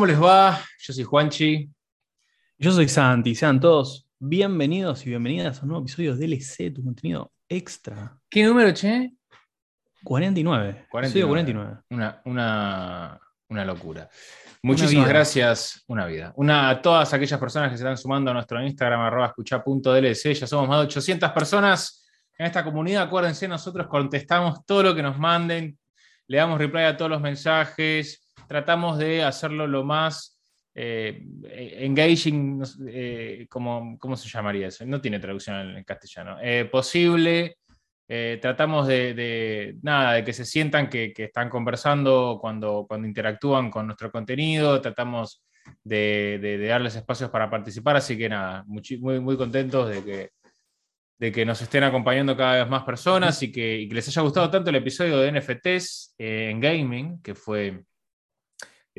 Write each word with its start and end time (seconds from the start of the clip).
¿cómo 0.00 0.06
les 0.06 0.22
va? 0.22 0.58
Yo 0.78 0.94
soy 0.94 1.04
Juanchi. 1.04 1.70
Yo 2.56 2.72
soy 2.72 2.88
Santi, 2.88 3.34
sean 3.34 3.60
todos 3.60 4.08
bienvenidos 4.18 5.04
y 5.04 5.10
bienvenidas 5.10 5.58
a 5.58 5.62
un 5.64 5.68
nuevo 5.68 5.84
episodio 5.84 6.16
de 6.16 6.26
DLC, 6.26 6.72
tu 6.72 6.82
contenido 6.82 7.30
extra. 7.46 8.16
¿Qué 8.30 8.42
número, 8.42 8.72
che? 8.72 9.12
49. 10.02 10.86
49. 10.88 11.28
49. 11.28 11.76
Una, 11.90 12.22
una, 12.24 13.20
una 13.50 13.64
locura. 13.66 14.08
Muchísimas 14.62 15.06
gracias, 15.06 15.84
una 15.86 16.06
vida. 16.06 16.32
Una, 16.36 16.70
a 16.70 16.80
todas 16.80 17.12
aquellas 17.12 17.38
personas 17.38 17.70
que 17.70 17.76
se 17.76 17.82
están 17.82 17.98
sumando 17.98 18.30
a 18.30 18.32
nuestro 18.32 18.62
Instagram, 18.62 19.00
arroba 19.00 19.26
escucha.dlc. 19.26 20.32
Ya 20.32 20.46
somos 20.46 20.66
más 20.66 20.78
de 20.78 20.84
800 20.86 21.30
personas 21.32 22.10
en 22.38 22.46
esta 22.46 22.64
comunidad. 22.64 23.02
Acuérdense, 23.02 23.46
nosotros 23.46 23.86
contestamos 23.86 24.64
todo 24.64 24.82
lo 24.82 24.94
que 24.94 25.02
nos 25.02 25.18
manden, 25.18 25.78
le 26.26 26.38
damos 26.38 26.56
reply 26.58 26.84
a 26.84 26.96
todos 26.96 27.10
los 27.10 27.20
mensajes, 27.20 28.29
tratamos 28.50 28.98
de 28.98 29.22
hacerlo 29.22 29.68
lo 29.68 29.84
más 29.84 30.40
eh, 30.74 31.22
engaging, 31.44 32.60
eh, 32.88 33.46
¿cómo, 33.48 33.96
¿cómo 33.96 34.16
se 34.16 34.28
llamaría 34.28 34.66
eso? 34.66 34.84
No 34.86 35.00
tiene 35.00 35.20
traducción 35.20 35.76
en, 35.76 35.84
castellano. 35.84 36.36
Eh, 36.42 36.64
posible. 36.64 37.58
Tratamos 38.42 38.88
de, 38.88 39.76
nada, 39.82 40.14
de 40.14 40.24
que 40.24 40.32
se 40.32 40.44
sientan 40.44 40.88
que, 40.90 41.12
están 41.16 41.48
conversando 41.48 42.38
cuando, 42.40 42.86
cuando 42.88 43.06
interactúan 43.06 43.70
con 43.70 43.86
nuestro 43.86 44.10
contenido. 44.10 44.80
Tratamos 44.80 45.44
de, 45.84 46.66
darles 46.68 46.96
espacios 46.96 47.30
para 47.30 47.48
participar. 47.48 47.94
Así 47.94 48.18
que 48.18 48.28
nada, 48.28 48.64
muy, 48.66 49.20
muy 49.20 49.36
contentos 49.36 49.88
de 49.90 50.02
que, 50.02 50.30
de 51.20 51.30
que 51.30 51.46
nos 51.46 51.62
estén 51.62 51.84
acompañando 51.84 52.36
cada 52.36 52.64
vez 52.64 52.68
más 52.68 52.82
personas 52.82 53.40
y 53.44 53.52
que, 53.52 53.88
les 53.88 54.08
haya 54.08 54.22
gustado 54.22 54.50
tanto 54.50 54.70
el 54.70 54.76
episodio 54.76 55.18
de 55.18 55.30
NFTs 55.30 56.16
en 56.18 56.58
gaming, 56.58 57.22
que 57.22 57.36
fue 57.36 57.84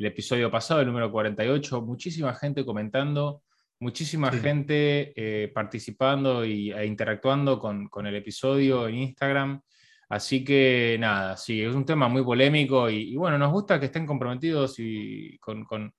el 0.02 0.06
episodio 0.06 0.50
pasado, 0.50 0.80
el 0.80 0.86
número 0.88 1.10
48. 1.12 1.80
Muchísima 1.82 2.34
gente 2.34 2.64
comentando, 2.64 3.42
muchísima 3.78 4.32
Sí. 4.32 4.40
gente 4.40 5.12
eh, 5.16 5.48
participando 5.48 6.44
y, 6.44 6.72
e 6.72 6.84
interactuando 6.86 7.58
con, 7.60 7.88
con 7.88 8.06
el 8.08 8.16
episodio 8.16 8.88
en 8.88 8.96
Instagram. 8.96 9.60
Así 10.08 10.44
que 10.44 10.96
nada, 10.98 11.36
sí, 11.36 11.62
es 11.62 11.72
un 11.74 11.84
tema 11.86 12.08
muy 12.08 12.22
polémico 12.24 12.90
y, 12.90 13.12
y 13.12 13.16
bueno, 13.16 13.38
nos 13.38 13.52
gusta 13.52 13.78
que 13.78 13.86
estén 13.86 14.04
comprometidos 14.04 14.74
y 14.78 15.38
con, 15.38 15.64
con- 15.64 15.94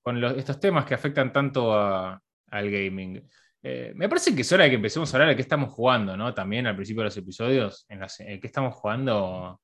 con 0.00 0.20
los- 0.20 0.36
estos 0.36 0.60
temas 0.60 0.84
que 0.84 0.94
afectan 0.94 1.32
tanto 1.32 1.74
a- 1.74 2.18
al 2.52 2.70
gaming. 2.70 3.20
Eh, 3.62 3.92
me 3.96 4.08
parece 4.08 4.34
que 4.36 4.42
es 4.42 4.52
hora 4.52 4.64
de 4.64 4.70
que 4.70 4.76
empecemos 4.76 5.12
a 5.12 5.16
hablar 5.16 5.30
de 5.30 5.36
qué 5.36 5.42
estamos 5.42 5.70
jugando, 5.74 6.16
¿no? 6.16 6.32
También 6.32 6.68
al 6.68 6.76
principio 6.76 7.00
de 7.02 7.06
los 7.06 7.16
episodios, 7.16 7.84
en 7.88 7.98
la 8.00 8.08
se- 8.08 8.34
eh, 8.34 8.38
qué 8.40 8.46
estamos 8.46 8.72
jugando 8.76 9.60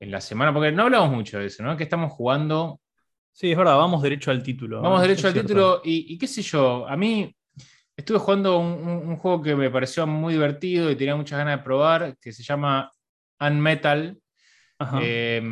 en 0.00 0.10
la 0.10 0.20
semana, 0.22 0.52
porque 0.52 0.72
no 0.72 0.84
hablamos 0.84 1.10
mucho 1.10 1.38
de 1.38 1.46
eso, 1.46 1.62
¿no? 1.62 1.76
¿Qué 1.76 1.84
estamos 1.84 2.12
jugando? 2.12 2.80
Sí, 3.36 3.50
es 3.50 3.58
verdad, 3.58 3.76
vamos 3.76 4.00
derecho 4.02 4.30
al 4.30 4.42
título. 4.42 4.80
Vamos 4.80 5.02
Es 5.02 5.08
derecho 5.08 5.26
al 5.26 5.32
cierto. 5.32 5.48
título 5.48 5.82
y, 5.84 6.14
y 6.14 6.18
qué 6.18 6.26
sé 6.28 6.40
yo, 6.42 6.86
a 6.88 6.96
mí 6.96 7.34
estuve 7.96 8.18
jugando 8.18 8.58
un, 8.58 8.72
un- 8.88 9.08
un 9.10 9.16
juego 9.16 9.42
que 9.42 9.56
me 9.56 9.70
pareció 9.70 10.06
muy 10.06 10.34
divertido 10.34 10.90
y 10.90 10.96
tenía 10.96 11.16
muchas 11.16 11.38
ganas 11.38 11.58
de 11.58 11.64
probar, 11.64 12.16
que 12.20 12.32
se 12.32 12.42
llama 12.44 12.90
Unmetal, 13.40 14.18
eh, 15.00 15.42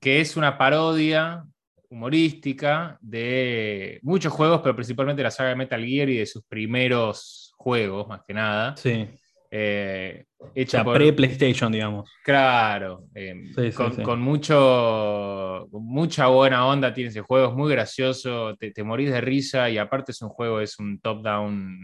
que 0.00 0.20
es 0.20 0.36
una 0.36 0.56
parodia 0.58 1.44
humorística 1.90 2.98
de 3.00 4.00
muchos 4.02 4.32
juegos, 4.32 4.60
pero 4.62 4.74
principalmente 4.76 5.22
la 5.22 5.30
saga 5.30 5.50
de 5.50 5.56
Metal 5.56 5.84
Gear 5.84 6.08
y 6.08 6.18
de 6.18 6.26
sus 6.26 6.44
primeros 6.44 7.52
juegos, 7.56 8.08
más 8.08 8.22
que 8.26 8.34
nada. 8.34 8.74
sí. 8.76 9.08
Eh, 9.54 10.24
O 10.38 10.48
hecha 10.54 10.78
sea, 10.78 10.84
por- 10.84 10.96
pre-PlayStation, 10.96 11.70
digamos. 11.70 12.10
Claro, 12.24 13.04
eh, 13.14 13.34
Sí, 13.54 13.70
sí, 13.70 13.72
con, 13.76 13.92
sí. 13.92 14.02
con 14.02 14.18
mucho, 14.20 15.68
mucha 15.72 16.28
buena 16.28 16.66
onda 16.66 16.94
tiene 16.94 17.10
ese 17.10 17.20
juego, 17.20 17.48
es 17.48 17.54
muy 17.54 17.70
gracioso, 17.70 18.56
te, 18.56 18.70
te 18.70 18.82
morís 18.82 19.10
de 19.10 19.20
risa 19.20 19.68
y 19.68 19.76
aparte 19.76 20.12
es 20.12 20.22
un 20.22 20.30
juego, 20.30 20.60
es 20.60 20.78
un 20.78 20.98
top-down, 21.00 21.78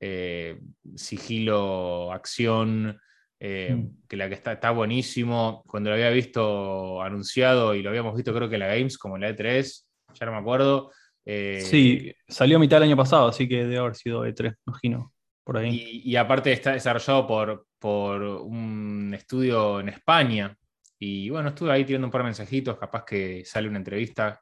eh, 0.00 0.58
sigilo, 0.96 2.12
acción, 2.12 2.98
Mm. 3.44 4.06
que 4.08 4.16
la 4.16 4.28
que 4.28 4.34
está, 4.36 4.52
está 4.52 4.70
buenísimo. 4.70 5.64
Cuando 5.66 5.90
lo 5.90 5.94
había 5.94 6.10
visto 6.10 7.02
anunciado 7.02 7.74
y 7.74 7.82
lo 7.82 7.90
habíamos 7.90 8.14
visto 8.14 8.32
creo 8.32 8.48
que 8.48 8.54
en 8.54 8.60
la 8.60 8.68
Games, 8.68 8.98
como 8.98 9.16
en 9.16 9.22
la 9.22 9.30
E3, 9.30 9.84
ya 10.14 10.26
no 10.26 10.32
me 10.32 10.38
acuerdo. 10.38 10.92
Sí, 11.24 12.12
salió 12.28 12.56
a 12.56 12.60
mitad 12.60 12.76
del 12.76 12.88
año 12.90 12.96
pasado, 12.96 13.26
así 13.28 13.48
que 13.48 13.58
debe 13.64 13.78
haber 13.78 13.96
sido 13.96 14.24
E3, 14.24 14.54
imagino. 14.64 15.11
Por 15.44 15.58
ahí. 15.58 16.02
Y, 16.04 16.10
y 16.10 16.16
aparte 16.16 16.52
está 16.52 16.72
desarrollado 16.72 17.26
por, 17.26 17.66
por 17.78 18.22
un 18.22 19.12
estudio 19.14 19.80
en 19.80 19.88
España. 19.88 20.56
Y 20.98 21.30
bueno, 21.30 21.48
estuve 21.48 21.72
ahí 21.72 21.84
tirando 21.84 22.06
un 22.06 22.12
par 22.12 22.20
de 22.20 22.26
mensajitos, 22.26 22.78
capaz 22.78 23.04
que 23.04 23.44
sale 23.44 23.68
una 23.68 23.78
entrevista 23.78 24.40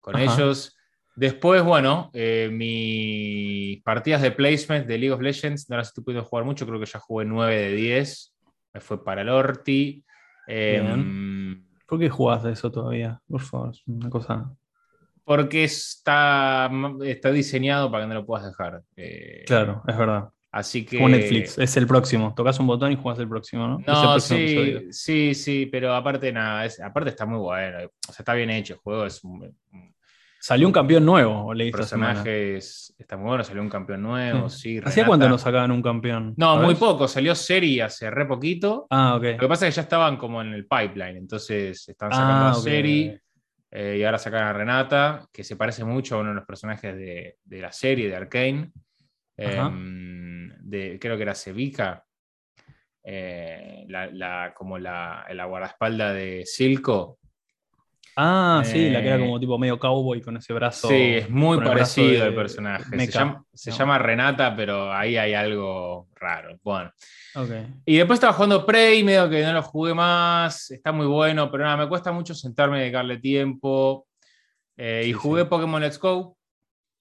con 0.00 0.14
Ajá. 0.14 0.24
ellos. 0.24 0.76
Después, 1.14 1.64
bueno, 1.64 2.10
eh, 2.12 2.50
mis 2.52 3.82
partidas 3.82 4.20
de 4.20 4.30
placement 4.30 4.86
de 4.86 4.98
League 4.98 5.12
of 5.12 5.22
Legends, 5.22 5.70
no 5.70 5.78
las 5.78 5.88
estoy 5.88 6.04
pudiendo 6.04 6.28
jugar 6.28 6.44
mucho, 6.44 6.66
creo 6.66 6.78
que 6.78 6.84
ya 6.84 6.98
jugué 6.98 7.24
9 7.24 7.56
de 7.56 7.72
10. 7.72 8.34
Me 8.74 8.80
fue 8.80 9.02
para 9.02 9.22
el 9.22 9.30
Orti. 9.30 10.04
Eh, 10.46 10.82
¿Por 11.86 11.98
qué 11.98 12.10
jugás 12.10 12.44
a 12.44 12.50
eso 12.50 12.70
todavía? 12.70 13.18
Por 13.26 13.40
favor, 13.40 13.70
es 13.70 13.82
una 13.86 14.10
cosa. 14.10 14.54
Porque 15.26 15.64
está, 15.64 16.70
está 17.04 17.32
diseñado 17.32 17.90
para 17.90 18.04
que 18.04 18.08
no 18.08 18.14
lo 18.14 18.24
puedas 18.24 18.46
dejar. 18.46 18.82
Eh, 18.96 19.42
Claro, 19.44 19.82
es 19.86 19.98
verdad. 19.98 20.28
Así 20.52 20.86
que. 20.86 20.96
Como 20.96 21.08
Netflix, 21.10 21.58
es 21.58 21.76
el 21.76 21.86
próximo. 21.86 22.32
Tocas 22.34 22.58
un 22.60 22.68
botón 22.68 22.92
y 22.92 22.96
jugás 22.96 23.18
el 23.18 23.28
próximo, 23.28 23.66
¿no? 23.66 23.78
No, 23.80 23.84
próximo 23.84 24.38
sí, 24.38 24.44
episodio. 24.44 24.82
sí, 24.92 25.34
sí, 25.34 25.66
pero 25.66 25.92
aparte 25.94 26.32
nada, 26.32 26.64
es- 26.64 26.80
aparte 26.80 27.10
está 27.10 27.26
muy 27.26 27.38
bueno, 27.38 27.78
o 28.08 28.12
sea, 28.12 28.20
está 28.20 28.34
bien 28.34 28.50
hecho 28.50 28.74
el 28.74 28.78
juego, 28.80 29.04
es 29.04 29.22
un, 29.24 29.42
un 29.72 29.94
Salió 30.38 30.68
un 30.68 30.72
campeón 30.72 31.04
nuevo, 31.04 31.52
leí 31.52 31.70
esta 31.70 31.82
semana. 31.82 32.12
personaje, 32.12 32.56
es- 32.58 32.94
está 32.96 33.16
muy 33.16 33.26
bueno, 33.26 33.42
salió 33.42 33.60
un 33.62 33.68
campeón 33.68 34.02
nuevo, 34.02 34.48
sí. 34.48 34.80
¿Hacía 34.84 35.04
cuánto 35.06 35.28
no 35.28 35.38
sacaban 35.38 35.72
un 35.72 35.82
campeón? 35.82 36.34
No, 36.36 36.56
muy 36.58 36.76
poco, 36.76 37.08
salió 37.08 37.34
serie 37.34 37.82
hace 37.82 38.08
re 38.10 38.26
poquito. 38.26 38.86
Ah, 38.90 39.14
Lo 39.16 39.20
que 39.20 39.34
ok. 39.34 39.48
pasa 39.48 39.66
es 39.66 39.74
que 39.74 39.76
ya 39.76 39.82
estaban 39.82 40.16
como 40.16 40.40
en 40.40 40.52
el 40.54 40.66
pipeline, 40.68 41.16
entonces 41.16 41.88
están 41.88 42.12
sacando 42.12 42.46
Ah, 42.46 42.50
a 42.50 42.56
ok, 42.56 42.62
Seri 42.62 43.08
ok. 43.08 43.20
Eh, 43.70 43.96
y 43.98 44.04
ahora 44.04 44.18
sacan 44.18 44.44
a 44.44 44.52
Renata, 44.52 45.26
que 45.32 45.44
se 45.44 45.56
parece 45.56 45.84
mucho 45.84 46.16
a 46.16 46.20
uno 46.20 46.30
de 46.30 46.36
los 46.36 46.46
personajes 46.46 46.96
de, 46.96 47.38
de 47.44 47.60
la 47.60 47.72
serie 47.72 48.08
de 48.08 48.16
Arkane. 48.16 48.72
De, 49.36 50.98
creo 50.98 51.16
que 51.16 51.22
era 51.22 51.34
Sevica, 51.34 52.04
eh, 53.04 53.84
la, 53.88 54.06
la- 54.06 54.52
como 54.54 54.78
la, 54.78 55.26
la 55.32 55.44
guardaespalda 55.44 56.12
de 56.12 56.44
Silco. 56.44 57.18
Ah, 58.18 58.62
sí, 58.64 58.88
la 58.88 59.02
que 59.02 59.08
era 59.08 59.16
Eh, 59.16 59.20
como 59.20 59.38
tipo 59.38 59.58
medio 59.58 59.78
cowboy 59.78 60.22
con 60.22 60.38
ese 60.38 60.54
brazo. 60.54 60.88
Sí, 60.88 60.94
es 60.94 61.28
muy 61.28 61.58
el 61.58 61.64
parecido 61.64 62.22
de 62.22 62.22
al 62.22 62.34
personaje. 62.34 62.84
Se 62.98 63.10
llama, 63.12 63.44
se 63.52 63.70
¿no? 63.70 63.76
llama 63.76 63.98
Renata, 63.98 64.56
pero 64.56 64.90
ahí 64.90 65.18
hay 65.18 65.34
algo 65.34 66.08
raro. 66.14 66.58
Bueno. 66.62 66.90
Y 67.84 67.98
después 67.98 68.16
estaba 68.16 68.32
jugando 68.32 68.64
Prey, 68.64 69.04
medio 69.04 69.28
que 69.28 69.42
no 69.42 69.52
lo 69.52 69.62
jugué 69.62 69.92
más. 69.92 70.70
Está 70.70 70.92
muy 70.92 71.06
bueno, 71.06 71.50
pero 71.50 71.64
nada, 71.64 71.76
me 71.76 71.88
cuesta 71.88 72.10
mucho 72.10 72.34
sentarme 72.34 72.78
y 72.78 72.80
dedicarle 72.80 73.18
tiempo. 73.18 74.06
Eh, 74.78 75.04
y 75.06 75.12
jugué 75.12 75.42
sí. 75.42 75.48
Pokémon 75.50 75.82
Let's 75.82 75.98
Go. 75.98 76.38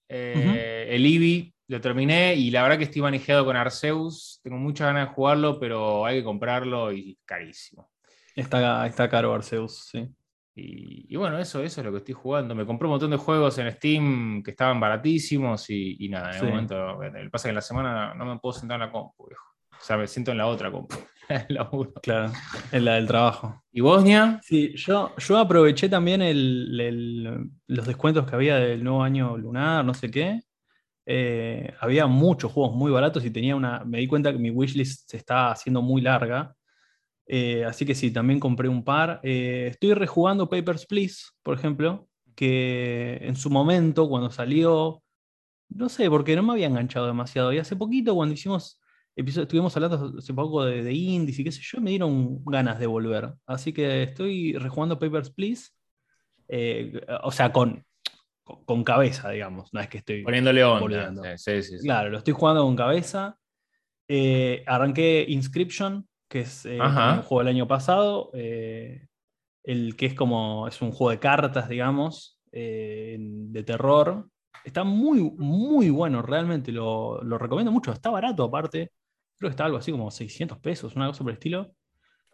Eh, 0.09 0.87
El 0.89 1.05
Eevee 1.05 1.53
lo 1.67 1.79
terminé 1.81 2.35
y 2.35 2.51
la 2.51 2.61
verdad 2.61 2.77
que 2.77 2.83
estoy 2.83 3.01
manejado 3.01 3.45
con 3.45 3.55
Arceus. 3.55 4.41
Tengo 4.43 4.57
muchas 4.57 4.87
ganas 4.87 5.07
de 5.07 5.13
jugarlo, 5.15 5.59
pero 5.61 6.05
hay 6.05 6.17
que 6.17 6.23
comprarlo 6.25 6.91
y 6.91 7.17
carísimo. 7.23 7.89
Está, 8.35 8.85
está 8.85 9.09
caro 9.09 9.33
Arceus, 9.33 9.87
sí. 9.89 10.07
Y, 10.57 11.13
y 11.13 11.17
bueno, 11.17 11.37
eso, 11.37 11.61
eso 11.61 11.81
es 11.81 11.85
lo 11.85 11.91
que 11.91 11.97
estoy 11.97 12.13
jugando. 12.13 12.55
Me 12.55 12.65
compré 12.65 12.85
un 12.87 12.91
montón 12.91 13.11
de 13.11 13.17
juegos 13.17 13.57
en 13.57 13.69
Steam 13.73 14.41
que 14.41 14.51
estaban 14.51 14.79
baratísimos 14.79 15.69
y, 15.69 15.97
y 15.99 16.09
nada, 16.09 16.29
en 16.31 16.39
Sí. 16.39 16.45
un 16.45 16.51
momento, 16.51 17.03
el 17.03 17.29
pasa 17.29 17.43
que 17.47 17.49
en 17.49 17.55
la 17.55 17.61
semana 17.61 18.13
no 18.13 18.25
me 18.25 18.39
puedo 18.39 18.53
sentar 18.53 18.75
en 18.75 18.87
la 18.87 18.91
compu, 18.91 19.27
viejo. 19.27 19.43
O 19.71 19.83
sea, 19.83 19.97
me 19.97 20.07
siento 20.07 20.31
en 20.31 20.37
la 20.37 20.47
otra 20.47 20.71
compu. 20.71 20.95
en 21.29 21.45
la. 21.55 21.69
Claro, 22.01 22.31
es 22.71 22.81
la 22.81 22.93
del 22.95 23.05
trabajo. 23.07 23.61
¿Y 23.73 23.81
Bosnia? 23.81 24.39
Sí, 24.41 24.73
yo, 24.77 25.13
yo 25.17 25.37
aproveché 25.37 25.89
también 25.89 26.21
el- 26.21 26.79
el- 26.79 27.49
los 27.67 27.85
descuentos 27.85 28.25
que 28.25 28.35
había 28.35 28.55
del 28.55 28.81
nuevo 28.83 29.03
año 29.03 29.35
lunar, 29.37 29.83
no 29.83 29.93
sé 29.93 30.09
qué. 30.09 30.41
Eh, 31.05 31.71
había 31.81 32.07
muchos 32.07 32.51
juegos 32.51 32.75
muy 32.75 32.91
baratos 32.91 33.25
y 33.25 33.29
tenía 33.29 33.55
una. 33.55 33.83
Me 33.85 33.99
di 33.99 34.07
cuenta 34.07 34.31
que 34.31 34.39
mi 34.39 34.49
wishlist 34.49 35.09
se 35.09 35.17
estaba 35.17 35.51
haciendo 35.51 35.81
muy 35.81 36.01
larga. 36.01 36.55
Eh, 37.27 37.65
así 37.65 37.85
que 37.85 37.95
sí, 37.95 38.11
también 38.11 38.39
compré 38.39 38.69
un 38.69 38.83
par. 38.83 39.19
Eh, 39.23 39.67
estoy 39.71 39.93
rejugando 39.93 40.49
Papers, 40.49 40.85
Please, 40.85 41.23
por 41.43 41.57
ejemplo, 41.57 42.07
que 42.35 43.19
en 43.21 43.35
su 43.35 43.49
momento, 43.49 44.07
cuando 44.07 44.29
salió, 44.31 45.01
no 45.69 45.89
sé, 45.89 46.09
porque 46.09 46.35
no 46.35 46.43
me 46.43 46.53
había 46.53 46.67
enganchado 46.67 47.07
demasiado. 47.07 47.51
Y 47.53 47.57
hace 47.57 47.75
poquito, 47.75 48.13
cuando 48.15 48.33
hicimos 48.33 48.79
episodio, 49.15 49.43
estuvimos 49.43 49.75
hablando 49.75 50.13
hace 50.17 50.33
poco 50.33 50.65
de, 50.65 50.83
de 50.83 50.93
indies 50.93 51.39
y 51.39 51.43
qué 51.43 51.51
sé 51.51 51.61
yo, 51.63 51.81
me 51.81 51.89
dieron 51.91 52.43
ganas 52.45 52.79
de 52.79 52.85
volver. 52.87 53.33
Así 53.45 53.73
que 53.73 54.03
estoy 54.03 54.53
rejugando 54.57 54.99
Papers, 54.99 55.29
Please. 55.31 55.69
Eh, 56.47 57.01
o 57.23 57.31
sea, 57.31 57.51
con, 57.51 57.83
con 58.43 58.83
cabeza, 58.83 59.29
digamos. 59.31 59.73
No 59.73 59.79
es 59.79 59.87
que 59.87 59.97
estoy 59.99 60.23
Poniéndole 60.23 60.63
onda. 60.63 61.37
sí, 61.37 61.63
sí. 61.63 61.77
Claro, 61.79 62.09
lo 62.09 62.19
estoy 62.19 62.33
jugando 62.33 62.63
con 62.63 62.75
cabeza. 62.75 63.37
Eh, 64.07 64.63
arranqué 64.67 65.25
Inscription, 65.27 66.07
que 66.35 66.41
es 66.41 66.65
eh, 66.65 66.77
un 66.81 67.21
juego 67.21 67.39
del 67.39 67.47
año 67.47 67.65
pasado. 67.65 68.29
eh, 68.33 69.07
el 69.63 69.95
que 69.95 70.05
es 70.07 70.13
como. 70.13 70.67
Es 70.67 70.81
un 70.81 70.91
juego 70.91 71.11
de 71.11 71.19
cartas, 71.19 71.69
digamos, 71.69 72.41
eh, 72.51 73.15
de 73.19 73.63
terror. 73.63 74.29
Está 74.65 74.83
muy, 74.83 75.21
muy 75.37 75.89
bueno, 75.89 76.21
realmente. 76.21 76.73
Lo, 76.73 77.21
lo 77.23 77.37
recomiendo 77.37 77.71
mucho. 77.71 77.93
Está 77.93 78.09
barato, 78.09 78.43
aparte. 78.43 78.91
Creo 79.37 79.49
que 79.49 79.51
está 79.51 79.63
algo 79.65 79.77
así 79.77 79.91
como 79.91 80.11
600 80.11 80.57
pesos, 80.59 80.95
una 80.97 81.07
cosa 81.07 81.23
por 81.23 81.31
el 81.31 81.35
estilo. 81.37 81.71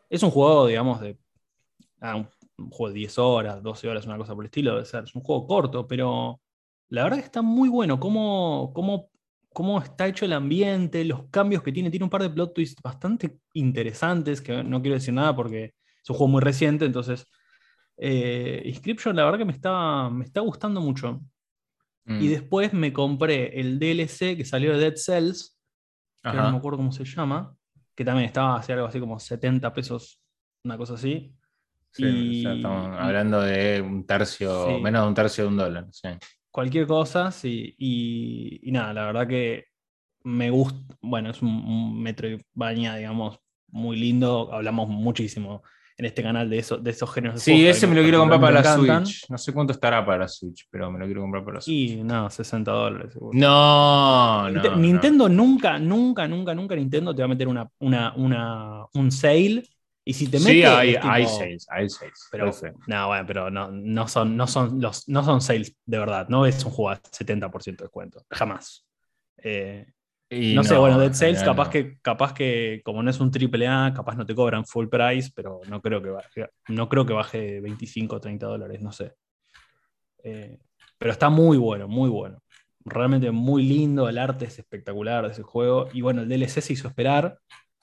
Es 0.10 0.24
un 0.24 0.32
juego, 0.32 0.66
digamos, 0.66 1.00
de. 1.00 1.20
ah, 2.02 2.16
un, 2.16 2.28
un 2.58 2.70
juego 2.72 2.90
de 2.94 3.00
10 3.00 3.18
horas, 3.20 3.62
12 3.62 3.88
horas, 3.88 4.06
una 4.08 4.18
cosa 4.18 4.34
por 4.34 4.44
el 4.44 4.48
estilo. 4.48 4.80
Es 4.80 4.94
un 5.16 5.22
juego 5.22 5.46
corto, 5.46 5.88
pero 5.88 6.42
la 6.90 7.04
verdad 7.04 7.20
que 7.20 7.26
está 7.26 7.44
muy 7.44 7.70
bueno. 7.70 8.00
Cómo, 8.00 8.72
cómo, 8.74 9.11
cómo 9.54 9.82
está 9.82 10.08
hecho 10.08 10.26
el 10.26 10.34
ambiente, 10.34 11.04
los 11.06 11.28
cambios 11.30 11.62
que 11.64 11.72
tiene. 11.72 11.90
Tiene 11.90 12.04
un 12.06 12.10
par 12.10 12.22
de 12.22 12.30
plot 12.30 12.54
twists 12.54 12.82
bastante 12.82 13.40
interesantes, 13.54 14.42
que 14.42 14.64
no 14.64 14.82
quiero 14.82 14.96
decir 14.96 15.14
nada 15.14 15.36
porque 15.36 15.74
es 16.04 16.10
un 16.10 16.16
juego 16.16 16.32
muy 16.32 16.42
reciente. 16.42 16.86
Entonces, 16.86 17.26
eh, 17.98 18.62
Inscription, 18.66 19.16
la 19.16 19.26
verdad 19.26 19.40
que 19.40 19.46
me 19.46 19.52
está, 19.52 20.10
me 20.10 20.26
está 20.26 20.42
gustando 20.42 20.80
mucho. 20.82 21.22
Mm. 22.06 22.22
Y 22.22 22.28
después 22.30 22.74
me 22.74 22.92
compré 22.94 23.60
el 23.60 23.78
DLC 23.78 24.36
que 24.38 24.46
salió 24.46 24.74
de 24.74 24.80
Dead 24.80 24.96
Cells, 24.96 25.58
que 26.24 26.34
no 26.34 26.52
me 26.52 26.58
acuerdo 26.58 26.78
cómo 26.78 26.92
se 26.92 27.04
llama, 27.06 27.56
que 27.96 28.06
también 28.06 28.26
estaba 28.28 28.56
así 28.58 28.72
algo 28.72 28.86
así 28.88 29.00
como 29.00 29.20
70 29.20 29.74
pesos, 29.74 30.20
una 30.64 30.78
cosa 30.78 30.94
así. 30.96 31.34
Sí, 31.92 32.04
y- 32.06 32.40
o 32.40 32.44
sea, 32.44 32.54
estamos 32.54 32.98
hablando 33.00 33.42
de 33.42 33.82
un 33.82 34.06
tercio, 34.06 34.68
Sí. 34.68 34.82
menos 34.82 35.02
de 35.04 35.08
un 35.10 35.14
tercio 35.14 35.44
de 35.44 35.48
un 35.50 35.58
dólar. 35.58 35.88
sí. 35.92 36.08
Cualquier 36.52 36.88
cosa, 36.88 37.32
sí. 37.32 37.74
Y, 37.78 38.60
y 38.64 38.72
nada, 38.72 38.94
la 38.94 39.06
verdad 39.06 39.28
que 39.28 39.66
me 40.24 40.50
gusta. 40.50 40.96
Bueno, 41.02 41.30
es 41.32 41.42
un, 41.42 41.50
un 41.50 42.02
Metroidvania, 42.02 42.96
digamos, 42.96 43.40
muy 43.70 43.98
lindo. 43.98 44.54
Hablamos 44.54 44.88
muchísimo 44.90 45.64
en 45.98 46.06
este 46.06 46.24
canal 46.24 46.50
de, 46.50 46.58
eso, 46.58 46.78
de 46.78 46.92
esos 46.92 47.12
géneros. 47.14 47.42
Sí, 47.42 47.66
ese 47.68 47.86
me 47.86 47.96
lo 47.96 48.02
quiero 48.02 48.20
comprar 48.20 48.42
para 48.42 48.62
la 48.62 48.76
Switch. 48.76 49.30
No 49.30 49.38
sé 49.38 49.54
cuánto 49.54 49.72
estará 49.74 50.04
para 50.06 50.20
la 50.20 50.28
Switch, 50.28 50.68
pero 50.72 50.92
me 50.92 50.98
lo 51.00 51.06
quiero 51.06 51.22
comprar 51.22 51.44
para 51.44 51.56
la 51.56 51.62
Switch. 51.62 51.92
Y 51.92 52.04
nada, 52.04 52.30
60 52.30 52.72
dólares. 52.72 53.14
seguro. 53.14 53.38
No, 53.38 54.50
no, 54.50 54.62
Ninte- 54.62 54.70
no. 54.72 54.78
Nintendo 54.78 55.30
nunca, 55.30 55.78
nunca, 55.80 56.28
nunca, 56.28 56.56
nunca 56.56 56.76
Nintendo 56.76 57.14
te 57.14 57.22
va 57.22 57.26
a 57.26 57.30
meter 57.30 57.48
una, 57.48 57.70
una, 57.80 58.14
una, 58.16 58.86
un 58.94 59.12
sale. 59.12 59.64
Y 60.12 60.14
si 60.14 60.28
te 60.28 60.40
mete. 60.40 60.52
Sí, 60.52 60.64
hay, 60.64 60.94
tipo- 60.96 61.08
hay 61.10 61.26
sales, 61.26 61.68
hay 61.70 61.90
sales. 61.90 62.28
Pero, 62.32 62.52
no, 62.88 63.08
bueno, 63.08 63.24
pero 63.26 63.50
no, 63.50 63.72
no, 63.72 64.08
son, 64.10 64.36
no, 64.36 64.46
son 64.46 64.82
los, 64.82 65.08
no 65.08 65.24
son 65.24 65.40
sales 65.40 65.74
de 65.86 65.98
verdad. 66.00 66.28
No 66.28 66.46
es 66.46 66.66
un 66.66 66.72
juego 66.72 66.90
a 66.90 67.02
70% 67.02 67.78
de 67.78 67.86
descuento. 67.86 68.26
Jamás. 68.30 68.86
Eh, 69.38 69.86
Y 70.30 70.54
no, 70.54 70.66
sé, 70.66 70.76
bueno, 70.76 71.00
Dead 71.00 71.14
general 71.16 71.46
capaz, 71.46 71.64
no. 71.66 71.70
que, 71.72 71.98
capaz 72.02 72.34
que 72.34 72.82
como 72.84 73.02
no 73.02 73.10
es 73.10 73.22
un 73.22 73.32
triple 73.32 73.68
A, 73.70 73.94
capaz 73.96 74.16
no 74.16 74.26
te 74.26 74.36
cobran 74.36 74.66
full 74.66 74.88
price, 74.90 75.32
pero 75.34 75.62
no 75.70 75.82
creo 75.82 76.02
que 76.02 76.10
baje, 76.10 76.50
no 76.68 76.90
creo 76.90 77.06
que 77.06 77.14
baje 77.14 77.62
25 77.62 78.18
o 78.18 78.20
30 78.20 78.46
dólares, 78.48 78.82
no 78.82 78.92
sé. 78.92 79.14
Eh, 80.24 80.60
pero 80.98 81.12
está 81.14 81.30
muy 81.30 81.58
bueno, 81.58 81.88
muy 81.88 82.10
bueno. 82.10 82.44
Realmente 82.84 83.32
muy 83.32 83.64
lindo, 83.64 84.10
el 84.10 84.18
arte 84.18 84.46
es 84.46 84.60
espectacular 84.60 85.26
de 85.26 85.32
ese 85.32 85.44
juego. 85.44 85.88
Y 85.94 86.02
bueno, 86.02 86.22
el 86.22 86.28
DLC 86.30 86.62
se 86.62 86.74
hizo 86.74 86.88
esperar. 86.88 87.38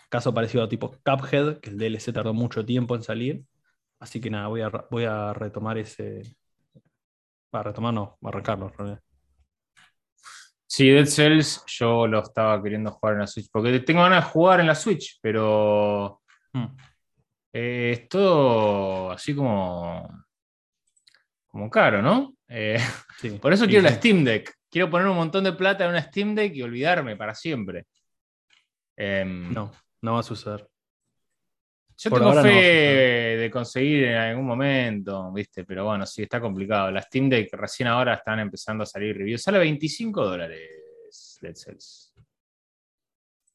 Caso 0.09 0.33
parecido 0.33 0.65
a 0.65 0.69
tipo 0.69 0.91
Cuphead, 1.05 1.61
que 1.61 1.71
el 1.71 1.79
DLC 1.79 2.13
tardó 2.13 2.33
mucho 2.35 2.65
tiempo 2.65 2.95
en 2.97 3.03
salir. 3.03 3.43
Así 4.01 4.21
que 4.21 4.31
nada, 4.31 4.47
voy 4.49 4.63
a, 4.63 4.69
voy 4.91 5.05
a 5.05 5.33
retomar 5.35 5.77
ese. 5.79 6.23
Para 7.51 7.65
retomar, 7.71 7.93
no, 7.95 8.17
arrancarlo 8.23 8.69
en 8.69 8.75
realidad. 8.75 9.01
Sí, 10.67 10.89
Dead 10.91 11.07
Cells 11.07 11.65
yo 11.67 12.07
lo 12.07 12.21
estaba 12.23 12.63
queriendo 12.63 12.91
jugar 12.91 13.15
en 13.15 13.21
la 13.21 13.27
Switch, 13.27 13.49
porque 13.51 13.81
tengo 13.81 14.03
ganas 14.03 14.25
de 14.25 14.31
jugar 14.31 14.61
en 14.61 14.67
la 14.67 14.75
Switch, 14.75 15.19
pero 15.21 16.21
Mm. 16.53 16.67
eh, 17.53 17.91
es 17.93 18.09
todo 18.09 19.11
así 19.11 19.35
como, 19.35 20.25
como 21.47 21.71
caro, 21.71 22.03
¿no? 22.03 22.35
Eh, 22.49 22.79
Sí, 23.19 23.31
por 23.43 23.53
eso 23.53 23.65
sí, 23.65 23.71
quiero 23.71 23.85
la 23.85 23.91
sí. 23.91 23.97
Steam 23.97 24.25
Deck. 24.25 24.55
Quiero 24.71 24.91
poner 24.91 25.09
un 25.09 25.17
montón 25.17 25.45
de 25.45 25.53
plata 25.55 25.85
en 25.85 25.91
una 25.91 26.03
Steam 26.03 26.35
Deck 26.35 26.55
y 26.55 26.63
olvidarme 26.63 27.17
para 27.17 27.35
siempre. 27.35 27.87
Em, 28.97 29.53
No, 29.53 29.73
no 30.03 30.15
va 30.15 30.21
a 30.21 30.23
suceder. 30.23 30.69
Yo 32.01 32.11
Por 32.11 32.21
tengo 32.21 32.33
fe 32.35 32.39
no 32.39 32.45
vas 32.45 32.53
de 33.43 33.51
conseguir 33.53 34.05
en 34.05 34.15
algún 34.17 34.47
momento, 34.47 35.33
¿viste? 35.33 35.65
Pero 35.65 35.85
bueno, 35.87 36.07
sí, 36.07 36.23
está 36.23 36.41
complicado. 36.41 36.91
La 36.93 37.03
Steam 37.03 37.29
Deck 37.29 37.53
recién 37.55 37.89
ahora 37.89 38.15
están 38.15 38.39
empezando 38.39 38.85
a 38.85 38.87
salir 38.87 39.17
reviews. 39.17 39.43
Sale 39.43 39.59
25 39.59 40.25
dólares 40.25 41.39
Dead 41.43 41.55
Cells. 41.55 42.15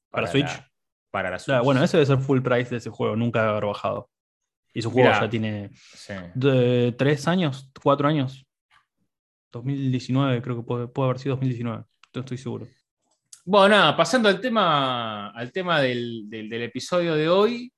¿Para 0.09 0.27
Switch? 0.27 0.45
la- 0.45 0.69
para 1.09 1.29
la 1.31 1.39
Switch. 1.39 1.61
Bueno, 1.63 1.83
ese 1.83 1.97
debe 1.97 2.05
ser 2.07 2.17
full 2.17 2.41
price 2.41 2.69
de 2.71 2.77
ese 2.77 2.89
juego, 2.89 3.15
nunca 3.15 3.39
debe 3.41 3.51
haber 3.51 3.65
bajado. 3.65 4.09
Y 4.73 4.81
su 4.81 4.89
juego 4.91 5.07
Mirá. 5.09 5.21
ya 5.21 5.29
tiene 5.29 5.69
Sí. 5.93 6.13
de, 6.35 6.93
tres 6.97 7.27
años, 7.27 7.71
cuatro 7.81 8.07
años. 8.07 8.45
2019, 9.51 10.41
creo 10.41 10.57
que 10.57 10.63
puede, 10.63 10.87
puede 10.87 11.09
haber 11.09 11.19
sido 11.19 11.35
2019, 11.35 11.83
no 12.13 12.19
estoy 12.21 12.37
seguro. 12.37 12.67
Bueno, 13.45 13.75
nada, 13.75 13.97
pasando 13.97 14.29
al 14.29 14.39
tema, 14.39 15.29
al 15.31 15.51
tema 15.51 15.81
del, 15.81 16.29
episodio 16.31 17.13
de 17.15 17.27
hoy. 17.27 17.73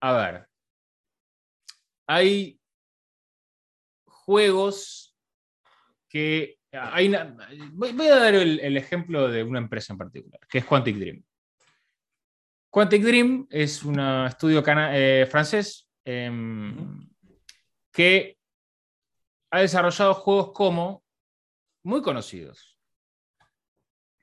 A 0.00 0.12
ver. 0.12 0.46
Hay 2.06 2.60
juegos 4.04 5.16
que. 6.08 6.58
Hay 6.70 7.10
voy, 7.72 8.08
a 8.08 8.16
dar 8.16 8.34
el, 8.34 8.76
ejemplo 8.76 9.28
de 9.28 9.42
una 9.42 9.58
empresa 9.58 9.94
en 9.94 9.98
particular, 9.98 10.40
que 10.46 10.58
es 10.58 10.66
Quantic 10.66 10.96
Dream. 10.96 11.24
Quantic 12.68 13.02
Dream 13.02 13.46
es 13.48 13.82
un 13.84 13.98
estudio 13.98 14.62
eh, 14.66 15.26
francés 15.30 15.88
em, 16.04 17.08
que 17.90 18.36
ha 19.50 19.60
desarrollado 19.60 20.12
juegos 20.12 20.52
como 20.52 21.02
muy 21.84 22.02
conocidos. 22.02 22.75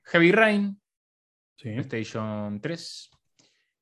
Heavy 0.04 0.32
Rain, 0.32 0.80
Sí, 1.56 1.70
PlayStation 1.70 2.60
3. 2.60 3.10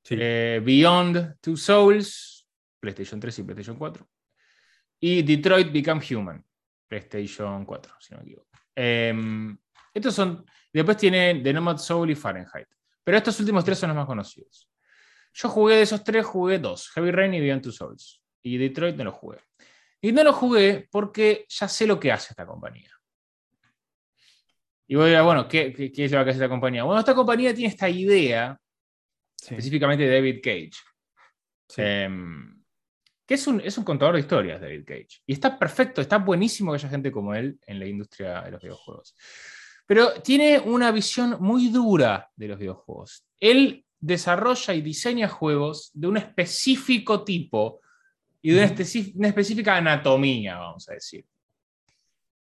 sí. 0.05 0.17
eh, 0.19 0.61
Beyond 0.65 1.39
Two 1.41 1.57
Souls, 1.57 2.49
PlayStation 2.81 3.19
3 3.21 3.39
y 3.39 3.43
PlayStation 3.43 3.77
4. 3.77 4.09
Y 5.01 5.23
Detroit 5.23 5.73
Become 5.73 6.01
Human, 6.11 6.45
PlayStation 6.87 7.65
4, 7.65 7.95
si 7.99 8.15
no 8.15 8.19
me 8.21 8.25
equivoco. 8.25 8.49
Em, 8.75 9.57
estos 9.93 10.15
son. 10.15 10.45
Después 10.73 10.97
tiene 10.97 11.41
The 11.43 11.53
Nomad 11.53 11.79
Soul 11.79 12.11
y 12.11 12.15
Fahrenheit. 12.15 12.69
Pero 13.05 13.19
estos 13.19 13.39
últimos 13.41 13.65
tres 13.65 13.79
son 13.79 13.89
los 13.89 13.97
más 13.97 14.07
conocidos. 14.07 14.71
Yo 15.35 15.49
jugué 15.49 15.77
de 15.77 15.83
esos 15.83 16.05
tres, 16.05 16.25
jugué 16.25 16.59
dos: 16.59 16.89
Heavy 16.91 17.11
Rain 17.11 17.35
y 17.35 17.41
Beyond 17.41 17.63
Two 17.63 17.73
Souls. 17.73 18.23
Y 18.43 18.57
Detroit 18.59 18.97
no 18.97 19.05
lo 19.05 19.13
jugué. 19.13 19.39
Y 20.01 20.13
no 20.13 20.23
lo 20.25 20.33
jugué 20.33 20.89
porque 20.91 21.47
ya 21.49 21.69
sé 21.69 21.87
lo 21.87 21.99
que 21.99 22.13
hace 22.13 22.29
esta 22.31 22.47
compañía. 22.47 22.91
Y 24.87 24.95
voy 24.95 25.05
a 25.05 25.09
decir, 25.09 25.25
bueno, 25.25 25.49
¿qué, 25.49 25.73
qué, 25.73 25.93
qué 25.93 26.05
es 26.05 26.13
lo 26.13 26.25
que 26.25 26.31
hace 26.31 26.39
esta 26.39 26.49
compañía? 26.49 26.85
Bueno, 26.85 27.01
esta 27.01 27.15
compañía 27.15 27.55
tiene 27.55 27.71
esta 27.71 27.89
idea 27.89 28.59
sí, 29.37 29.55
específicamente 29.55 30.05
de 30.05 30.15
David 30.15 30.41
Cage, 30.43 30.73
sí. 31.69 31.83
em, 31.83 32.63
que 33.27 33.35
es 33.35 33.47
un, 33.47 33.61
es 33.61 33.79
un 33.79 33.85
contador 33.85 34.15
de 34.15 34.21
historias, 34.21 34.61
David 34.61 34.85
Cage. 34.85 35.23
Y 35.27 35.33
está 35.33 35.59
perfecto, 35.59 36.01
está 36.01 36.19
buenísimo 36.19 36.73
que 36.73 36.77
haya 36.77 36.89
gente 36.89 37.11
como 37.11 37.35
él 37.35 37.59
en 37.67 37.79
la 37.79 37.87
industria 37.87 38.43
de 38.43 38.51
los 38.51 38.61
videojuegos. 38.61 39.15
Pero 39.87 40.21
tiene 40.23 40.59
una 40.59 40.91
visión 40.91 41.37
muy 41.41 41.69
dura 41.69 42.31
de 42.37 42.49
los 42.49 42.59
videojuegos. 42.59 43.27
Él 43.41 43.85
desarrolla 43.99 44.75
y 44.75 44.83
diseña 44.83 45.29
juegos 45.29 45.91
de 45.95 46.09
un 46.09 46.17
específico 46.17 47.25
tipo 47.25 47.81
y 48.43 48.51
de 48.51 48.65
una, 48.65 48.75
una 49.15 49.29
específica 49.29 49.77
anatomía, 49.77 50.59
vamos 50.59 50.89
a 50.89 50.95
decir. 50.95 51.25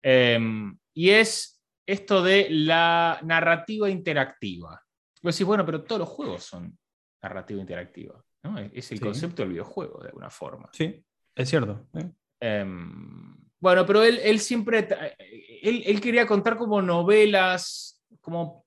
Em, 0.01 0.77
y 0.93 1.09
es 1.09 1.56
esto 1.87 2.21
de 2.21 2.47
la 2.49 3.19
narrativa 3.23 3.89
interactiva. 3.89 4.79
Vos 5.23 5.35
decís, 5.35 5.47
bueno, 5.47 5.65
pero 5.65 5.83
todos 5.83 5.99
los 5.99 6.09
juegos 6.09 6.43
son 6.43 6.77
narrativa 7.23 7.59
interactiva. 7.59 8.23
¿no? 8.43 8.59
Es 8.59 8.91
el 8.91 8.99
Sí. 8.99 9.03
concepto 9.03 9.41
del 9.41 9.51
videojuego, 9.53 9.99
de 10.01 10.09
alguna 10.09 10.29
forma. 10.29 10.69
Sí, 10.73 11.03
es 11.35 11.49
cierto. 11.49 11.87
¿eh? 11.95 12.11
Em, 12.39 13.35
bueno, 13.59 13.85
pero 13.85 14.03
él, 14.03 14.19
él 14.23 14.39
siempre, 14.39 14.87
tra- 14.87 15.15
él, 15.17 15.83
él 15.85 15.99
quería 16.01 16.27
contar 16.27 16.57
como 16.57 16.81
novelas, 16.81 18.03
como... 18.21 18.65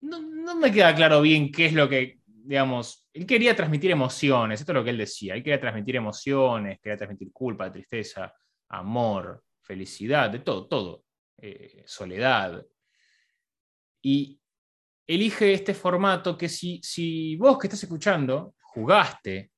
No, 0.00 0.20
no 0.22 0.56
me 0.56 0.72
queda 0.72 0.94
claro 0.94 1.20
bien 1.20 1.52
qué 1.52 1.66
es 1.66 1.74
lo 1.74 1.88
que 1.88 2.18
digamos, 2.42 3.06
él 3.12 3.26
quería 3.26 3.54
transmitir 3.54 3.90
emociones, 3.90 4.58
esto 4.60 4.72
es 4.72 4.74
lo 4.74 4.82
que 4.82 4.90
él 4.90 4.98
decía, 4.98 5.34
él 5.34 5.42
quería 5.42 5.60
transmitir 5.60 5.94
emociones, 5.96 6.80
quería 6.80 6.96
transmitir 6.96 7.30
culpa, 7.32 7.70
tristeza, 7.70 8.32
amor, 8.70 9.44
felicidad, 9.60 10.30
de 10.30 10.40
todo, 10.40 10.66
todo, 10.66 11.04
eh, 11.40 11.82
soledad. 11.86 12.64
Y 14.02 14.40
elige 15.06 15.52
este 15.52 15.74
formato 15.74 16.36
que 16.36 16.48
si, 16.48 16.80
si 16.82 17.36
vos 17.36 17.58
que 17.58 17.66
estás 17.66 17.82
escuchando 17.82 18.54
jugaste 18.60 19.50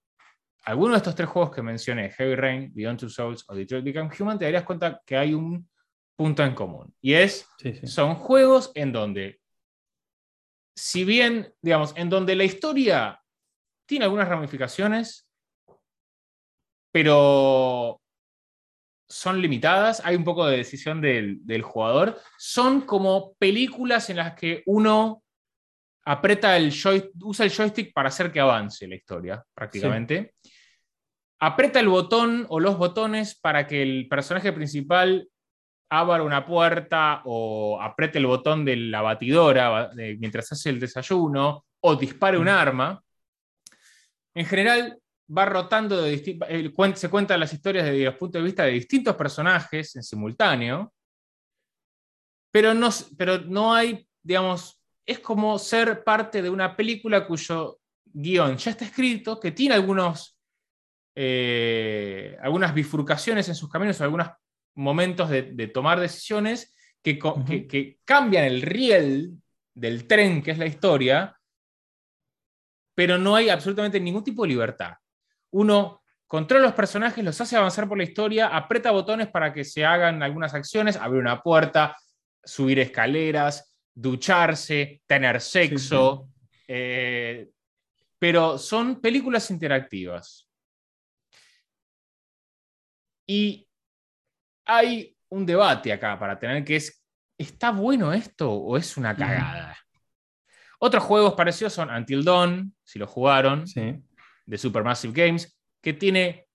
alguno 0.64 0.92
de 0.92 0.98
estos 0.98 1.14
tres 1.14 1.28
juegos 1.28 1.54
que 1.54 1.62
mencioné, 1.62 2.10
Heavy 2.10 2.34
Rain, 2.34 2.72
Beyond 2.74 3.00
Two 3.00 3.08
Souls 3.08 3.44
o 3.48 3.54
Detroit 3.54 3.84
Become 3.84 4.10
Human, 4.18 4.38
te 4.38 4.44
darías 4.44 4.64
cuenta 4.64 5.00
que 5.04 5.16
hay 5.16 5.34
un 5.34 5.68
punto 6.16 6.44
en 6.44 6.54
común. 6.54 6.94
Y 7.00 7.14
es, 7.14 7.46
son 7.84 8.14
juegos 8.14 8.70
en 8.74 8.92
donde, 8.92 9.40
si 10.76 11.04
bien, 11.04 11.52
digamos, 11.60 11.92
en 11.96 12.08
donde 12.08 12.36
la 12.36 12.44
historia 12.44 13.20
tiene 13.86 14.04
algunas 14.04 14.28
ramificaciones, 14.28 15.28
pero 16.92 18.01
son 19.12 19.42
limitadas, 19.42 20.00
hay 20.04 20.16
un 20.16 20.24
poco 20.24 20.46
de 20.46 20.56
decisión 20.56 21.02
del, 21.02 21.62
jugador, 21.62 22.18
son 22.38 22.80
como 22.80 23.34
películas 23.34 24.08
en 24.08 24.16
las 24.16 24.34
que 24.34 24.62
uno 24.64 25.22
aprieta 26.04 26.56
el 26.56 26.72
usa 27.20 27.44
el 27.44 27.52
joystick 27.52 27.92
para 27.92 28.08
hacer 28.08 28.32
que 28.32 28.40
avance 28.40 28.88
la 28.88 28.94
historia, 28.94 29.44
prácticamente. 29.54 30.34
Aprieta 31.40 31.78
el 31.78 31.88
botón 31.88 32.46
o 32.48 32.58
los 32.58 32.78
botones 32.78 33.38
para 33.38 33.66
que 33.66 33.82
el 33.82 34.08
personaje 34.08 34.52
principal 34.52 35.28
abra 35.90 36.22
una 36.22 36.46
puerta 36.46 37.20
o 37.26 37.78
apriete 37.82 38.18
el 38.18 38.26
botón 38.26 38.64
de 38.64 38.76
la 38.76 39.02
batidora 39.02 39.90
mientras 40.18 40.50
hace 40.52 40.70
el 40.70 40.80
desayuno 40.80 41.66
o 41.80 41.96
dispare 41.96 42.38
un 42.38 42.48
arma. 42.48 43.02
En 44.34 44.46
general, 44.46 45.01
va 45.28 45.44
rotando, 45.44 46.02
de 46.02 46.72
se 46.94 47.10
cuentan 47.10 47.40
las 47.40 47.52
historias 47.52 47.86
desde 47.86 48.04
los 48.04 48.16
puntos 48.16 48.40
de 48.40 48.44
vista 48.44 48.64
de 48.64 48.72
distintos 48.72 49.16
personajes 49.16 49.96
en 49.96 50.02
simultáneo, 50.02 50.92
pero 52.52 52.74
no, 52.74 52.90
pero 53.16 53.38
no 53.38 53.74
hay, 53.74 54.06
digamos, 54.22 54.82
es 55.06 55.18
como 55.20 55.58
ser 55.58 56.04
parte 56.04 56.42
de 56.42 56.50
una 56.50 56.76
película 56.76 57.26
cuyo 57.26 57.80
guion 58.04 58.56
ya 58.56 58.72
está 58.72 58.84
escrito, 58.84 59.40
que 59.40 59.52
tiene 59.52 59.74
algunos, 59.74 60.38
eh, 61.14 62.36
algunas 62.42 62.74
bifurcaciones 62.74 63.48
en 63.48 63.54
sus 63.54 63.70
caminos 63.70 64.00
o 64.00 64.04
algunos 64.04 64.28
momentos 64.74 65.28
de, 65.30 65.66
tomar 65.68 65.98
decisiones 65.98 66.74
que, 67.02 67.18
que, 67.18 67.98
cambian 68.04 68.44
el 68.44 68.62
riel 68.62 69.32
del 69.74 70.06
tren 70.06 70.42
que 70.42 70.52
es 70.52 70.58
la 70.58 70.66
historia, 70.66 71.38
pero 72.94 73.18
no 73.18 73.34
hay 73.34 73.48
absolutamente 73.48 73.98
ningún 73.98 74.24
tipo 74.24 74.42
de 74.42 74.48
libertad. 74.48 74.94
Uno 75.52 76.02
controla 76.26 76.64
los 76.64 76.74
personajes, 76.74 77.24
los 77.24 77.40
hace 77.40 77.56
avanzar 77.56 77.88
por 77.88 77.98
la 77.98 78.04
historia, 78.04 78.48
aprieta 78.48 78.90
botones 78.90 79.28
para 79.28 79.52
que 79.52 79.64
se 79.64 79.84
hagan 79.84 80.22
algunas 80.22 80.54
acciones, 80.54 80.96
abrir 80.96 81.20
una 81.20 81.42
puerta, 81.42 81.96
subir 82.42 82.78
escaleras, 82.78 83.74
ducharse, 83.94 85.02
tener 85.06 85.40
sexo, 85.40 86.28
eh, 86.66 87.50
pero 88.18 88.56
son 88.56 89.00
películas 89.00 89.50
interactivas. 89.50 90.48
Y 93.26 93.68
hay 94.64 95.16
un 95.28 95.44
debate 95.44 95.92
acá 95.92 96.18
para 96.18 96.38
tener 96.38 96.64
que 96.64 96.76
es, 96.76 97.04
¿está 97.36 97.70
bueno 97.70 98.12
esto 98.12 98.50
o 98.50 98.76
es 98.76 98.96
una 98.96 99.16
cagada? 99.16 99.76
Otros 100.78 101.04
juegos 101.04 101.34
parecidos 101.34 101.72
son 101.72 101.90
Until 101.90 102.24
Dawn, 102.24 102.74
si 102.82 102.98
lo 102.98 103.06
jugaron, 103.06 103.66
de 104.46 104.58
Supermassive 104.58 105.12
Games, 105.14 105.58
que 105.80 105.92
tiene 105.92 106.46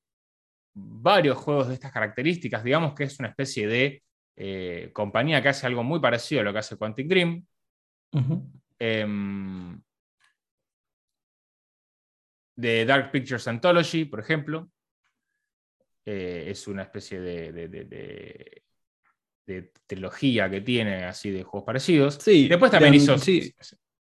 varios 0.73 1.37
juegos 1.37 1.67
de 1.67 1.73
estas 1.73 1.91
características. 1.91 2.63
Digamos 2.63 2.93
que 2.93 3.05
es 3.05 3.19
una 3.19 3.29
especie 3.29 3.67
de 3.67 4.03
eh, 4.35 4.91
compañía 4.93 5.41
que 5.41 5.49
hace 5.49 5.65
algo 5.65 5.83
muy 5.83 5.99
parecido 5.99 6.41
a 6.41 6.43
lo 6.43 6.53
que 6.53 6.59
hace 6.59 6.77
Quantic 6.77 7.07
Dream. 7.07 7.45
Em, 8.79 9.81
de 12.55 12.85
Dark 12.85 13.11
Pictures 13.11 13.47
Anthology, 13.47 14.05
por 14.05 14.19
ejemplo. 14.19 14.69
Eh, 16.05 16.45
es 16.49 16.67
una 16.67 16.83
especie 16.83 17.19
de, 17.19 18.63
trilogía 19.85 20.49
que 20.49 20.61
tiene 20.61 21.03
así 21.03 21.31
de 21.31 21.43
juegos 21.43 21.65
parecidos. 21.65 22.15
Sí, 22.15 22.47
después 22.47 22.71
también 22.71 22.93
hizo. 22.93 23.15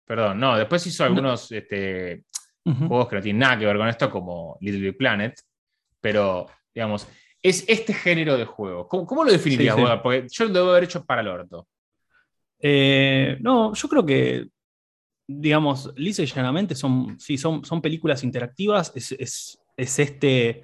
Perdón, 0.04 0.40
no, 0.40 0.56
después 0.56 0.86
hizo 0.86 1.04
algunos 1.04 1.52
este, 1.52 2.24
juegos 2.64 3.08
que 3.08 3.16
no 3.16 3.22
tienen 3.22 3.40
nada 3.40 3.58
que 3.58 3.66
ver 3.66 3.76
con 3.76 3.88
esto, 3.88 4.10
como 4.10 4.56
Little 4.60 4.80
Big 4.80 4.96
Planet. 4.96 5.34
Pero, 6.00 6.46
digamos, 6.74 7.08
es 7.42 7.64
este 7.68 7.92
género 7.92 8.36
de 8.36 8.44
juego. 8.44 8.88
¿Cómo, 8.88 9.24
lo 9.24 9.32
definirías 9.32 9.76
Porque 10.02 10.26
yo 10.30 10.44
lo 10.44 10.52
debo 10.52 10.70
haber 10.70 10.84
hecho 10.84 11.04
para 11.04 11.22
el 11.22 11.28
orto. 11.28 11.66
Eh, 12.60 13.36
no, 13.40 13.74
yo 13.74 13.88
creo 13.88 14.06
que, 14.06 14.48
digamos, 15.26 15.92
lisa 15.96 16.22
y 16.22 16.26
llanamente 16.26 16.76
son, 16.76 17.18
sí, 17.18 17.36
son, 17.36 17.64
son 17.64 17.82
películas 17.82 18.22
interactivas. 18.22 18.92
Es, 18.94 19.58
este. 19.76 20.62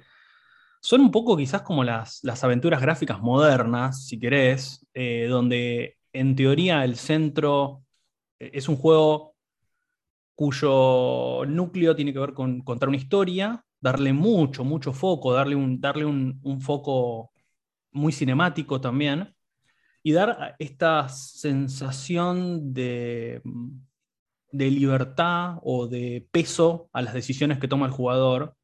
Son 0.81 1.01
un 1.01 1.11
poco 1.11 1.35
quizás 1.35 1.61
como 1.61 1.83
las, 1.83 2.23
las 2.23 2.41
aventuras 2.45 2.81
gráficas 2.81 3.19
modernas, 3.19 4.05
si 4.05 4.17
querés, 4.17 4.85
eh, 4.93 5.27
donde 5.29 5.97
en 6.13 6.37
teoría 6.37 6.85
el 6.85 6.95
centro 6.95 7.83
eh, 8.39 8.51
es 8.53 8.69
un 8.69 8.77
juego 8.77 9.35
cuyo 10.39 11.45
núcleo 11.45 11.93
tiene 11.97 12.13
que 12.13 12.19
ver 12.19 12.33
con 12.33 12.61
contar 12.61 12.87
una 12.87 12.97
historia, 12.97 13.61
darle 13.81 14.13
mucho, 14.13 14.63
mucho 14.63 14.93
foco, 14.93 15.33
darle 15.33 15.53
un, 15.53 15.81
darle 15.81 16.05
un, 16.05 16.61
foco 16.61 17.33
muy 17.91 18.13
cinemático 18.13 18.79
también, 18.79 19.35
y 20.01 20.13
dar 20.13 20.55
esta 20.57 21.09
sensación 21.09 22.73
de, 22.73 23.41
de 24.53 24.71
libertad 24.71 25.57
o 25.61 25.87
de 25.87 26.25
peso 26.31 26.89
a 26.93 27.01
las 27.01 27.13
decisiones 27.13 27.59
que 27.59 27.67
toma 27.67 27.87
el 27.87 27.91
jugador, 27.91 28.55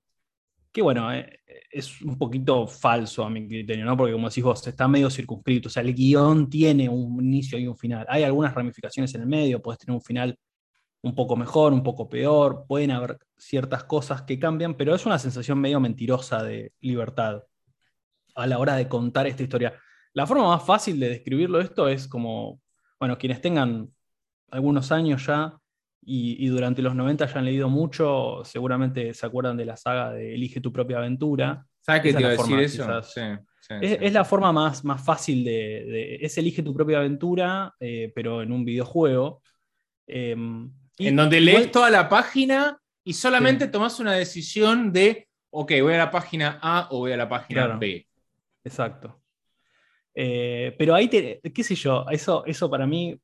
que 0.72 0.82
bueno, 0.82 1.14
eh, 1.14 1.42
es 1.70 2.02
un 2.02 2.18
poquito 2.18 2.68
falso 2.68 3.26
a 3.26 3.30
mi 3.30 3.50
criterio, 3.50 3.84
¿no? 3.84 3.98
Porque 3.98 4.14
como 4.14 4.30
decís 4.30 4.46
vos, 4.46 4.66
está 4.66 4.88
medio 4.88 5.10
circunscrito, 5.10 5.68
o 5.68 5.72
sea, 5.72 5.84
el 5.84 5.94
guion 5.94 6.50
tiene 6.50 6.88
un 6.88 7.22
inicio 7.22 7.60
y 7.60 7.68
un 7.68 7.76
final. 7.76 8.06
Hay 8.08 8.24
algunas 8.24 8.54
ramificaciones 8.54 9.14
en 9.16 9.24
el 9.24 9.28
medio, 9.28 9.62
puedes 9.62 9.80
tener 9.80 9.94
un 9.94 10.02
final 10.02 10.40
un 11.06 11.14
poco 11.14 11.36
mejor, 11.36 11.72
un 11.72 11.84
poco 11.84 12.10
peor, 12.10 12.66
pueden 12.68 12.90
haber 12.90 13.20
ciertas 13.38 13.84
cosas 13.84 14.24
que 14.24 14.40
cambian, 14.40 14.74
pero 14.74 14.96
es 14.96 15.06
una 15.06 15.20
sensación 15.20 15.60
medio 15.60 15.80
mentirosa 15.80 16.42
de 16.42 16.74
libertad 16.80 17.44
a 18.34 18.48
la 18.48 18.58
hora 18.58 18.76
de 18.76 18.88
contar 18.88 19.28
esta 19.28 19.44
historia. 19.44 19.80
La 20.14 20.26
forma 20.26 20.48
más 20.48 20.66
fácil 20.66 21.00
de 21.00 21.10
describirlo 21.10 21.62
esto 21.62 21.88
es 21.88 22.08
como, 22.08 22.60
bueno, 23.00 23.20
quienes 23.20 23.40
tengan 23.40 23.92
algunos 24.50 24.92
años 24.92 25.28
ya 25.28 25.56
y, 26.02 26.48
durante 26.48 26.82
los 26.82 26.96
90 26.96 27.28
ya 27.28 27.40
han 27.40 27.46
leído 27.46 27.70
mucho, 27.70 28.42
seguramente 28.44 29.14
se 29.14 29.28
acuerdan 29.28 29.58
de 29.58 29.66
la 29.66 29.78
saga 29.78 30.12
de 30.12 30.34
Elige 30.34 30.60
tu 30.60 30.74
propia 30.74 30.98
aventura. 30.98 31.68
¿Sabes 31.82 32.02
qué 32.02 32.14
te 32.14 32.20
iba 32.20 32.30
a 32.30 32.32
decir 32.32 32.60
eso? 32.60 33.02
es, 33.80 34.14
la 34.14 34.26
forma 34.26 34.52
más, 34.52 34.84
más 34.84 35.06
fácil 35.06 35.44
de, 35.44 36.18
Es 36.20 36.36
Elige 36.40 36.64
tu 36.64 36.74
propia 36.74 36.98
aventura, 36.98 37.76
eh, 37.80 38.12
pero 38.16 38.42
en 38.42 38.52
un 38.52 38.66
videojuego. 38.66 39.44
En 40.98 41.16
donde 41.16 41.42
lees 41.42 41.72
toda 41.72 41.90
la 41.90 42.08
página 42.08 42.80
y 43.04 43.14
solamente 43.14 43.68
tomas 43.68 44.00
una 44.00 44.14
decisión 44.14 44.92
de, 44.92 45.28
ok, 45.50 45.74
voy 45.82 45.94
a 45.94 45.98
la 45.98 46.12
página 46.12 46.60
A 46.62 46.88
o 46.92 47.00
voy 47.00 47.12
a 47.12 47.18
la 47.18 47.30
página 47.30 47.68
B. 47.78 48.08
Exacto. 48.64 49.22
Eh, 50.14 50.74
pero 50.78 50.96
ahí, 50.96 51.10
qué 51.10 51.64
sé 51.64 51.76
yo, 51.76 52.06
eso, 52.10 52.46
eso 52.46 52.70
para 52.70 52.88
mí, 52.88 53.20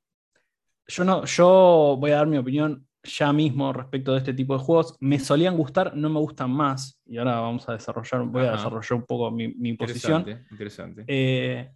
yo, 0.87 1.03
no, 1.03 1.25
yo 1.25 1.95
voy 1.99 2.11
a 2.11 2.17
dar 2.17 2.27
mi 2.27 2.37
opinión 2.37 2.85
ya 3.03 3.33
mismo 3.33 3.73
respecto 3.73 4.11
de 4.11 4.19
este 4.19 4.33
tipo 4.33 4.57
de 4.57 4.63
juegos. 4.63 4.95
Me 4.99 5.17
solían 5.17 5.57
gustar, 5.57 5.95
no 5.95 6.09
me 6.09 6.19
gustan 6.19 6.51
más. 6.51 6.99
Y 7.05 7.17
ahora 7.17 7.39
vamos 7.39 7.67
a 7.67 7.73
desarrollar, 7.73 8.23
voy 8.25 8.45
a 8.45 8.51
desarrollar 8.51 8.93
un 8.93 9.05
poco 9.05 9.31
mi, 9.31 9.47
mi 9.47 9.73
posición. 9.73 10.45
Interesante. 10.51 11.05
Eh, 11.07 11.71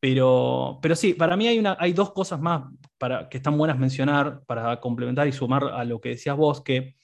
pero, 0.00 0.80
pero 0.82 0.96
sí, 0.96 1.14
para 1.14 1.36
mí 1.36 1.46
hay, 1.46 1.58
una, 1.58 1.76
hay 1.78 1.92
dos 1.92 2.12
cosas 2.12 2.40
más 2.40 2.64
para, 3.02 3.28
que 3.28 3.38
están 3.38 3.58
buenas 3.58 3.80
mencionar 3.80 4.44
para 4.46 4.78
complementar 4.78 5.26
y 5.26 5.32
sumar 5.32 5.64
a 5.64 5.84
lo 5.84 6.00
que 6.00 6.10
decías 6.10 6.36
vos, 6.36 6.60
que 6.60 6.94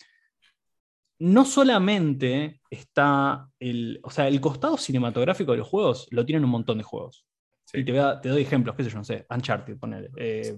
no 1.18 1.44
solamente 1.44 2.60
está 2.70 3.48
el, 3.58 3.98
o 4.04 4.10
sea, 4.10 4.28
el 4.28 4.40
costado 4.40 4.76
cinematográfico 4.76 5.50
de 5.50 5.58
los 5.58 5.66
juegos, 5.66 6.06
lo 6.12 6.24
tienen 6.24 6.44
un 6.44 6.50
montón 6.50 6.78
de 6.78 6.84
juegos. 6.84 7.26
Y 7.72 7.84
te, 7.84 7.92
te, 8.22 8.28
doy 8.28 8.42
ejemplos, 8.42 8.76
qué 8.76 8.84
sé 8.84 8.90
yo, 8.90 8.98
no 8.98 9.02
sé, 9.02 9.26
Uncharted, 9.28 9.76
poner, 9.76 10.08
eh, 10.16 10.56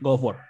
God 0.00 0.14
of 0.14 0.24
War. 0.24 0.40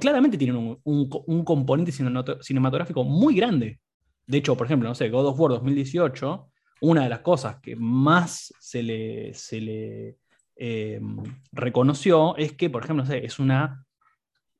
Claramente 0.00 0.38
tienen 0.38 0.56
un, 0.56 0.80
un, 0.84 1.44
componente 1.44 1.92
cinematográfico 1.92 3.04
muy 3.04 3.34
grande. 3.34 3.78
De 4.26 4.38
hecho, 4.38 4.56
por 4.56 4.68
ejemplo, 4.68 4.88
no 4.88 4.94
sé, 4.94 5.10
God 5.10 5.26
of 5.26 5.38
War 5.38 5.50
2018, 5.50 6.50
una 6.80 7.02
de 7.02 7.10
las 7.10 7.20
cosas 7.20 7.60
que 7.60 7.76
más 7.76 8.54
se 8.58 8.82
le, 8.82 9.34
se 9.34 9.60
le 9.60 10.16
Em, 10.64 11.16
reconoció 11.50 12.36
es 12.36 12.52
que, 12.52 12.70
por 12.70 12.84
ejemplo, 12.84 13.04
es 13.12 13.38
una 13.40 13.84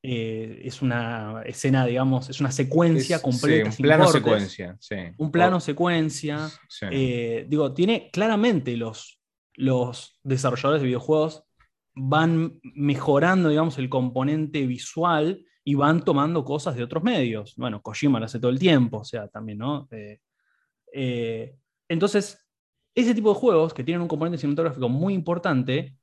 eh, 0.05 0.63
es 0.65 0.83
una 0.83 1.43
escena, 1.45 1.87
digamos, 1.87 2.29
es 2.29 2.41
una 2.41 2.51
secuencia 2.51 3.17
Es- 3.17 3.23
completa. 3.23 3.71
sí, 3.71 3.83
un 3.83 3.87
plano 3.87 4.05
cortes, 4.07 4.21
secuencia. 4.23 4.77
Sí. 4.81 4.97
Un 5.17 5.31
plano 5.31 5.61
secuencia. 5.61 6.49
Sí. 6.69 6.87
Eh, 6.91 7.47
digo, 7.49 7.73
tiene 7.73 8.11
claramente 8.13 8.77
los, 8.77 9.21
los 9.55 10.19
desarrolladores 10.25 10.83
de 10.83 10.87
videojuegos 10.89 11.45
van 11.95 12.59
mejorando, 12.75 13.49
digamos, 13.49 13.79
el 13.79 13.89
componente 13.89 14.67
visual 14.67 15.47
y 15.63 15.77
van 15.77 16.05
tomando 16.05 16.45
cosas 16.45 16.75
de 16.75 16.83
otros 16.83 17.05
medios. 17.05 17.55
Bueno, 17.57 17.81
Kojima 17.81 18.19
lo 18.19 18.25
hace 18.25 18.41
todo 18.41 18.51
el 18.51 18.59
tiempo, 18.59 18.99
o 18.99 19.05
sea, 19.05 19.29
también, 19.29 19.59
¿no? 19.59 19.87
Eh, 19.93 20.19
eh, 20.93 21.55
entonces, 21.89 22.45
ese 22.95 23.15
tipo 23.15 23.31
de 23.31 23.41
juegos 23.41 23.75
que 23.75 23.85
tienen 23.85 24.03
un 24.03 24.09
componente 24.09 24.39
cinematográfico 24.39 24.89
muy 24.89 25.15
importante, 25.15 25.97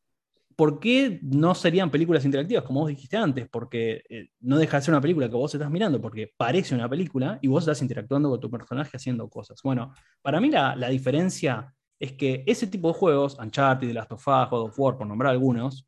¿por 0.56 0.80
qué 0.80 1.20
no 1.22 1.56
serían 1.56 1.90
películas 1.90 2.26
interactivas, 2.26 2.64
como 2.64 2.82
vos 2.82 2.90
dijiste 2.90 3.16
antes? 3.18 3.48
Porque 3.50 4.04
eh, 4.10 4.30
no 4.42 4.58
deja 4.58 4.78
de 4.78 4.84
ser 4.84 4.94
una 4.94 5.02
película 5.02 5.30
que 5.30 5.36
vos 5.36 5.54
estás 5.54 5.72
mirando, 5.72 6.02
porque 6.02 6.34
parece 6.36 6.76
una 6.76 6.90
película 6.90 7.40
y 7.42 7.48
vos 7.48 7.64
estás 7.64 7.82
interactuando 7.82 8.30
con 8.30 8.40
tu 8.40 8.52
personaje 8.52 8.98
haciendo 8.98 9.30
cosas. 9.30 9.62
Bueno, 9.64 9.94
para 10.22 10.42
mí 10.42 10.50
la, 10.50 10.76
la 10.76 10.90
diferencia 10.90 11.74
es 12.00 12.14
que 12.14 12.44
ese 12.48 12.68
tipo 12.68 12.90
de 12.90 12.94
juegos, 12.94 13.38
Uncharted, 13.40 13.88
The 13.88 13.94
Last 13.94 14.12
of 14.12 14.28
Us, 14.28 14.50
God 14.50 14.62
of 14.68 14.80
War, 14.80 14.98
por 14.98 15.08
nombrar 15.08 15.32
algunos, 15.32 15.88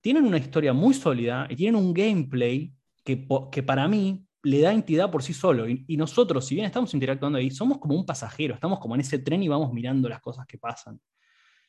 tienen 0.00 0.26
una 0.26 0.38
historia 0.38 0.72
muy 0.72 0.94
sólida 0.94 1.46
y 1.48 1.56
tienen 1.56 1.76
un 1.76 1.94
gameplay 1.94 2.72
que, 3.04 3.26
que 3.50 3.62
para 3.62 3.88
mí 3.88 4.24
le 4.44 4.60
da 4.60 4.72
entidad 4.72 5.10
por 5.10 5.22
sí 5.22 5.34
solo. 5.34 5.68
Y, 5.68 5.84
y 5.88 5.96
nosotros, 5.96 6.46
si 6.46 6.54
bien 6.54 6.66
estamos 6.66 6.94
interactuando 6.94 7.38
ahí, 7.38 7.50
somos 7.50 7.78
como 7.78 7.94
un 7.94 8.06
pasajero, 8.06 8.54
estamos 8.54 8.78
como 8.78 8.94
en 8.94 9.00
ese 9.00 9.18
tren 9.18 9.42
y 9.42 9.48
vamos 9.48 9.72
mirando 9.72 10.08
las 10.08 10.20
cosas 10.20 10.46
que 10.46 10.58
pasan. 10.58 11.00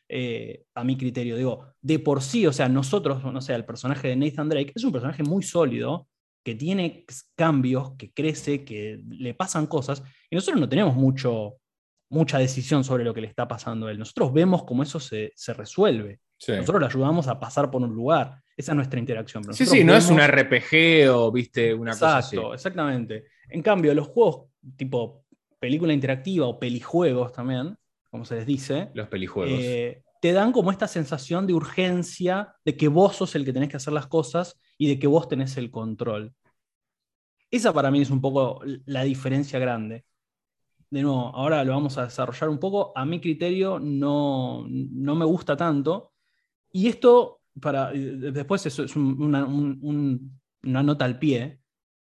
Eh, 0.08 0.66
a 0.76 0.84
mi 0.84 0.98
criterio, 0.98 1.36
digo, 1.36 1.74
de 1.82 1.98
por 1.98 2.22
sí, 2.22 2.46
o 2.46 2.54
sea, 2.54 2.70
nosotros, 2.70 3.24
no 3.24 3.42
sé, 3.42 3.56
el 3.56 3.66
personaje 3.66 4.10
de 4.10 4.16
Nathan 4.16 4.50
Drake 4.50 4.74
es 4.76 4.84
un 4.84 4.92
personaje 4.92 5.24
muy 5.24 5.42
sólido, 5.42 6.08
que 6.44 6.54
tiene 6.54 7.06
cambios, 7.34 7.94
que 7.98 8.14
crece, 8.14 8.64
que 8.64 9.02
le 9.04 9.34
pasan 9.34 9.66
cosas, 9.66 10.04
y 10.30 10.36
nosotros 10.36 10.62
no 10.62 10.70
tenemos 10.70 10.94
mucho, 10.94 11.56
mucha 12.12 12.38
decisión 12.38 12.84
sobre 12.84 13.04
lo 13.04 13.16
que 13.16 13.22
le 13.22 13.28
está 13.28 13.48
pasando 13.48 13.88
a 13.88 13.92
él. 13.92 13.98
Nosotros 13.98 14.32
vemos 14.32 14.64
cómo 14.64 14.84
eso 14.84 15.00
se, 15.00 15.32
se 15.36 15.54
resuelve. 15.54 16.20
Sí. 16.38 16.52
Nosotros 16.52 16.82
le 16.82 16.88
ayudamos 16.88 17.28
a 17.28 17.40
pasar 17.40 17.72
por 17.72 17.82
un 17.82 17.96
lugar. 17.96 18.44
Esa 18.58 18.72
es 18.72 18.76
nuestra 18.76 19.00
interacción. 19.00 19.44
pero 19.44 19.54
Sí, 19.54 19.66
sí, 19.66 19.84
no 19.84 19.96
es 19.96 20.10
un 20.10 20.20
RPG 20.20 21.10
o 21.14 21.32
viste 21.32 21.74
una 21.74 21.92
cosa 21.92 22.18
así. 22.18 22.36
Exacto, 22.38 22.54
exactamente. 22.54 23.26
En 23.50 23.62
cambio, 23.62 23.94
los 23.94 24.08
juegos 24.08 24.48
tipo 24.78 25.26
película 25.60 25.94
interactiva 25.94 26.46
o 26.48 26.60
pelijuegos 26.60 27.34
también, 27.34 27.78
como 28.10 28.24
se 28.26 28.36
les 28.36 28.46
dice, 28.46 28.90
Los 28.94 29.08
pelijuegos. 29.08 29.60
eh, 29.62 30.04
te 30.22 30.32
dan 30.32 30.52
como 30.52 30.72
esta 30.72 30.88
sensación 30.88 31.46
de 31.46 31.54
urgencia, 31.54 32.56
de 32.64 32.76
que 32.78 32.88
vos 32.88 33.16
sos 33.16 33.36
el 33.36 33.46
que 33.46 33.54
tenés 33.54 33.70
que 33.70 33.78
hacer 33.78 33.94
las 33.94 34.08
cosas 34.08 34.60
y 34.78 34.88
de 34.88 34.98
que 35.00 35.08
vos 35.08 35.28
tenés 35.28 35.58
el 35.58 35.70
control. 35.70 36.34
Esa 37.52 37.74
para 37.74 37.92
mí 37.92 38.02
es 38.02 38.10
un 38.10 38.22
poco 38.22 38.62
la 38.86 39.04
diferencia 39.04 39.60
grande. 39.60 40.06
De 40.90 41.02
nuevo, 41.02 41.28
ahora 41.36 41.64
lo 41.64 41.74
vamos 41.74 41.98
a 41.98 42.04
desarrollar 42.06 42.50
un 42.50 42.60
poco. 42.60 42.92
A 42.96 43.06
mi 43.06 43.20
criterio 43.20 43.80
no, 43.80 44.66
no 44.70 45.16
me 45.16 45.26
gusta 45.26 45.56
tanto. 45.56 46.14
Y 46.72 46.88
esto, 46.88 47.42
para, 47.62 47.92
después 47.92 48.66
eso 48.66 48.84
es 48.84 48.96
un- 48.96 49.22
una, 49.22 49.46
un- 49.46 49.80
un- 49.82 50.42
una 50.64 50.84
nota 50.84 51.06
al 51.06 51.20
pie, 51.20 51.60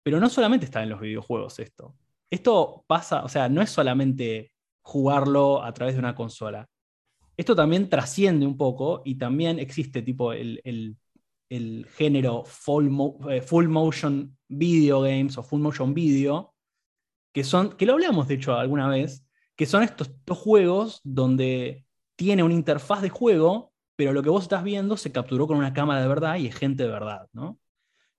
pero 0.04 0.20
no 0.20 0.30
solamente 0.30 0.66
está 0.66 0.84
en 0.84 0.89
los 0.89 1.00
videojuegos 1.01 1.60
esto. 1.60 1.96
Esto 2.30 2.84
pasa, 2.88 3.24
o 3.24 3.30
sea, 3.30 3.48
no 3.50 3.62
es 3.62 3.70
solamente 3.70 4.51
jugarlo 4.82 5.63
a 5.63 5.74
través 5.74 5.96
de 5.96 6.00
una 6.00 6.16
consola. 6.16 6.68
Esto 7.38 7.56
también 7.56 7.89
trasciende 7.89 8.46
un 8.48 8.58
poco 8.58 9.01
y 9.06 9.16
también 9.16 9.60
existe 9.60 10.01
tipo 10.01 10.34
el, 10.34 10.62
el- 10.63 10.98
género 11.96 12.44
full, 12.46 12.89
eh, 13.30 13.42
full 13.42 13.68
motion 13.68 14.38
video 14.50 15.01
games 15.01 15.38
o 15.38 15.44
full 15.44 15.62
motion 15.62 15.94
video, 15.94 16.54
que 17.34 17.44
son, 17.44 17.77
que 17.77 17.86
lo 17.86 17.94
hablamos 17.94 18.27
de 18.27 18.36
hecho 18.36 18.54
alguna 18.54 18.89
vez, 18.89 19.25
que 19.56 19.66
son 19.66 19.84
estos, 19.84 20.10
estos 20.10 20.38
juegos 20.38 21.00
donde 21.06 21.86
tiene 22.18 22.44
una 22.44 22.54
interfaz 22.54 23.01
de 23.01 23.10
juego, 23.10 23.72
pero 23.98 24.13
lo 24.13 24.24
que 24.24 24.30
vos 24.30 24.44
estás 24.44 24.63
viendo 24.63 24.96
se 24.96 25.12
capturó 25.12 25.46
con 25.48 25.58
una 25.58 25.74
cámara 25.74 26.01
de 26.01 26.08
verdad 26.08 26.38
y 26.38 26.48
es 26.48 26.55
gente 26.55 26.83
de 26.83 26.90
verdad, 26.90 27.27
¿no? 27.33 27.60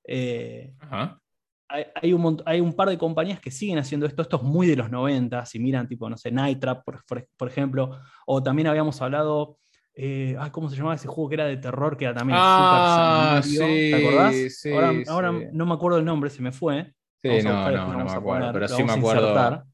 Eh, 0.05 0.75
Ajá. 0.81 1.21
hay, 1.69 1.85
hay 1.95 2.13
un, 2.13 2.23
mont- 2.23 2.43
hay 2.47 2.61
un 2.61 2.73
par 2.75 2.89
de 2.89 2.99
compañías 2.99 3.41
que 3.41 3.51
siguen 3.51 3.79
haciendo 3.79 4.05
esto. 4.07 4.21
Esto 4.23 4.37
es 4.37 4.43
muy 4.43 4.67
de 4.67 4.75
los 4.77 4.91
90, 4.91 5.47
si 5.47 5.59
miran, 5.59 5.87
tipo, 5.89 6.11
no 6.11 6.17
sé, 6.17 6.31
Night 6.31 6.61
Trap, 6.61 6.85
por, 6.85 7.05
por- 7.07 7.27
por 7.37 7.49
ejemplo. 7.49 7.99
O 8.27 8.43
también 8.43 8.67
habíamos 8.69 9.01
hablado. 9.01 9.59
eh, 9.95 10.37
¿Cómo 10.53 10.69
se 10.71 10.77
llamaba 10.77 10.95
ese 10.97 11.09
juego 11.09 11.29
que 11.29 11.35
era 11.37 11.47
de 11.47 11.57
terror? 11.59 11.97
Que 11.97 12.05
era 12.07 12.15
también 12.15 12.39
Ah, 12.39 13.41
sanguinario? 13.43 13.61
sí, 13.83 13.91
¿Te 13.91 13.97
acordás? 13.97 14.35
sí, 14.61 14.71
ahora 14.73 14.93
sí. 14.93 15.11
ahora 15.11 15.33
no 15.53 15.67
me 15.67 15.75
acuerdo 15.75 15.99
el 15.99 16.05
nombre, 16.05 16.31
se 16.31 16.43
me 16.43 16.53
fue. 16.53 16.93
Sí, 17.23 17.29
Vamos 17.29 17.45
no, 17.45 17.51
no, 17.53 18.05
me 18.05 18.11
acuerdo, 18.13 18.23
poner, 18.23 18.53
pero 18.53 18.69
sí 18.69 18.83
me 18.85 18.93
acuerdo. 18.93 19.27
insertar. 19.29 19.65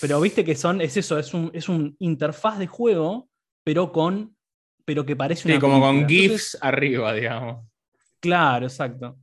Pero 0.00 0.20
viste 0.20 0.44
que 0.44 0.54
son, 0.54 0.80
es 0.80 0.96
eso, 0.96 1.18
es 1.18 1.32
un, 1.34 1.50
es 1.54 1.68
un 1.68 1.96
interfaz 1.98 2.58
de 2.58 2.66
juego, 2.66 3.28
pero 3.64 3.92
con. 3.92 4.36
Pero 4.84 5.04
que 5.06 5.16
parece 5.16 5.46
una 5.48 5.54
Sí, 5.56 5.60
como 5.60 5.80
con. 5.80 6.08
GIFs 6.08 6.24
Entonces, 6.24 6.58
arriba, 6.62 7.12
digamos. 7.12 7.66
Claro, 8.20 8.66
exacto. 8.66 9.16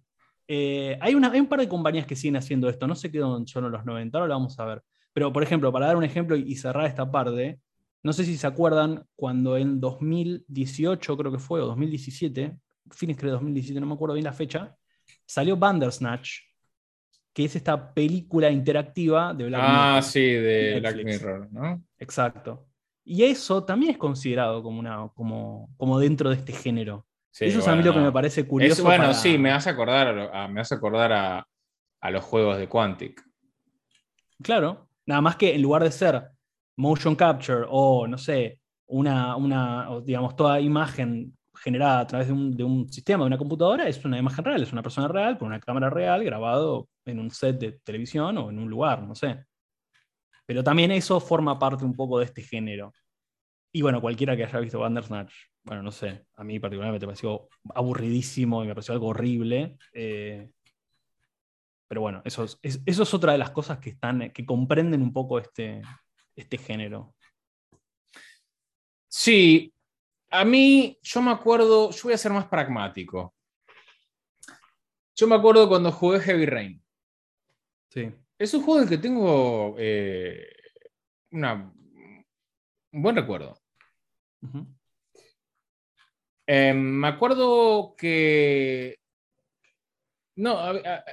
Eh, 0.48 0.98
hay, 1.00 1.13
una, 1.15 1.32
hay 1.32 1.39
un 1.39 1.48
par 1.48 1.60
de 1.60 1.67
compañías 1.69 2.06
que 2.08 2.15
siguen 2.15 2.38
haciendo 2.38 2.69
esto, 2.69 2.88
no 2.88 2.95
sé 2.95 3.12
qué 3.12 3.19
son 3.19 3.45
en 3.65 3.72
los 3.72 3.86
90, 3.86 4.17
ahora 4.17 4.28
lo 4.28 4.34
vamos 4.34 4.58
a 4.60 4.65
ver. 4.65 4.82
Pero, 5.13 5.32
por 5.32 5.43
ejemplo, 5.43 5.72
para 5.72 5.88
dar 5.88 5.95
un 5.98 6.04
ejemplo 6.04 6.36
y 6.36 6.56
cerrar 6.56 6.86
esta 6.86 7.10
parte, 7.12 7.60
no 8.02 8.13
sé 8.13 8.24
si 8.24 8.38
se 8.38 8.48
acuerdan 8.48 9.04
cuando 9.15 9.58
en 9.58 9.80
2018, 9.80 11.17
creo 11.17 11.32
que 11.32 11.39
fue, 11.39 11.62
o 11.62 11.65
2017, 11.67 12.56
fines 12.91 13.17
creo 13.17 13.32
de 13.32 13.34
2017, 13.34 13.80
no 13.80 13.86
me 13.88 13.93
acuerdo 13.93 14.13
bien 14.15 14.24
la 14.26 14.34
fecha, 14.34 14.76
salió 15.26 15.56
Bandersnatch, 15.58 16.30
que 17.34 17.45
es 17.45 17.56
esta 17.56 17.93
película 17.93 18.50
interactiva 18.50 19.34
de 19.34 19.45
Black 19.45 19.62
Ah, 19.63 19.89
Mirror. 19.95 20.04
sí, 20.04 20.22
de 20.22 20.80
Black. 20.80 21.04
Mirror, 21.04 21.48
¿no? 21.52 21.84
Exacto. 21.98 22.69
Y 23.12 23.24
eso 23.24 23.63
también 23.63 23.93
es 23.93 23.98
considerado 23.98 24.62
como, 24.62 24.80
una, 24.80 25.10
como, 25.15 25.67
como 25.78 25.98
dentro 26.00 26.30
de 26.30 26.36
este 26.36 26.54
género. 26.54 27.08
Sí, 27.32 27.45
eso 27.45 27.58
es 27.58 27.67
a 27.67 27.72
mí 27.76 27.78
lo 27.82 27.86
que 27.86 27.98
bueno. 27.98 28.06
me 28.06 28.12
parece 28.12 28.41
Es- 28.41 28.48
curioso. 28.48 28.84
bueno, 28.84 29.06
para- 29.06 29.13
sí, 29.15 29.36
me 29.39 29.50
hace 29.50 29.72
acordar, 29.72 30.08
a, 30.19 30.43
a- 30.43 30.48
me 30.48 30.62
hace 30.62 30.76
acordar 30.76 31.12
a, 31.13 31.48
a 32.02 32.12
los 32.12 32.24
juegos 32.24 32.60
de 32.60 32.69
Quantic. 32.69 33.19
Claro, 34.43 34.88
nada 35.08 35.22
más 35.22 35.36
que 35.38 35.56
en 35.56 35.62
lugar 35.63 35.84
de 35.84 35.91
ser 35.91 36.30
motion 36.78 37.15
capture 37.15 37.65
o, 37.67 38.06
no 38.06 38.17
sé, 38.19 38.60
una, 38.86 39.36
una 39.38 39.89
o, 39.89 40.02
digamos, 40.02 40.36
toda 40.36 40.60
imagen 40.62 41.36
generada 41.56 42.02
a 42.02 42.08
través 42.08 42.28
de 42.28 42.34
un, 42.34 42.56
de 42.56 42.63
un 42.63 42.89
sistema, 42.93 43.24
de 43.24 43.28
una 43.28 43.38
computadora, 43.39 43.88
es 43.88 44.06
una 44.06 44.19
imagen 44.19 44.45
real, 44.45 44.62
es 44.62 44.72
una 44.72 44.84
persona 44.84 45.08
real 45.08 45.36
con 45.39 45.48
una 45.48 45.60
cámara 45.60 45.89
real 45.89 46.24
grabado 46.24 46.88
en 47.06 47.19
un 47.19 47.32
set 47.32 47.60
de 47.60 47.72
televisión 47.84 48.38
o 48.38 48.52
en 48.52 48.60
un 48.60 48.69
lugar, 48.69 49.02
no 49.02 49.15
sé. 49.15 49.45
Pero 50.50 50.64
también 50.64 50.90
eso 50.92 51.20
forma 51.20 51.60
parte 51.60 51.86
un 51.86 51.94
poco 51.94 52.18
de 52.18 52.26
este 52.26 52.42
género. 52.42 52.92
Y 53.72 53.84
bueno, 53.84 54.02
cualquiera 54.02 54.36
que 54.36 54.44
haya 54.46 54.60
visto 54.60 54.80
Bandersnatch, 54.80 55.32
bueno, 55.64 55.84
no 55.84 55.92
sé, 55.92 56.26
a 56.38 56.44
mí 56.44 56.60
particularmente 56.60 57.06
me 57.06 57.12
pareció 57.12 57.50
aburridísimo 57.76 58.64
y 58.64 58.68
me 58.68 58.74
pareció 58.74 58.96
algo 58.96 59.10
horrible. 59.10 59.78
eh, 59.94 60.50
pero 61.88 62.02
bueno, 62.02 62.24
eso 62.26 62.46
es, 62.46 62.58
es- 62.64 62.82
eso 62.84 63.04
es 63.04 63.14
otra 63.14 63.34
de 63.34 63.38
las 63.38 63.52
cosas 63.52 63.78
que, 63.78 63.92
están, 63.92 64.32
que 64.32 64.44
comprenden 64.44 65.04
un 65.04 65.14
poco 65.14 65.38
este, 65.38 65.84
este 66.36 66.58
género. 66.58 67.14
Sí, 69.08 69.72
a 70.32 70.44
mí, 70.46 70.98
yo 71.04 71.22
me 71.22 71.30
acuerdo, 71.30 71.92
yo 71.92 72.00
voy 72.06 72.14
a 72.14 72.18
ser 72.18 72.32
más 72.34 72.48
pragmático. 72.48 73.36
Yo 75.16 75.28
me 75.28 75.36
acuerdo 75.36 75.68
cuando 75.70 75.92
jugué 75.92 76.20
Heavy 76.22 76.46
Rain. 76.48 76.84
Sí. 77.92 78.12
Es 78.39 78.54
un 78.54 78.63
juego 78.63 78.80
del 78.80 78.89
que 78.89 78.97
tengo 78.97 79.75
eh, 79.78 80.47
una- 81.32 81.56
un 82.91 83.02
buen 83.02 83.15
recuerdo. 83.15 83.60
Eh, 86.47 86.73
me 86.73 87.08
acuerdo 87.08 87.93
que. 87.97 88.97
No, 90.38 90.58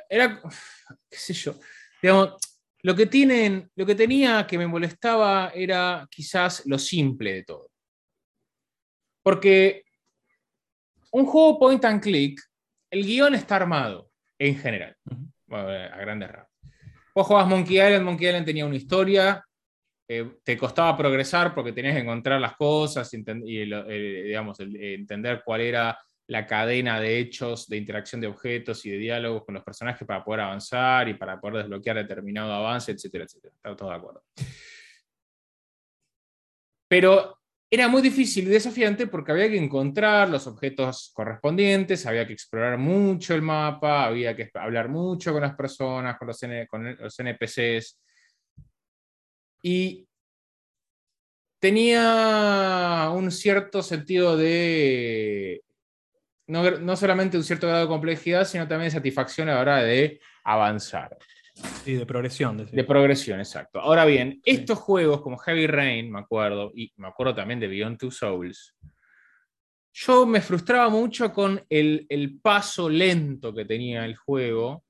era. 0.09 0.41
qué 1.11 1.17
sé 1.17 1.35
yo. 1.35 1.55
Digamos, 2.01 2.37
lo 2.83 2.95
que 2.95 3.07
tienen, 3.07 3.71
lo 3.75 3.85
que 3.85 3.95
tenía 3.95 4.47
que 4.47 4.57
me 4.59 4.67
molestaba 4.67 5.51
era 5.55 6.07
quizás 6.11 6.65
lo 6.67 6.79
simple 6.79 7.33
de 7.35 7.43
todo. 7.45 7.71
Porque 9.23 9.83
un 11.11 11.27
juego 11.27 11.59
point 11.59 11.85
and 11.85 12.01
click, 12.01 12.41
el 12.91 13.05
guion 13.05 13.35
está 13.35 13.57
armado 13.57 14.11
en 14.39 14.57
general, 14.57 14.97
a 15.51 15.97
grandes 15.99 16.31
rasgos. 16.31 16.56
Vos 17.17 17.27
jugabas 17.27 17.49
Monkey 17.49 17.77
Island, 17.77 18.05
Monkey 18.05 18.27
Island 18.27 18.45
tenía 18.45 18.67
una 18.67 18.77
historia, 18.77 19.43
eh, 20.07 20.37
te 20.45 20.55
costaba 20.55 20.95
progresar 20.95 21.55
porque 21.55 21.73
tenías 21.73 21.95
que 21.95 22.03
encontrar 22.03 22.39
las 22.39 22.55
cosas 22.57 23.11
y, 23.15 23.25
eh, 23.27 24.23
digamos, 24.27 24.61
entender 24.61 25.41
cuál 25.43 25.63
era 25.63 25.99
la 26.27 26.47
cadena 26.47 27.01
de 27.01 27.19
hechos, 27.19 27.69
de 27.69 27.79
interacción 27.79 28.21
de 28.21 28.27
objetos 28.27 28.85
y 28.85 28.91
de 28.91 28.99
diálogos 28.99 29.47
con 29.47 29.55
los 29.55 29.65
personajes 29.65 30.07
para 30.07 30.23
poder 30.23 30.43
avanzar 30.43 31.09
y 31.09 31.15
para 31.15 31.41
poder 31.41 31.63
desbloquear 31.63 31.97
determinado 31.97 32.53
avance, 32.53 32.93
etcétera, 32.93 33.25
etcétera. 33.25 33.55
Estamos 33.57 33.79
todos 33.79 33.93
de 33.93 33.97
acuerdo. 33.97 34.23
Pero 36.87 37.36
era 37.77 37.89
muy 37.89 38.01
difícil 38.01 38.47
y 38.47 38.51
desafiante 38.51 39.07
porque 39.07 39.33
había 39.33 39.51
que 39.51 39.59
encontrar 39.59 40.31
los 40.31 40.47
objetos 40.47 41.13
correspondientes, 41.15 42.07
había 42.07 42.27
que 42.27 42.33
explorar 42.33 42.79
mucho 42.79 43.35
el 43.35 43.43
mapa, 43.43 44.07
había 44.07 44.35
que 44.35 44.51
hablar 44.55 44.89
mucho 44.89 45.33
con 45.33 45.43
las 45.43 45.55
personas, 45.55 46.17
con 46.19 46.29
los, 46.29 46.41
con 46.69 46.97
los 46.97 47.19
NPCs. 47.19 48.01
Y 49.63 50.09
tenía 51.59 53.11
un 53.15 53.31
cierto 53.31 53.83
sentido 53.83 54.37
de, 54.37 55.63
no, 56.47 56.97
solamente 56.97 57.37
un 57.37 57.45
cierto 57.45 57.67
grado 57.67 57.83
de 57.83 57.89
complejidad, 57.89 58.47
sino 58.47 58.67
también 58.67 58.89
de 58.89 58.97
satisfacción 58.97 59.49
a 59.49 59.57
la 59.57 59.61
hora 59.61 59.83
de 59.83 60.21
avanzar. 60.45 61.17
Y 61.85 61.95
de 61.95 62.07
progresión. 62.07 62.69
De 62.71 62.85
progresión, 62.85 63.39
exacto. 63.39 63.81
Ahora 63.81 64.05
bien, 64.05 64.41
estos 64.45 64.79
juegos 64.79 65.23
como 65.23 65.39
Heavy 65.39 65.67
Rain, 65.67 66.11
me 66.11 66.21
acuerdo, 66.21 66.73
y 66.75 66.93
me 66.97 67.09
acuerdo 67.09 67.35
también 67.35 67.61
de 67.61 67.69
Beyond 67.69 67.99
Two 67.99 68.11
Souls, 68.11 68.75
yo 69.93 70.27
me 70.27 70.43
frustraba 70.43 70.91
mucho 70.91 71.33
con 71.33 71.65
el, 71.71 72.05
el 72.11 72.39
paso 72.41 72.89
lento 72.89 73.55
que 73.55 73.65
tenía 73.65 74.05
el 74.05 74.17
juego 74.17 74.85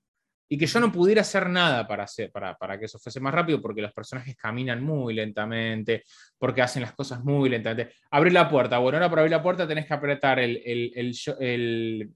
y 0.49 0.59
que 0.59 0.67
yo 0.67 0.81
no 0.81 0.93
pudiera 0.93 1.23
hacer 1.23 1.49
nada 1.49 1.87
para, 1.87 2.05
hacer, 2.05 2.31
para, 2.31 2.57
para, 2.57 2.79
que 2.79 2.85
eso 2.87 2.99
fuese 2.99 3.21
más 3.21 3.35
rápido, 3.35 3.61
porque 3.61 3.83
los 3.83 3.93
personajes 3.93 4.37
caminan 4.37 4.83
muy 4.83 5.15
lentamente, 5.15 6.05
porque 6.39 6.63
hacen 6.63 6.83
las 6.83 6.93
cosas 6.93 7.25
muy 7.25 7.49
lentamente. 7.49 7.95
Abrir 8.11 8.33
la 8.33 8.49
puerta, 8.49 8.79
bueno, 8.79 8.99
ahora 8.99 9.11
para 9.11 9.23
abrir 9.23 9.33
la 9.33 9.43
puerta 9.43 9.67
tenés 9.67 9.87
que 9.87 9.95
apretar 9.95 10.39
el, 10.39 10.63
el, 10.65 11.15
el, 11.41 12.11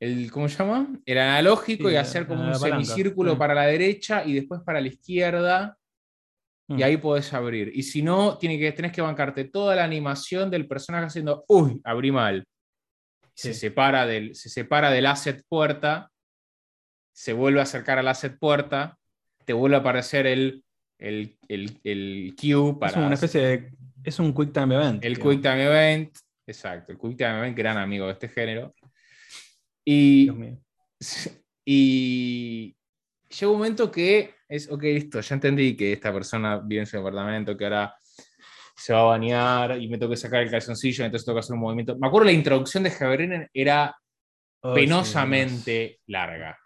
el 0.00 0.30
¿cómo 0.30 0.48
se 0.48 0.58
llama? 0.58 0.88
El 1.04 1.18
analógico 1.18 1.90
y 1.90 1.96
hacer 1.96 2.26
como 2.26 2.46
un 2.46 2.54
semicírculo 2.54 3.36
para 3.36 3.54
la 3.54 3.66
derecha 3.66 4.24
y 4.24 4.34
después 4.34 4.60
para 4.62 4.80
la 4.80 4.88
izquierda, 4.88 5.76
y 6.68 6.74
mm. 6.74 6.82
ahí 6.82 6.96
podés 6.96 7.32
abrir. 7.32 7.72
Y 7.74 7.82
si 7.82 8.02
no, 8.02 8.36
tiene 8.38 8.58
que, 8.58 8.72
tenés 8.72 8.92
que 8.92 9.00
bancarte 9.00 9.44
toda 9.44 9.74
la 9.74 9.84
animación 9.84 10.50
del 10.50 10.68
personaje 10.68 11.06
haciendo, 11.06 11.44
uy, 11.48 11.80
abrí 11.84 12.12
mal. 12.12 12.44
Se, 13.34 13.54
separa 13.54 14.06
del, 14.06 14.34
se 14.34 14.48
separa 14.48 14.90
del 14.90 15.06
asset 15.06 15.44
puerta 15.48 16.10
se 17.18 17.32
vuelve 17.32 17.58
a 17.58 17.64
acercar 17.64 17.98
al 17.98 18.06
asset 18.06 18.38
puerta, 18.38 18.96
te 19.44 19.52
vuelve 19.52 19.74
a 19.74 19.80
aparecer 19.80 20.24
el, 20.28 20.62
el, 21.00 21.36
el, 21.48 21.80
el 21.82 22.36
queue 22.40 22.78
para... 22.78 22.92
Es 22.92 22.96
una 22.96 23.14
especie 23.14 23.40
de... 23.40 23.72
Es 24.04 24.20
un 24.20 24.32
Quick 24.32 24.52
Time 24.52 24.76
Event. 24.76 25.04
El 25.04 25.18
Quick 25.18 25.42
Time 25.42 25.64
Event, 25.64 26.16
exacto. 26.46 26.92
El 26.92 26.98
Quick 26.98 27.16
Time 27.16 27.38
Event, 27.38 27.58
gran 27.58 27.76
amigo 27.76 28.06
de 28.06 28.12
este 28.12 28.28
género. 28.28 28.72
Y, 29.90 30.30
y 31.64 32.76
llega 33.28 33.52
un 33.52 33.58
momento 33.58 33.90
que 33.90 34.34
es, 34.48 34.70
ok, 34.70 34.82
listo, 34.82 35.20
ya 35.20 35.34
entendí 35.34 35.76
que 35.76 35.92
esta 35.92 36.12
persona 36.12 36.58
vive 36.58 36.82
en 36.82 36.86
su 36.86 36.96
departamento, 36.98 37.56
que 37.56 37.64
ahora 37.64 37.94
se 38.76 38.92
va 38.92 39.00
a 39.00 39.04
bañar 39.04 39.80
y 39.80 39.88
me 39.88 39.98
tengo 39.98 40.10
que 40.10 40.16
sacar 40.16 40.42
el 40.42 40.50
calzoncillo, 40.50 41.04
entonces 41.04 41.24
tengo 41.24 41.36
que 41.36 41.40
hacer 41.40 41.54
un 41.54 41.60
movimiento. 41.60 41.96
Me 41.98 42.06
acuerdo 42.06 42.26
la 42.26 42.32
introducción 42.32 42.82
de 42.82 42.90
Javier 42.90 43.50
era 43.52 43.96
oh, 44.60 44.74
penosamente 44.74 46.00
larga 46.06 46.58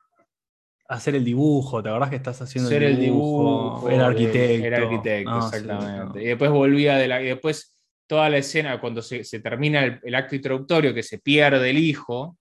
hacer 0.88 1.14
el 1.14 1.24
dibujo, 1.24 1.82
¿te 1.82 1.88
acordás 1.88 2.10
que 2.10 2.16
estás 2.16 2.42
haciendo 2.42 2.70
el 2.70 3.00
dibujo? 3.00 3.88
era 3.88 4.06
arquitecto. 4.06 4.66
Era 4.66 4.78
arquitecto, 4.78 5.38
exactamente. 5.38 6.22
Y 6.22 6.26
después 6.26 6.50
volvía 6.50 6.96
de 6.96 7.08
la. 7.08 7.22
Y 7.22 7.26
después 7.26 7.74
toda 8.06 8.28
la 8.28 8.38
escena, 8.38 8.78
cuando 8.78 9.00
se, 9.00 9.24
termina 9.40 10.00
el, 10.02 10.14
acto 10.14 10.36
introductorio, 10.36 10.92
que 10.92 11.02
se 11.02 11.18
pierde 11.18 11.70
el 11.70 11.78
hijo, 11.78 12.36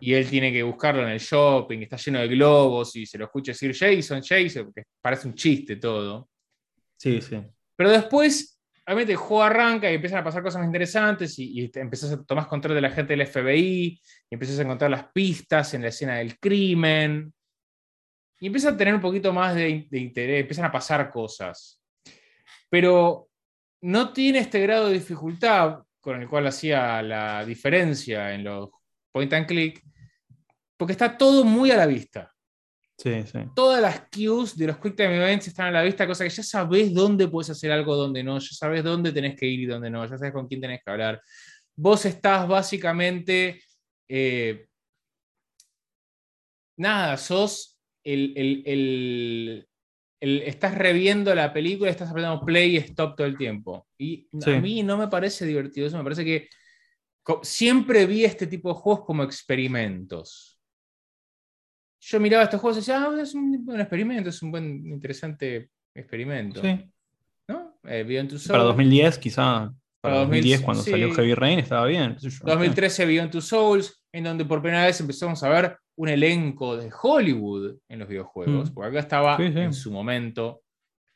y 0.00 0.14
él 0.14 0.28
tiene 0.28 0.52
que 0.52 0.62
buscarlo 0.62 1.02
en 1.02 1.10
el 1.10 1.18
shopping, 1.18 1.80
está 1.80 1.96
lleno 1.96 2.20
de 2.20 2.28
globos, 2.28 2.94
y 2.96 3.06
se 3.06 3.18
lo 3.18 3.24
escucha 3.24 3.52
decir 3.52 3.74
Jason, 3.74 4.22
Jason, 4.22 4.64
porque 4.64 4.84
parece 5.00 5.28
un 5.28 5.34
chiste 5.34 5.76
todo. 5.76 6.28
Sí, 6.96 7.20
sí. 7.20 7.42
Pero 7.76 7.90
después, 7.90 8.60
obviamente, 8.86 9.12
el 9.12 9.18
juego 9.18 9.42
arranca 9.42 9.90
y 9.90 9.94
empiezan 9.96 10.20
a 10.20 10.24
pasar 10.24 10.42
cosas 10.42 10.64
interesantes, 10.64 11.38
y, 11.38 11.60
y 11.60 11.70
empezás 11.74 12.12
a 12.12 12.24
tomar 12.24 12.46
control 12.46 12.74
de 12.74 12.80
la 12.80 12.90
gente 12.90 13.16
del 13.16 13.26
FBI, 13.26 14.00
y 14.30 14.34
empiezas 14.34 14.58
a 14.58 14.62
encontrar 14.62 14.90
las 14.90 15.10
pistas 15.12 15.74
en 15.74 15.82
la 15.82 15.88
escena 15.88 16.16
del 16.16 16.38
crimen 16.38 17.32
y 18.40 18.46
empieza 18.46 18.70
a 18.70 18.76
tener 18.76 18.94
un 18.94 19.00
poquito 19.00 19.32
más 19.32 19.54
de, 19.54 19.86
interés, 19.90 20.40
empiezan 20.40 20.66
a 20.66 20.72
pasar 20.72 21.10
cosas. 21.10 21.82
Pero 22.70 23.28
no 23.80 24.12
tiene 24.12 24.40
este 24.40 24.60
grado 24.60 24.88
de 24.88 24.94
dificultad 24.94 25.82
con 26.00 26.20
el 26.20 26.28
cual 26.28 26.46
hacía 26.46 27.02
la 27.02 27.44
diferencia 27.44 28.32
en 28.32 28.44
los 28.44 28.70
point 29.18 29.32
and 29.32 29.46
click, 29.46 29.82
porque 30.76 30.92
está 30.92 31.18
todo 31.18 31.44
muy 31.44 31.72
a 31.72 31.76
la 31.76 31.86
vista. 31.86 32.32
Sí, 32.96 33.22
sí. 33.24 33.38
Todas 33.54 33.80
las 33.80 34.06
cues 34.08 34.56
de 34.56 34.66
los 34.68 34.78
Quick 34.78 34.96
Time 34.96 35.16
Events 35.16 35.48
están 35.48 35.66
a 35.66 35.70
la 35.70 35.82
vista, 35.82 36.06
cosa 36.06 36.24
que 36.24 36.30
ya 36.30 36.42
sabes 36.42 36.92
dónde 36.92 37.28
puedes 37.28 37.50
hacer 37.50 37.72
algo, 37.72 37.96
dónde 37.96 38.22
no, 38.22 38.38
ya 38.38 38.52
sabes 38.52 38.82
dónde 38.84 39.12
tenés 39.12 39.36
que 39.36 39.46
ir 39.46 39.60
y 39.60 39.66
dónde 39.66 39.90
no, 39.90 40.04
ya 40.04 40.16
sabes 40.18 40.32
con 40.32 40.46
quién 40.46 40.60
tenés 40.60 40.80
que 40.84 40.90
hablar. 40.90 41.20
Vos 41.76 42.04
estás 42.06 42.46
básicamente, 42.46 43.60
eh, 44.08 44.66
nada, 46.76 47.16
sos 47.16 47.80
el, 48.04 49.66
estás 50.20 50.76
reviendo 50.76 51.34
la 51.34 51.52
película, 51.52 51.90
estás 51.90 52.10
apretando 52.10 52.44
play 52.44 52.74
y 52.74 52.78
stop 52.78 53.16
todo 53.16 53.26
el 53.26 53.36
tiempo. 53.36 53.86
Y 53.96 54.28
a 54.44 54.60
mí 54.60 54.82
no 54.82 54.96
me 54.96 55.08
parece 55.08 55.44
divertido 55.44 55.88
eso, 55.88 55.98
me 55.98 56.04
parece 56.04 56.24
que 56.24 56.48
siempre 57.42 58.06
vi 58.06 58.24
este 58.24 58.46
tipo 58.46 58.68
de 58.68 58.74
juegos 58.74 59.04
como 59.04 59.22
experimentos. 59.22 60.58
Yo 62.00 62.20
miraba 62.20 62.44
estos 62.44 62.60
juegos 62.60 62.78
y 62.78 62.80
decía, 62.80 63.02
ah, 63.02 63.20
es 63.20 63.34
un 63.34 63.64
buen 63.64 63.80
experimento, 63.80 64.30
es 64.30 64.40
un 64.42 64.50
buen, 64.50 64.86
interesante 64.86 65.70
experimento. 65.94 66.62
Sí. 66.62 66.90
¿No? 67.48 67.78
Eh, 67.84 68.26
Para 68.48 68.62
2010 68.64 69.18
quizá. 69.18 69.72
Para 70.00 70.18
2010, 70.18 70.60
cuando 70.60 70.82
salió 70.82 71.12
Heavy 71.12 71.34
Rain, 71.34 71.58
estaba 71.58 71.86
bien. 71.86 72.16
2013 72.20 73.04
Beyond 73.04 73.32
Two 73.32 73.40
Souls, 73.40 74.00
en 74.12 74.24
donde 74.24 74.44
por 74.44 74.62
primera 74.62 74.86
vez 74.86 75.00
empezamos 75.00 75.42
a 75.42 75.48
ver 75.48 75.76
un 75.96 76.08
elenco 76.08 76.76
de 76.76 76.90
Hollywood 77.02 77.78
en 77.88 77.98
los 77.98 78.08
videojuegos, 78.08 78.70
mm. 78.70 78.74
porque 78.74 78.90
acá 78.90 79.00
estaba 79.00 79.36
en 79.36 79.72
su 79.72 79.90
momento 79.90 80.62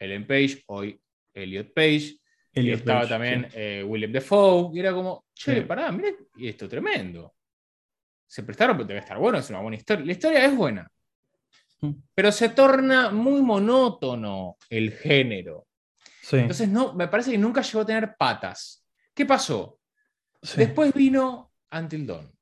Ellen 0.00 0.26
Page, 0.26 0.64
hoy 0.66 1.00
Elliot 1.32 1.72
Page, 1.72 2.16
y 2.54 2.70
estaba 2.70 3.08
también 3.08 3.48
eh, 3.54 3.84
William 3.86 4.12
Defoe, 4.12 4.70
y 4.74 4.80
era 4.80 4.92
como, 4.92 5.26
che, 5.34 5.62
pará, 5.62 5.90
mira, 5.90 6.10
y 6.36 6.48
esto 6.48 6.68
tremendo. 6.68 7.34
Se 8.26 8.42
prestaron, 8.42 8.76
pero 8.76 8.88
debe 8.88 9.00
estar 9.00 9.18
bueno, 9.18 9.38
es 9.38 9.48
una 9.50 9.60
buena 9.60 9.76
historia. 9.76 10.04
La 10.04 10.12
historia 10.12 10.44
es 10.44 10.56
buena, 10.56 10.90
mm. 11.80 11.90
pero 12.14 12.32
se 12.32 12.50
torna 12.50 13.10
muy 13.10 13.42
monótono 13.42 14.56
el 14.68 14.92
género. 14.92 15.66
Entonces, 16.30 16.68
no, 16.68 16.94
me 16.94 17.08
parece 17.08 17.32
que 17.32 17.38
nunca 17.38 17.62
llegó 17.62 17.80
a 17.80 17.86
tener 17.86 18.16
patas. 18.16 18.86
¿Qué 19.12 19.26
pasó? 19.26 19.80
Después 20.56 20.92
vino 20.94 21.52
Until 21.70 22.06
Dawn. 22.06 22.32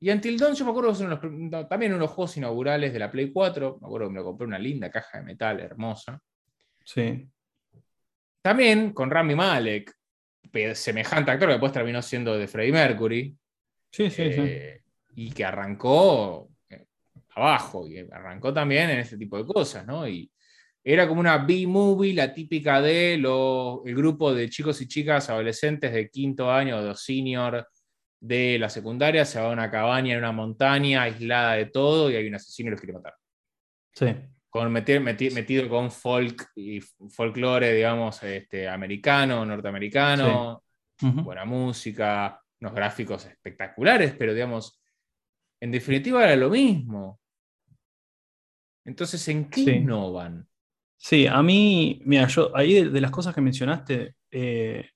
Y 0.00 0.10
Until 0.10 0.38
Dawn, 0.38 0.54
yo 0.54 0.64
me 0.64 0.70
acuerdo 0.72 0.96
que 0.96 1.04
uno 1.04 1.68
también 1.68 1.92
uno 1.92 2.00
de 2.00 2.06
los 2.06 2.10
juegos 2.10 2.36
inaugurales 2.36 2.92
de 2.92 2.98
la 2.98 3.10
Play 3.10 3.30
4. 3.30 3.78
Me 3.80 3.86
acuerdo 3.86 4.08
que 4.08 4.12
me 4.12 4.18
lo 4.18 4.24
compré 4.24 4.46
una 4.46 4.58
linda 4.58 4.90
caja 4.90 5.18
de 5.18 5.24
metal 5.24 5.60
hermosa. 5.60 6.20
Sí. 6.84 7.28
También 8.42 8.92
con 8.92 9.10
Rami 9.10 9.34
Malek, 9.34 9.94
semejante 10.74 11.30
actor 11.30 11.48
que 11.48 11.52
después 11.54 11.72
terminó 11.72 12.02
siendo 12.02 12.36
de 12.36 12.48
Freddie 12.48 12.72
Mercury. 12.72 13.36
Sí, 13.90 14.10
sí, 14.10 14.32
sí. 14.32 14.40
Eh, 14.40 14.82
y 15.14 15.30
que 15.30 15.44
arrancó 15.44 16.50
eh, 16.68 16.86
abajo, 17.30 17.86
y 17.86 17.98
arrancó 17.98 18.52
también 18.52 18.90
en 18.90 18.98
este 18.98 19.16
tipo 19.16 19.38
de 19.38 19.46
cosas, 19.46 19.86
¿no? 19.86 20.08
Y 20.08 20.30
era 20.84 21.06
como 21.06 21.20
una 21.20 21.38
B-movie, 21.38 22.14
la 22.14 22.34
típica 22.34 22.82
de 22.82 23.16
lo, 23.16 23.82
el 23.86 23.94
grupo 23.94 24.34
de 24.34 24.50
chicos 24.50 24.80
y 24.80 24.88
chicas 24.88 25.30
adolescentes 25.30 25.92
de 25.92 26.10
quinto 26.10 26.50
año 26.50 26.78
o 26.78 26.82
de 26.82 26.94
senior 26.96 27.68
de 28.20 28.58
la 28.58 28.68
secundaria, 28.68 29.24
se 29.24 29.40
va 29.40 29.48
a 29.48 29.52
una 29.52 29.70
cabaña 29.70 30.12
en 30.12 30.18
una 30.18 30.32
montaña 30.32 31.02
aislada 31.02 31.54
de 31.54 31.66
todo 31.66 32.10
y 32.10 32.16
hay 32.16 32.26
un 32.26 32.34
asesino 32.34 32.68
y 32.68 32.70
los 32.72 32.80
quiere 32.80 32.94
matar. 32.94 33.14
Sí. 33.94 34.06
Con 34.52 34.70
metido 34.70 35.66
con 35.66 35.90
folk 35.90 36.50
y 36.56 36.78
folclore, 36.82 37.72
digamos, 37.72 38.22
este, 38.22 38.68
americano, 38.68 39.46
norteamericano, 39.46 40.62
buena 41.00 41.46
música, 41.46 42.38
unos 42.60 42.74
gráficos 42.74 43.24
espectaculares, 43.24 44.14
pero 44.18 44.34
digamos, 44.34 44.78
en 45.58 45.70
definitiva 45.70 46.22
era 46.22 46.36
lo 46.36 46.50
mismo. 46.50 47.18
Entonces, 48.84 49.26
¿en 49.28 49.48
qué 49.48 49.62
innovan? 49.62 50.46
Sí, 50.98 51.26
a 51.26 51.42
mí, 51.42 52.02
mira, 52.04 52.26
yo 52.26 52.54
ahí 52.54 52.90
de, 52.90 53.00
las 53.00 53.10
cosas 53.10 53.34
que 53.34 53.40
mencionaste, 53.40 54.16
eh, 54.30 54.90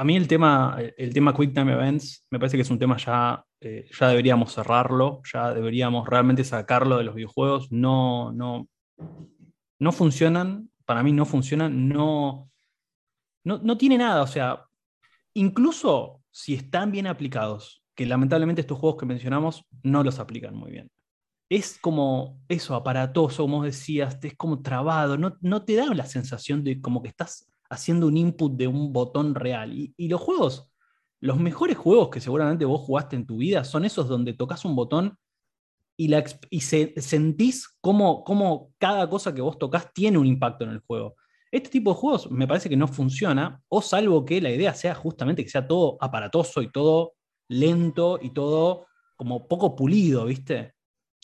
a 0.00 0.04
mí 0.04 0.16
el 0.16 0.28
tema, 0.28 0.78
el 0.96 1.12
tema 1.12 1.34
Quick 1.34 1.52
Time 1.52 1.72
Events 1.72 2.24
me 2.30 2.38
parece 2.38 2.56
que 2.56 2.62
es 2.62 2.70
un 2.70 2.78
tema 2.78 2.96
ya, 2.96 3.44
eh, 3.60 3.90
ya 3.98 4.08
deberíamos 4.08 4.54
cerrarlo, 4.54 5.20
ya 5.30 5.52
deberíamos 5.52 6.08
realmente 6.08 6.44
sacarlo 6.44 6.98
de 6.98 7.04
los 7.04 7.16
videojuegos. 7.16 7.72
No, 7.72 8.30
no, 8.30 8.68
no 9.80 9.92
funcionan, 9.92 10.70
para 10.84 11.02
mí 11.02 11.10
no 11.10 11.26
funcionan, 11.26 11.88
no, 11.88 12.48
no, 13.42 13.58
no 13.58 13.76
tiene 13.76 13.98
nada. 13.98 14.22
O 14.22 14.28
sea, 14.28 14.64
incluso 15.34 16.22
si 16.30 16.54
están 16.54 16.92
bien 16.92 17.08
aplicados, 17.08 17.82
que 17.96 18.06
lamentablemente 18.06 18.60
estos 18.60 18.78
juegos 18.78 19.00
que 19.00 19.06
mencionamos 19.06 19.64
no 19.82 20.04
los 20.04 20.20
aplican 20.20 20.54
muy 20.54 20.70
bien. 20.70 20.88
Es 21.50 21.76
como 21.76 22.40
eso, 22.46 22.76
aparatoso, 22.76 23.42
como 23.42 23.64
decías, 23.64 24.16
es 24.22 24.36
como 24.36 24.62
trabado, 24.62 25.18
no, 25.18 25.36
no 25.40 25.64
te 25.64 25.74
da 25.74 25.86
la 25.92 26.06
sensación 26.06 26.62
de 26.62 26.80
como 26.80 27.02
que 27.02 27.08
estás 27.08 27.48
haciendo 27.70 28.06
un 28.06 28.16
input 28.16 28.56
de 28.56 28.66
un 28.66 28.92
botón 28.92 29.34
real. 29.34 29.72
Y, 29.74 30.08
los 30.08 30.20
juegos, 30.20 30.72
los 31.20 31.38
mejores 31.38 31.76
juegos 31.76 32.10
que 32.10 32.20
seguramente 32.20 32.64
vos 32.64 32.80
jugaste 32.80 33.16
en 33.16 33.26
tu 33.26 33.38
vida 33.38 33.64
son 33.64 33.84
esos 33.84 34.08
donde 34.08 34.34
tocas 34.34 34.64
un 34.64 34.76
botón 34.76 35.16
y 35.96 36.60
se, 36.60 36.94
sentís 37.00 37.68
cómo, 37.80 38.22
cómo 38.22 38.72
cada 38.78 39.10
cosa 39.10 39.34
que 39.34 39.40
vos 39.40 39.58
tocas 39.58 39.92
tiene 39.92 40.18
un 40.18 40.26
impacto 40.26 40.64
en 40.64 40.70
el 40.70 40.80
juego. 40.80 41.16
Este 41.50 41.70
tipo 41.70 41.92
de 41.92 41.96
juegos 41.96 42.30
me 42.30 42.46
parece 42.46 42.68
que 42.68 42.76
no 42.76 42.86
funciona, 42.86 43.60
o 43.68 43.82
salvo 43.82 44.24
que 44.24 44.40
la 44.40 44.50
idea 44.50 44.74
sea 44.74 44.94
justamente 44.94 45.42
que 45.42 45.50
sea 45.50 45.66
todo 45.66 45.96
aparatoso 46.00 46.62
y 46.62 46.70
todo 46.70 47.14
lento 47.48 48.18
y 48.22 48.30
todo 48.30 48.86
como 49.16 49.48
poco 49.48 49.74
pulido, 49.74 50.26
¿viste? 50.26 50.74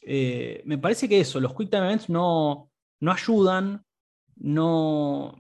Eh, 0.02 0.62
me 0.64 0.78
parece 0.78 1.08
que 1.08 1.20
eso, 1.20 1.38
los 1.40 1.54
Quick 1.54 1.70
Time 1.70 1.86
Events 1.86 2.08
no, 2.08 2.70
no 3.00 3.12
ayudan, 3.12 3.84
no... 4.36 5.38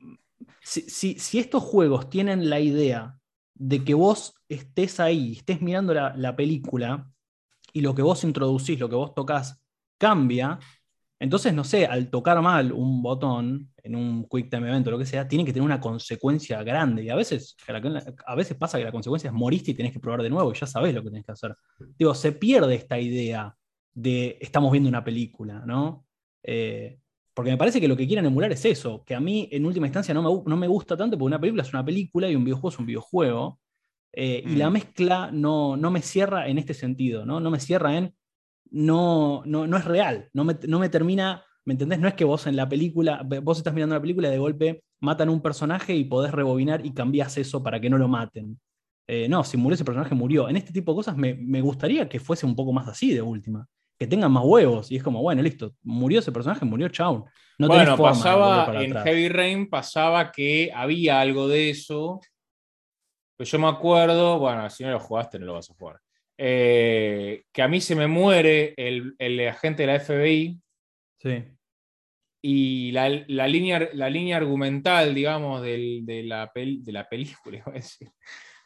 Si, 0.60 1.38
estos 1.38 1.62
juegos 1.62 2.10
tienen 2.10 2.48
la 2.48 2.60
idea 2.60 3.18
de 3.54 3.84
que 3.84 3.94
vos 3.94 4.34
estés 4.48 5.00
ahí, 5.00 5.32
estés 5.32 5.60
mirando 5.60 5.94
la, 5.94 6.14
la 6.16 6.34
película 6.36 7.10
y 7.72 7.80
lo 7.80 7.94
que 7.94 8.02
vos 8.02 8.24
introducís, 8.24 8.78
lo 8.78 8.88
que 8.88 8.96
vos 8.96 9.14
tocas, 9.14 9.60
cambia, 9.98 10.58
entonces, 11.24 11.54
no 11.54 11.64
sé, 11.64 11.86
al 11.86 12.10
tocar 12.10 12.40
mal 12.42 12.70
un 12.70 13.02
botón 13.02 13.72
en 13.82 13.96
un 13.96 14.28
Quick 14.28 14.50
Time 14.50 14.68
Event 14.68 14.86
o 14.88 14.90
lo 14.90 14.98
que 14.98 15.06
sea, 15.06 15.26
tiene 15.26 15.44
que 15.44 15.54
tener 15.54 15.64
una 15.64 15.80
consecuencia 15.80 16.62
grande. 16.62 17.04
Y 17.04 17.08
a 17.08 17.14
veces, 17.14 17.56
a 18.26 18.34
veces 18.34 18.56
pasa 18.58 18.78
que 18.78 18.84
la 18.84 18.92
consecuencia 18.92 19.28
es 19.28 19.34
moriste 19.34 19.70
y 19.70 19.74
tenés 19.74 19.92
que 19.92 20.00
probar 20.00 20.22
de 20.22 20.30
nuevo 20.30 20.52
y 20.52 20.54
ya 20.54 20.66
sabés 20.66 20.94
lo 20.94 21.02
que 21.02 21.10
tenés 21.10 21.24
que 21.24 21.32
hacer. 21.32 21.56
Digo, 21.98 22.14
se 22.14 22.32
pierde 22.32 22.74
esta 22.74 22.98
idea 22.98 23.56
de 23.94 24.36
estamos 24.40 24.70
viendo 24.72 24.88
una 24.88 25.02
película, 25.02 25.62
¿no? 25.64 26.04
Eh, 26.42 26.98
porque 27.34 27.50
me 27.50 27.56
parece 27.56 27.80
que 27.80 27.88
lo 27.88 27.96
que 27.96 28.06
quieren 28.06 28.26
emular 28.26 28.52
es 28.52 28.64
eso, 28.64 29.02
que 29.04 29.14
a 29.14 29.20
mí 29.20 29.48
en 29.50 29.66
última 29.66 29.86
instancia 29.86 30.14
no 30.14 30.22
me, 30.22 30.50
no 30.50 30.56
me 30.56 30.68
gusta 30.68 30.96
tanto 30.96 31.18
porque 31.18 31.26
una 31.26 31.40
película 31.40 31.62
es 31.64 31.72
una 31.72 31.84
película 31.84 32.30
y 32.30 32.36
un 32.36 32.44
videojuego 32.44 32.68
es 32.68 32.78
un 32.78 32.86
videojuego. 32.86 33.60
Eh, 34.12 34.44
y 34.46 34.54
la 34.54 34.70
mm. 34.70 34.72
mezcla 34.72 35.30
no, 35.32 35.76
no 35.76 35.90
me 35.90 36.00
cierra 36.00 36.46
en 36.46 36.58
este 36.58 36.72
sentido, 36.72 37.26
¿no? 37.26 37.40
No 37.40 37.50
me 37.50 37.58
cierra 37.58 37.96
en 37.96 38.14
no, 38.70 39.42
no, 39.44 39.66
no 39.66 39.76
es 39.76 39.84
real, 39.84 40.28
no 40.32 40.44
me, 40.44 40.56
no 40.66 40.78
me, 40.78 40.88
termina, 40.88 41.44
¿me 41.64 41.74
entendés? 41.74 41.98
No 41.98 42.08
es 42.08 42.14
que 42.14 42.24
vos 42.24 42.46
en 42.46 42.56
la 42.56 42.68
película, 42.68 43.26
vos 43.42 43.58
estás 43.58 43.74
mirando 43.74 43.96
la 43.96 44.00
película 44.00 44.28
y 44.28 44.30
de 44.30 44.38
golpe 44.38 44.84
matan 45.00 45.28
un 45.28 45.42
personaje 45.42 45.94
y 45.94 46.04
podés 46.04 46.32
rebobinar 46.32 46.84
y 46.86 46.92
cambias 46.94 47.36
eso 47.36 47.62
para 47.62 47.80
que 47.80 47.90
no 47.90 47.98
lo 47.98 48.08
maten. 48.08 48.60
Eh, 49.06 49.28
no, 49.28 49.44
si 49.44 49.56
murió 49.56 49.74
ese 49.74 49.84
personaje, 49.84 50.14
murió. 50.14 50.48
En 50.48 50.56
este 50.56 50.72
tipo 50.72 50.92
de 50.92 50.96
cosas 50.96 51.16
me, 51.16 51.34
me, 51.34 51.60
gustaría 51.60 52.08
que 52.08 52.20
fuese 52.20 52.46
un 52.46 52.56
poco 52.56 52.72
más 52.72 52.88
así 52.88 53.12
de 53.12 53.20
última. 53.20 53.66
Que 53.98 54.06
tengan 54.06 54.32
más 54.32 54.44
huevos. 54.44 54.90
Y 54.90 54.96
es 54.96 55.02
como, 55.02 55.22
bueno, 55.22 55.42
listo, 55.42 55.74
murió 55.82 56.18
ese 56.18 56.32
personaje, 56.32 56.64
murió 56.64 56.88
chao. 56.88 57.26
No 57.58 57.68
bueno, 57.68 57.96
pasaba 57.96 58.82
en 58.82 58.94
Heavy 58.94 59.28
Rain, 59.28 59.70
pasaba 59.70 60.32
que 60.32 60.70
había 60.74 61.20
algo 61.20 61.46
de 61.46 61.70
eso. 61.70 62.20
Pues 63.36 63.50
yo 63.50 63.58
me 63.58 63.68
acuerdo, 63.68 64.38
bueno, 64.38 64.68
si 64.70 64.84
no 64.84 64.90
lo 64.90 65.00
jugaste, 65.00 65.38
no 65.38 65.46
lo 65.46 65.54
vas 65.54 65.70
a 65.70 65.74
jugar. 65.74 66.00
Eh, 66.36 67.44
que 67.52 67.62
a 67.62 67.68
mí 67.68 67.80
se 67.80 67.94
me 67.94 68.06
muere 68.06 68.74
el, 68.76 69.48
agente 69.48 69.82
de 69.82 69.86
la 69.86 70.00
FBI. 70.00 70.60
Sí. 71.18 71.44
Y 72.42 72.92
la, 72.92 73.08
línea, 73.08 73.88
la 73.94 74.10
línea 74.10 74.36
argumental, 74.36 75.14
digamos, 75.14 75.62
de, 75.62 76.02
la 76.24 76.50
de 76.54 76.92
la 76.92 77.08
película, 77.08 77.64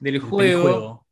del 0.01 0.19
juego, 0.19 1.07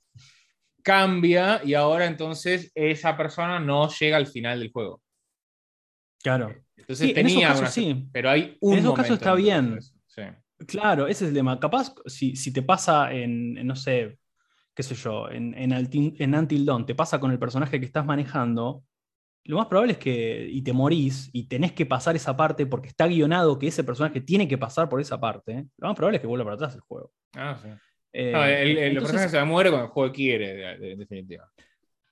cambia 0.87 1.61
y 1.65 1.75
ahora 1.75 2.07
entonces 2.07 2.71
esa 2.73 3.17
persona 3.17 3.59
no 3.59 3.89
llega 3.89 4.17
al 4.17 4.29
final 4.29 4.61
del 4.61 4.71
juego. 4.71 5.03
Claro. 6.23 6.55
Entonces 6.77 7.13
tenía 7.13 7.53
pero 8.13 8.31
hay 8.31 8.57
un 8.61 8.75
En 8.75 8.79
esos 8.79 8.95
casos 8.95 9.17
está 9.17 9.35
bien. 9.35 9.81
Claro, 10.69 11.09
ese 11.09 11.25
es 11.25 11.31
el 11.31 11.35
tema. 11.35 11.59
Capaz, 11.59 11.93
si, 12.07 12.37
si 12.37 12.53
te 12.53 12.63
pasa 12.63 13.13
en, 13.13 13.67
no 13.67 13.75
sé, 13.75 14.21
qué 14.75 14.85
sé 14.85 14.95
yo, 14.95 15.29
en, 15.29 15.55
en, 15.55 15.73
en 15.73 16.35
Until 16.35 16.65
Dawn 16.65 16.87
te 16.87 16.95
pasa 16.95 17.19
con 17.19 17.33
el 17.33 17.39
personaje 17.41 17.81
que 17.81 17.87
estás 17.87 18.07
manejando, 18.07 18.85
lo 19.45 19.57
más 19.57 19.67
probable 19.67 19.95
es 19.95 19.99
que 19.99 20.49
y 20.49 20.63
te 20.63 20.73
morís 20.73 21.31
y 21.33 21.49
tenés 21.49 21.73
que 21.73 21.85
pasar 21.85 22.15
esa 22.15 22.37
parte 22.37 22.65
porque 22.65 22.89
está 22.89 23.09
guionado 23.09 23.59
que 23.59 23.67
ese 23.67 23.83
personaje 23.83 24.21
tiene 24.21 24.47
que 24.47 24.57
pasar 24.57 24.89
por 24.89 25.01
esa 25.01 25.19
parte, 25.19 25.67
lo 25.79 25.89
más 25.89 25.97
probable 25.97 26.19
es 26.19 26.21
que 26.21 26.29
vuelva 26.29 26.45
para 26.45 26.55
atrás 26.55 26.75
el 26.77 26.81
juego. 26.81 27.13
Ah, 27.35 27.59
sí. 27.61 27.69
Eh, 28.19 28.87
el, 28.89 28.95
personaje 28.95 29.29
se 29.29 29.45
muere 29.45 29.69
cuando 29.69 29.89
el 29.89 29.93
juego 29.93 30.13
quiere, 30.13 30.93
en 30.93 30.99
definitiva. 30.99 31.51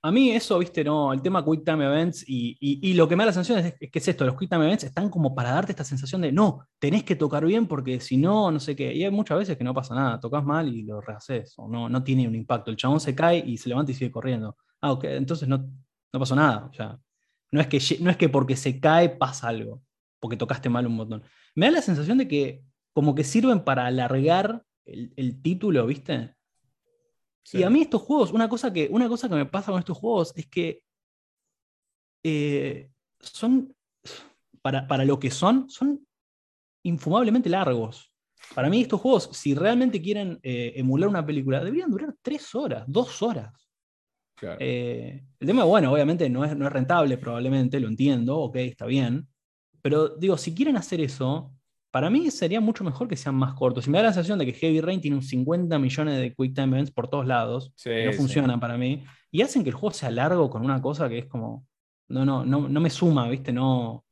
A 0.03 0.13
mí 0.13 0.33
eso, 0.33 0.59
viste, 0.59 0.85
no, 0.85 1.15
el 1.15 1.23
tema 1.23 1.43
Quick 1.43 1.65
Time 1.65 1.83
Events 1.83 2.27
y, 2.29 2.93
lo 2.93 3.09
que 3.09 3.17
me 3.17 3.23
da 3.23 3.29
la 3.29 3.33
sensación 3.33 3.75
es, 3.81 3.91
que 3.91 3.99
es 3.99 4.09
esto, 4.09 4.27
los 4.27 4.37
Quick 4.37 4.51
Time 4.51 4.67
Events 4.67 4.85
están 4.85 5.09
como 5.09 5.35
para 5.35 5.53
darte 5.53 5.73
esta 5.73 5.83
sensación 5.83 6.21
de, 6.21 6.31
no, 6.31 6.69
tenés 6.79 7.05
que 7.05 7.17
tocar 7.17 7.47
bien 7.47 7.67
porque 7.67 8.01
si 8.01 8.19
no, 8.19 8.51
no 8.51 8.61
sé 8.61 8.77
qué. 8.77 8.93
Y 8.93 9.03
hay 9.03 9.11
muchas 9.11 9.39
veces 9.39 9.57
que 9.57 9.65
no 9.65 9.73
pasa 9.73 9.95
nada, 9.95 10.21
tocas 10.21 10.45
mal 10.45 10.69
y 10.69 10.83
lo 10.83 11.01
rehaces, 11.01 11.55
o 11.57 11.69
no, 11.69 11.89
no 11.89 12.05
tiene 12.05 12.29
un 12.29 12.35
impacto. 12.35 12.71
El 12.71 12.77
chabón 12.77 13.01
se 13.01 13.15
cae 13.15 13.39
y 13.39 13.57
se 13.57 13.71
levanta 13.71 13.93
y 13.93 13.95
sigue 13.95 14.11
corriendo. 14.11 14.59
Ah, 14.83 14.93
ok, 14.93 15.05
entonces 15.05 15.49
no, 15.49 15.67
no 16.13 16.21
pasó 16.21 16.37
nada. 16.37 16.67
O 16.67 16.99
no 17.51 17.61
es, 17.63 17.67
que, 17.69 17.81
no 18.01 18.11
es 18.11 18.19
que 18.19 18.29
porque 18.29 18.57
se 18.57 18.79
cae 18.79 19.09
pasa 19.09 19.49
algo, 19.49 19.81
porque 20.21 20.37
tocaste 20.37 20.69
mal 20.69 20.87
un 20.87 20.99
botón. 20.99 21.23
Me 21.55 21.65
da 21.65 21.73
la 21.73 21.83
sensación 21.83 22.19
de 22.19 22.29
que 22.29 22.63
como 22.93 23.15
que 23.15 23.25
sirven 23.25 23.65
para 23.65 23.87
alargar 23.87 24.65
el, 24.85 25.13
el 25.17 25.43
título, 25.43 25.87
¿viste? 25.87 26.35
Y 27.53 27.63
a 27.63 27.71
mí 27.71 27.83
estos 27.83 28.03
juegos, 28.03 28.33
una 28.33 28.49
cosa, 28.49 28.73
que, 28.73 28.89
una 28.91 29.09
cosa 29.09 29.29
que 29.29 29.35
me 29.35 29.47
pasa 29.47 29.71
con 29.71 29.79
estos 29.79 29.99
juegos 29.99 30.33
es 30.35 30.47
que 30.47 30.83
eh, 32.23 32.91
son, 33.21 33.75
para, 34.63 34.87
para, 34.87 35.05
lo 35.05 35.19
que 35.19 35.31
son, 35.31 35.69
son 35.69 36.07
infumablemente 36.83 37.51
largos. 37.51 38.11
Para 38.55 38.71
mí 38.71 38.81
estos 38.81 39.01
juegos, 39.01 39.29
si 39.33 39.55
realmente 39.55 40.01
quieren 40.01 40.39
eh, 40.43 40.73
emular 40.77 41.09
una 41.09 41.25
película, 41.25 41.63
deberían 41.63 41.91
durar 41.91 42.15
tres 42.23 42.55
horas, 42.55 42.85
dos 42.87 43.23
horas. 43.23 43.53
Eh, 44.59 45.25
el 45.39 45.47
tema, 45.47 45.65
bueno, 45.65 45.93
obviamente 45.93 46.29
no 46.29 46.45
es, 46.45 46.57
no 46.57 46.67
es 46.67 46.73
rentable, 46.73 47.17
probablemente, 47.19 47.81
lo 47.81 47.89
entiendo, 47.89 48.39
ok, 48.39 48.57
está 48.57 48.87
bien. 48.87 49.29
Pero 49.81 50.09
digo, 50.09 50.37
si 50.37 50.55
quieren 50.55 50.77
hacer 50.77 51.01
eso, 51.01 51.54
para 51.95 52.11
mí 52.11 52.29
sería 52.33 52.61
mucho 52.61 52.83
mejor 52.83 53.07
que 53.07 53.15
sean 53.15 53.37
más 53.37 53.55
cortos. 53.55 53.87
Y 53.87 53.91
me 53.91 53.99
da 53.99 54.07
la 54.07 54.13
sensación 54.13 54.37
de 54.37 54.47
que 54.47 54.53
Heavy 54.53 54.81
Rain 54.81 55.01
tiene 55.01 55.17
un 55.17 55.23
50 55.23 55.79
millones 55.79 56.19
de 56.19 56.35
Quick 56.35 56.53
Time 56.53 56.73
Events 56.75 56.91
por 56.91 57.07
todos 57.07 57.25
lados. 57.25 57.73
no 57.87 58.13
funcionan 58.15 58.59
para 58.59 58.77
mí. 58.77 59.05
Y 59.31 59.43
hacen 59.43 59.63
que 59.63 59.71
el 59.71 59.77
juego 59.77 59.95
sea 59.95 60.11
largo 60.11 60.51
con 60.51 60.65
una 60.65 60.83
cosa 60.83 61.09
que 61.09 61.19
es 61.19 61.27
como. 61.27 61.69
No, 62.09 62.25
no, 62.25 62.45
no, 62.45 62.69
no 62.69 62.81
me 62.81 62.91
suma, 62.91 63.29
¿viste? 63.29 63.53
No. 63.53 64.05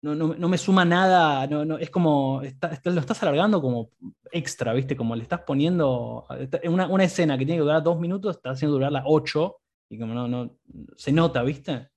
No, 0.00 0.14
no, 0.14 0.48
me 0.48 0.56
suma 0.56 0.86
nada, 0.86 1.46
no, 1.46 1.66
no, 1.66 1.76
es 1.76 1.90
como, 1.90 2.40
lo 2.40 3.00
estás 3.00 3.22
alargando 3.22 3.60
como 3.60 3.90
extra, 4.32 4.72
¿viste? 4.72 4.96
Como 4.96 5.14
le 5.14 5.24
estás 5.24 5.42
poniendo, 5.42 6.26
una, 6.64 6.88
una 6.88 7.04
escena 7.04 7.36
que 7.36 7.44
tiene 7.44 7.58
que 7.58 7.64
durar 7.64 7.82
dos 7.82 8.00
minutos, 8.00 8.36
está 8.36 8.52
haciendo 8.52 8.76
durarla 8.76 9.02
ocho, 9.04 9.58
y 9.90 9.98
como 9.98 10.14
no, 10.14 10.26
no, 10.26 10.56
se 10.96 11.12
nota, 11.12 11.42
¿viste? 11.42 11.90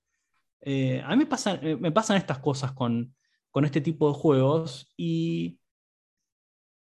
Eh, 0.59 1.01
a 1.01 1.11
mí 1.11 1.15
me 1.15 1.25
pasan, 1.27 1.65
eh, 1.65 1.77
me 1.77 1.93
pasan 1.93 2.17
estas 2.17 2.39
cosas 2.39 2.73
con, 2.73 3.15
con 3.53 3.65
este 3.65 3.81
tipo 3.81 4.09
de 4.09 4.15
juegos 4.15 4.91
y 4.97 5.59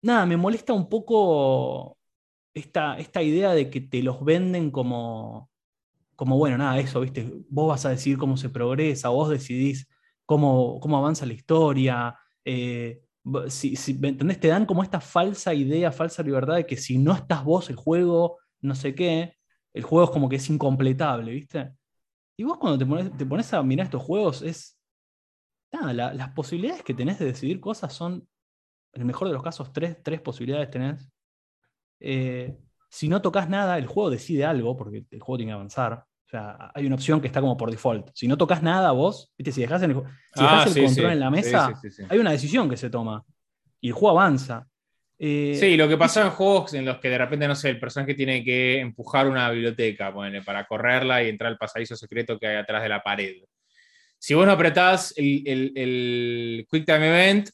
nada, 0.03 0.27
me 0.27 0.37
molesta 0.37 0.73
un 0.75 0.89
poco 0.89 1.99
esta, 2.55 2.99
esta 2.99 3.23
idea 3.23 3.55
de 3.55 3.71
que 3.71 3.81
te 3.81 4.03
los 4.03 4.25
venden 4.25 4.71
como, 4.71 5.51
como, 6.17 6.39
bueno, 6.39 6.59
nada, 6.59 6.79
eso, 6.79 7.01
¿viste? 7.01 7.33
Vos 7.49 7.69
vas 7.69 7.87
a 7.87 7.91
decidir 7.91 8.19
cómo 8.19 8.37
se 8.37 8.51
progresa, 8.51 9.09
vos 9.11 9.31
decidís 9.31 9.89
cómo, 10.27 10.81
cómo 10.81 10.99
avanza 10.99 11.27
la 11.27 11.35
historia. 11.35 12.17
Eh, 12.45 13.03
si, 13.49 13.75
entendés? 14.03 14.41
Te 14.41 14.49
dan 14.49 14.67
como 14.67 14.83
esta 14.83 15.01
falsa 15.01 15.55
idea, 15.55 15.93
falsa 15.93 16.23
libertad 16.23 16.57
de 16.57 16.67
que 16.67 16.77
si 16.77 16.99
no 16.99 17.15
estás 17.15 17.45
vos, 17.45 17.71
el 17.71 17.77
juego, 17.77 18.39
no 18.61 18.75
sé 18.75 18.95
qué, 18.95 19.35
el 19.75 19.85
juego 19.85 20.05
es 20.07 20.11
como 20.11 20.29
que 20.29 20.37
es 20.37 20.51
incompletable, 20.51 21.33
¿viste? 21.33 21.73
Y 22.37 22.45
vos 22.45 22.59
cuando 22.59 22.79
te 22.79 22.87
pones, 22.87 23.17
te 23.17 23.27
pones 23.27 23.53
a 23.55 23.63
mirar 23.63 23.87
estos 23.87 24.03
juegos 24.03 24.43
es 24.43 24.78
nada, 25.73 26.15
las 26.15 26.31
posibilidades 26.31 26.83
que 26.83 26.95
tenés 26.95 27.19
de 27.19 27.27
decidir 27.27 27.61
cosas 27.61 27.93
son, 27.93 28.27
en 28.93 29.01
el 29.01 29.05
mejor 29.05 29.29
de 29.29 29.35
los 29.35 29.43
casos, 29.43 29.73
tres, 29.73 29.97
tres 30.03 30.21
posibilidades 30.21 30.71
tenés. 30.71 31.09
Eh, 32.01 32.57
si 32.91 33.09
no 33.09 33.21
tocas 33.21 33.49
nada, 33.49 33.79
el 33.79 33.87
juego 33.87 34.11
decide 34.11 34.45
algo, 34.45 34.77
porque 34.77 35.05
el 35.11 35.21
juego 35.21 35.37
tiene 35.39 35.51
que 35.51 35.55
avanzar. 35.55 36.05
O 36.27 36.31
sea, 36.31 36.71
hay 36.75 36.87
una 36.87 36.95
opción 36.95 37.21
que 37.21 37.27
está 37.27 37.41
como 37.41 37.57
por 37.57 37.71
default. 37.71 38.11
Si 38.15 38.29
no 38.29 38.37
tocas 38.37 38.63
nada 38.63 38.93
vos, 38.93 39.33
¿viste? 39.37 39.53
si 39.53 39.63
dejas, 39.63 39.83
el, 39.83 39.97
ah, 40.37 40.67
control 40.67 41.13
en 41.13 41.21
la 41.21 41.31
mesa, 41.31 41.73
hay 42.09 42.19
una 42.19 42.33
decisión 42.33 42.69
que 42.69 42.77
se 42.77 42.91
toma. 42.91 43.25
Y 43.81 43.89
el 43.89 43.95
juego 43.95 44.19
avanza. 44.19 44.67
Eh, 45.19 45.57
sí, 45.59 45.77
lo 45.77 45.89
que 45.89 45.97
pasa 45.97 46.23
en 46.23 46.31
juegos 46.31 46.75
en 46.75 46.85
los 46.85 46.99
que 46.99 47.09
de 47.09 47.19
repente, 47.19 47.49
no 47.49 47.57
sé, 47.57 47.71
el 47.71 47.81
personaje 47.81 48.15
tiene 48.15 48.45
que 48.45 48.79
empujar 48.79 49.27
una 49.27 49.51
biblioteca 49.51 50.15
para 50.45 50.67
correrla 50.67 51.23
y 51.23 51.29
entrar 51.29 51.51
al 51.51 51.59
pasadizo 51.59 51.97
secreto 51.97 52.39
que 52.39 52.47
hay 52.47 52.57
atrás 52.57 52.83
de 52.83 52.89
la 52.89 53.03
pared. 53.03 53.37
Si 54.19 54.35
vos 54.35 54.45
no 54.47 54.53
apretás 54.53 55.15
el, 55.17 55.73
el, 55.77 56.67
Quick 56.71 56.85
Time 56.85 57.09
Event, 57.09 57.51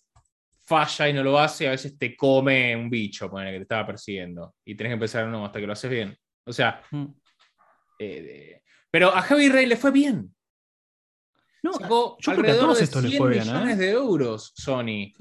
falla 0.62 1.09
y 1.09 1.12
no 1.12 1.22
lo 1.22 1.38
hace, 1.38 1.68
a 1.68 1.72
veces 1.72 1.98
te 1.98 2.16
come 2.16 2.74
un 2.74 2.88
bicho 2.88 3.31
que 3.31 3.42
te 3.42 3.57
estaba 3.59 3.87
persiguiendo. 3.87 4.55
Y 4.64 4.74
tenés 4.74 4.90
que 4.90 4.94
empezar 4.94 5.27
no 5.27 5.44
hasta 5.44 5.61
que 5.61 5.66
lo 5.66 5.74
haces 5.74 5.90
bien. 5.90 6.16
O 6.44 6.53
sea. 6.53 6.83
Mm. 6.90 7.07
Eh, 7.98 8.62
pero 8.90 9.14
a 9.14 9.22
Heavy 9.22 9.48
Rain 9.48 9.68
le 9.68 9.77
fue 9.77 9.90
bien. 9.90 10.35
No, 11.62 11.72
Sacó 11.72 12.16
yo 12.20 12.31
alrededor 12.33 12.77
de 12.77 12.87
100 12.87 13.05
millones 13.05 13.48
¿eh? 13.48 13.77
de 13.77 13.90
euros 13.90 14.53
Sony. 14.55 15.12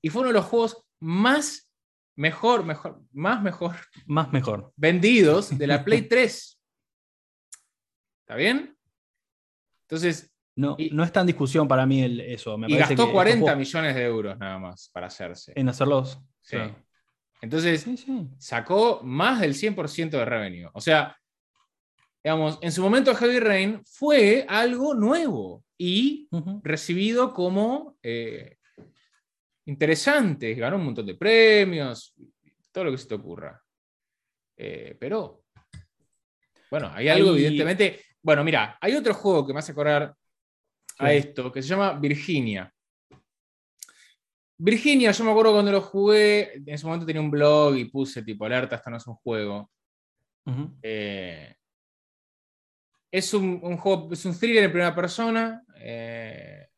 Y 0.00 0.08
fue 0.08 0.22
uno 0.22 0.28
de 0.28 0.34
los 0.34 0.46
juegos 0.46 0.84
más 1.00 1.70
mejor, 2.16 2.64
mejor, 2.64 3.02
más 3.12 3.42
mejor 3.42 3.76
Más 4.06 4.32
mejor. 4.32 4.72
vendidos 4.76 5.56
de 5.56 5.66
la 5.66 5.84
Play 5.84 6.02
3. 6.08 6.58
¿Está 8.20 8.36
bien? 8.36 8.76
Entonces, 9.82 10.31
No, 10.54 10.76
Y- 10.78 10.90
no 10.90 11.02
está 11.02 11.20
en 11.20 11.28
discusión 11.28 11.66
para 11.66 11.86
mí 11.86 12.02
el- 12.02 12.20
eso. 12.20 12.58
Me 12.58 12.66
y 12.66 12.72
parece 12.74 12.94
gastó 12.94 13.06
que 13.06 13.12
40 13.12 13.38
estos 13.38 13.48
juegos- 13.54 13.58
millones 13.58 13.94
de 13.94 14.02
euros 14.04 14.38
nada 14.38 14.58
más 14.58 14.90
para 14.92 15.06
hacerse. 15.06 15.52
en 15.56 15.68
hacerlos. 15.68 16.18
Sí. 16.42 16.56
Claro. 16.56 16.76
Entonces, 17.40 17.80
Sí, 17.80 17.96
sí. 17.96 18.28
sacó 18.38 19.00
más 19.02 19.40
del 19.40 19.54
100% 19.54 20.18
de 20.18 20.24
revenue. 20.24 20.68
O 20.74 20.80
sea, 20.80 21.16
digamos, 22.22 22.58
en 22.62 22.70
su 22.70 22.82
momento 22.82 23.14
Heavy 23.14 23.40
Rain 23.40 23.80
fue 23.84 24.44
algo 24.48 24.94
nuevo 24.94 25.64
y 25.76 26.28
recibido 26.62 27.32
como 27.32 27.96
eh, 28.02 28.58
interesante. 29.66 30.54
Ganó 30.54 30.76
un 30.76 30.84
montón 30.84 31.06
de 31.06 31.14
premios, 31.14 32.14
todo 32.70 32.84
lo 32.84 32.90
que 32.92 32.98
se 32.98 33.08
te 33.08 33.14
ocurra. 33.14 33.60
Eh, 34.56 34.96
pero, 35.00 35.42
bueno, 36.70 36.90
hay 36.94 37.08
algo, 37.08 37.30
evidentemente. 37.30 38.00
Bueno, 38.22 38.44
mira, 38.44 38.78
hay 38.80 38.94
otro 38.94 39.14
juego 39.14 39.46
que 39.46 39.52
me 39.52 39.58
hace 39.58 39.72
acordar 39.72 40.14
a 40.98 41.10
Sí. 41.10 41.16
esto, 41.16 41.50
que 41.52 41.62
se 41.62 41.68
llama 41.68 41.92
Virginia. 41.94 42.72
Virginia, 44.58 45.10
yo 45.10 45.24
me 45.24 45.30
acuerdo 45.32 45.52
cuando 45.54 45.72
lo 45.72 45.80
jugué, 45.80 46.54
en 46.54 46.68
ese 46.68 46.86
momento 46.86 47.06
tenía 47.06 47.20
un 47.22 47.30
blog 47.30 47.76
y 47.76 47.86
puse 47.86 48.22
tipo 48.22 48.44
alerta, 48.44 48.76
esto 48.76 48.90
no 48.90 48.96
es 48.98 49.06
un 49.06 49.14
juego. 49.16 49.70
Eh, 50.82 51.54
es 53.10 53.34
un, 53.34 53.58
un 53.62 53.76
juego, 53.76 54.12
es 54.12 54.24
un 54.24 54.38
thriller 54.38 54.64
en 54.64 54.70
primera 54.72 54.94
persona. 54.94 55.62
eh, 55.76 56.68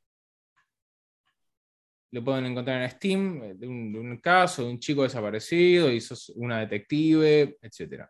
lo 2.10 2.22
pueden 2.24 2.46
encontrar 2.46 2.80
en 2.80 2.90
Steam, 2.90 3.58
de 3.58 3.66
un, 3.66 3.92
de 3.92 3.98
un 3.98 4.16
caso 4.18 4.62
de 4.62 4.70
un 4.70 4.78
chico 4.78 5.02
desaparecido 5.02 5.90
y 5.90 6.00
sos 6.00 6.28
una 6.36 6.60
detective, 6.60 7.58
etc. 7.60 8.04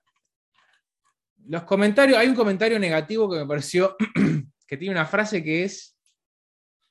Los 1.48 1.62
comentarios, 1.62 2.18
hay 2.18 2.28
un 2.28 2.34
comentario 2.34 2.78
negativo 2.78 3.30
que 3.30 3.38
me 3.38 3.46
pareció 3.46 3.96
que 4.66 4.76
tiene 4.76 4.92
una 4.94 5.06
frase 5.06 5.42
que 5.42 5.64
es 5.64 5.93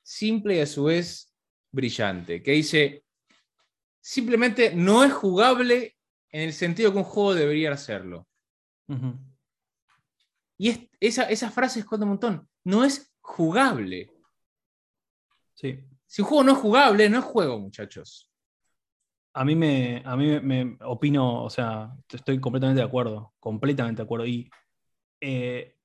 simple 0.04 0.56
y 0.56 0.60
a 0.60 0.66
su 0.66 0.84
vez 0.84 1.34
brillante, 1.72 2.42
que 2.42 2.52
dice, 2.52 3.04
simplemente 4.00 4.74
no 4.74 5.02
es 5.02 5.12
jugable 5.12 5.96
en 6.30 6.42
el 6.42 6.52
sentido 6.52 6.92
que 6.92 6.98
un 6.98 7.04
juego 7.04 7.34
debería 7.34 7.72
hacerlo. 7.72 8.28
Y 10.58 10.68
es- 10.68 10.80
esa, 11.00 11.24
esa 11.24 11.50
frase 11.50 11.80
esconde 11.80 12.04
un 12.04 12.10
montón. 12.10 12.48
No 12.64 12.84
es 12.84 13.12
jugable. 13.20 14.12
Sí. 15.54 15.80
Si 16.06 16.22
un 16.22 16.28
juego 16.28 16.44
no 16.44 16.52
es 16.52 16.58
jugable, 16.58 17.08
no 17.08 17.18
es 17.18 17.24
juego, 17.24 17.58
muchachos. 17.58 18.30
A 19.32 19.44
mí 19.44 19.56
me, 19.56 20.02
a 20.04 20.16
mí 20.16 20.26
me, 20.26 20.40
me 20.40 20.78
opino, 20.84 21.42
o 21.42 21.50
sea, 21.50 21.92
estoy 22.08 22.38
completamente 22.40 22.80
de 22.82 22.86
acuerdo, 22.86 23.34
completamente 23.40 24.02
de 24.02 24.04
acuerdo. 24.04 24.26
Y 24.26 24.48
eh, 25.20 25.76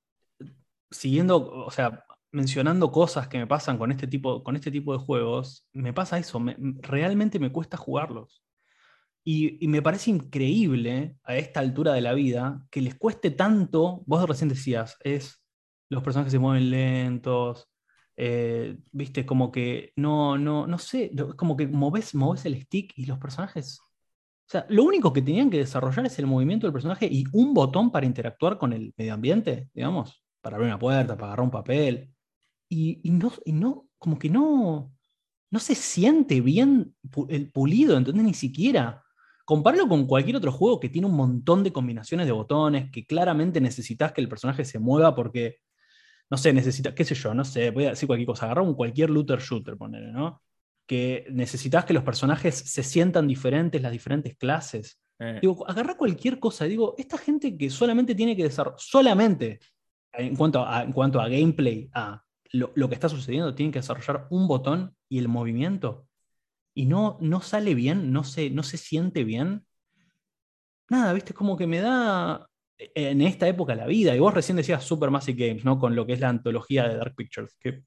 siguiendo, 0.90 1.50
o 1.66 1.70
sea, 1.70 2.04
mencionando 2.32 2.90
cosas 2.92 3.28
que 3.28 3.38
me 3.38 3.46
pasan 3.46 3.78
con 3.78 3.90
este 3.92 4.06
tipo, 4.06 4.42
con 4.44 4.56
este 4.56 4.70
tipo 4.70 4.92
de 4.92 4.98
juegos, 5.00 5.66
me 5.72 5.92
pasa 5.92 6.18
eso, 6.18 6.40
me- 6.40 6.56
realmente 6.82 7.38
me 7.38 7.52
cuesta 7.52 7.76
jugarlos. 7.76 8.42
Y, 9.24 9.62
y 9.64 9.68
me 9.68 9.82
parece 9.82 10.10
increíble 10.10 11.16
a 11.24 11.36
esta 11.36 11.60
altura 11.60 11.92
de 11.92 12.00
la 12.00 12.14
vida 12.14 12.62
que 12.70 12.80
les 12.80 12.94
cueste 12.96 13.30
tanto, 13.30 14.02
vos 14.06 14.26
recién 14.28 14.48
decías, 14.48 14.96
es 15.04 15.42
los 15.90 16.02
personajes 16.02 16.32
se 16.32 16.38
mueven 16.38 16.70
lentos, 16.70 17.68
eh, 18.16 18.78
viste, 18.92 19.26
como 19.26 19.50
que 19.52 19.92
no, 19.96 20.38
no, 20.38 20.66
no 20.66 20.78
sé, 20.78 21.10
lo- 21.14 21.36
como 21.36 21.56
que 21.56 21.66
moves, 21.68 22.14
moves 22.14 22.44
el 22.46 22.60
stick 22.62 22.92
y 22.96 23.06
los 23.06 23.18
personajes. 23.18 23.80
O 23.80 24.50
sea, 24.50 24.66
lo 24.68 24.84
único 24.84 25.12
que 25.12 25.22
tenían 25.22 25.50
que 25.50 25.58
desarrollar 25.58 26.06
es 26.06 26.18
el 26.18 26.26
movimiento 26.26 26.66
del 26.66 26.72
personaje 26.72 27.06
y 27.10 27.24
un 27.32 27.54
botón 27.54 27.90
para 27.92 28.06
interactuar 28.06 28.58
con 28.58 28.72
el 28.72 28.92
medio 28.96 29.14
ambiente, 29.14 29.68
digamos, 29.74 30.24
para 30.40 30.56
abrir 30.56 30.68
una 30.70 30.78
puerta, 30.78 31.14
para 31.16 31.28
agarrar 31.28 31.44
un 31.44 31.50
papel. 31.52 32.10
Y, 32.70 33.00
y 33.02 33.10
no, 33.10 33.32
y 33.44 33.52
no, 33.52 33.88
como 33.98 34.18
que 34.18 34.30
no, 34.30 34.92
no 35.50 35.58
se 35.58 35.74
siente 35.74 36.40
bien 36.40 36.94
el 37.28 37.50
pulido, 37.50 37.96
¿entendés? 37.96 38.24
Ni 38.24 38.34
siquiera. 38.34 39.02
Compararlo 39.44 39.88
con 39.88 40.06
cualquier 40.06 40.36
otro 40.36 40.52
juego 40.52 40.78
que 40.78 40.88
tiene 40.88 41.08
un 41.08 41.16
montón 41.16 41.64
de 41.64 41.72
combinaciones 41.72 42.26
de 42.26 42.32
botones, 42.32 42.90
que 42.92 43.04
claramente 43.04 43.60
necesitas 43.60 44.12
que 44.12 44.20
el 44.20 44.28
personaje 44.28 44.64
se 44.64 44.78
mueva 44.78 45.14
porque, 45.14 45.56
no 46.30 46.36
sé, 46.36 46.52
necesitas, 46.52 46.94
qué 46.94 47.04
sé 47.04 47.16
yo, 47.16 47.34
no 47.34 47.44
sé, 47.44 47.72
voy 47.72 47.86
a 47.86 47.90
decir 47.90 48.06
cualquier 48.06 48.28
cosa, 48.28 48.44
agarrar 48.44 48.64
un 48.64 48.74
cualquier 48.74 49.10
looter 49.10 49.40
shooter, 49.40 49.76
ponele, 49.76 50.12
¿no? 50.12 50.40
Que 50.86 51.26
necesitas 51.32 51.84
que 51.84 51.94
los 51.94 52.04
personajes 52.04 52.54
se 52.54 52.84
sientan 52.84 53.26
diferentes, 53.26 53.82
las 53.82 53.90
diferentes 53.90 54.36
clases. 54.36 55.00
Eh, 55.18 55.40
Digo, 55.42 55.68
agarra 55.68 55.96
cualquier 55.96 56.38
cosa. 56.38 56.66
Digo, 56.66 56.94
esta 56.96 57.18
gente 57.18 57.56
que 57.56 57.70
solamente 57.70 58.14
tiene 58.14 58.36
que 58.36 58.44
desarrollar, 58.44 58.78
solamente 58.78 59.58
en 60.12 60.36
cuanto 60.36 60.64
a, 60.64 60.84
en 60.84 60.92
cuanto 60.92 61.20
a 61.20 61.28
gameplay, 61.28 61.90
a 61.92 62.22
lo, 62.52 62.72
lo 62.74 62.88
que 62.88 62.94
está 62.94 63.08
sucediendo, 63.08 63.54
tienen 63.54 63.72
que 63.72 63.78
desarrollar 63.78 64.26
un 64.30 64.46
botón 64.48 64.94
y 65.08 65.18
el 65.18 65.28
movimiento. 65.28 66.06
Y 66.74 66.86
no, 66.86 67.18
no 67.20 67.40
sale 67.40 67.74
bien, 67.74 68.12
no 68.12 68.24
se, 68.24 68.50
no 68.50 68.62
se 68.62 68.76
siente 68.76 69.24
bien. 69.24 69.66
Nada, 70.88 71.12
viste, 71.12 71.34
como 71.34 71.56
que 71.56 71.66
me 71.66 71.80
da 71.80 72.48
eh, 72.78 72.90
en 72.94 73.20
esta 73.22 73.46
época 73.48 73.74
la 73.74 73.86
vida. 73.86 74.14
Y 74.14 74.18
vos 74.18 74.34
recién 74.34 74.56
decías 74.56 74.84
Supermassive 74.84 75.48
Games, 75.48 75.64
¿no? 75.64 75.78
Con 75.78 75.94
lo 75.94 76.06
que 76.06 76.14
es 76.14 76.20
la 76.20 76.28
antología 76.28 76.88
de 76.88 76.96
Dark 76.96 77.14
Pictures, 77.16 77.56
que 77.60 77.82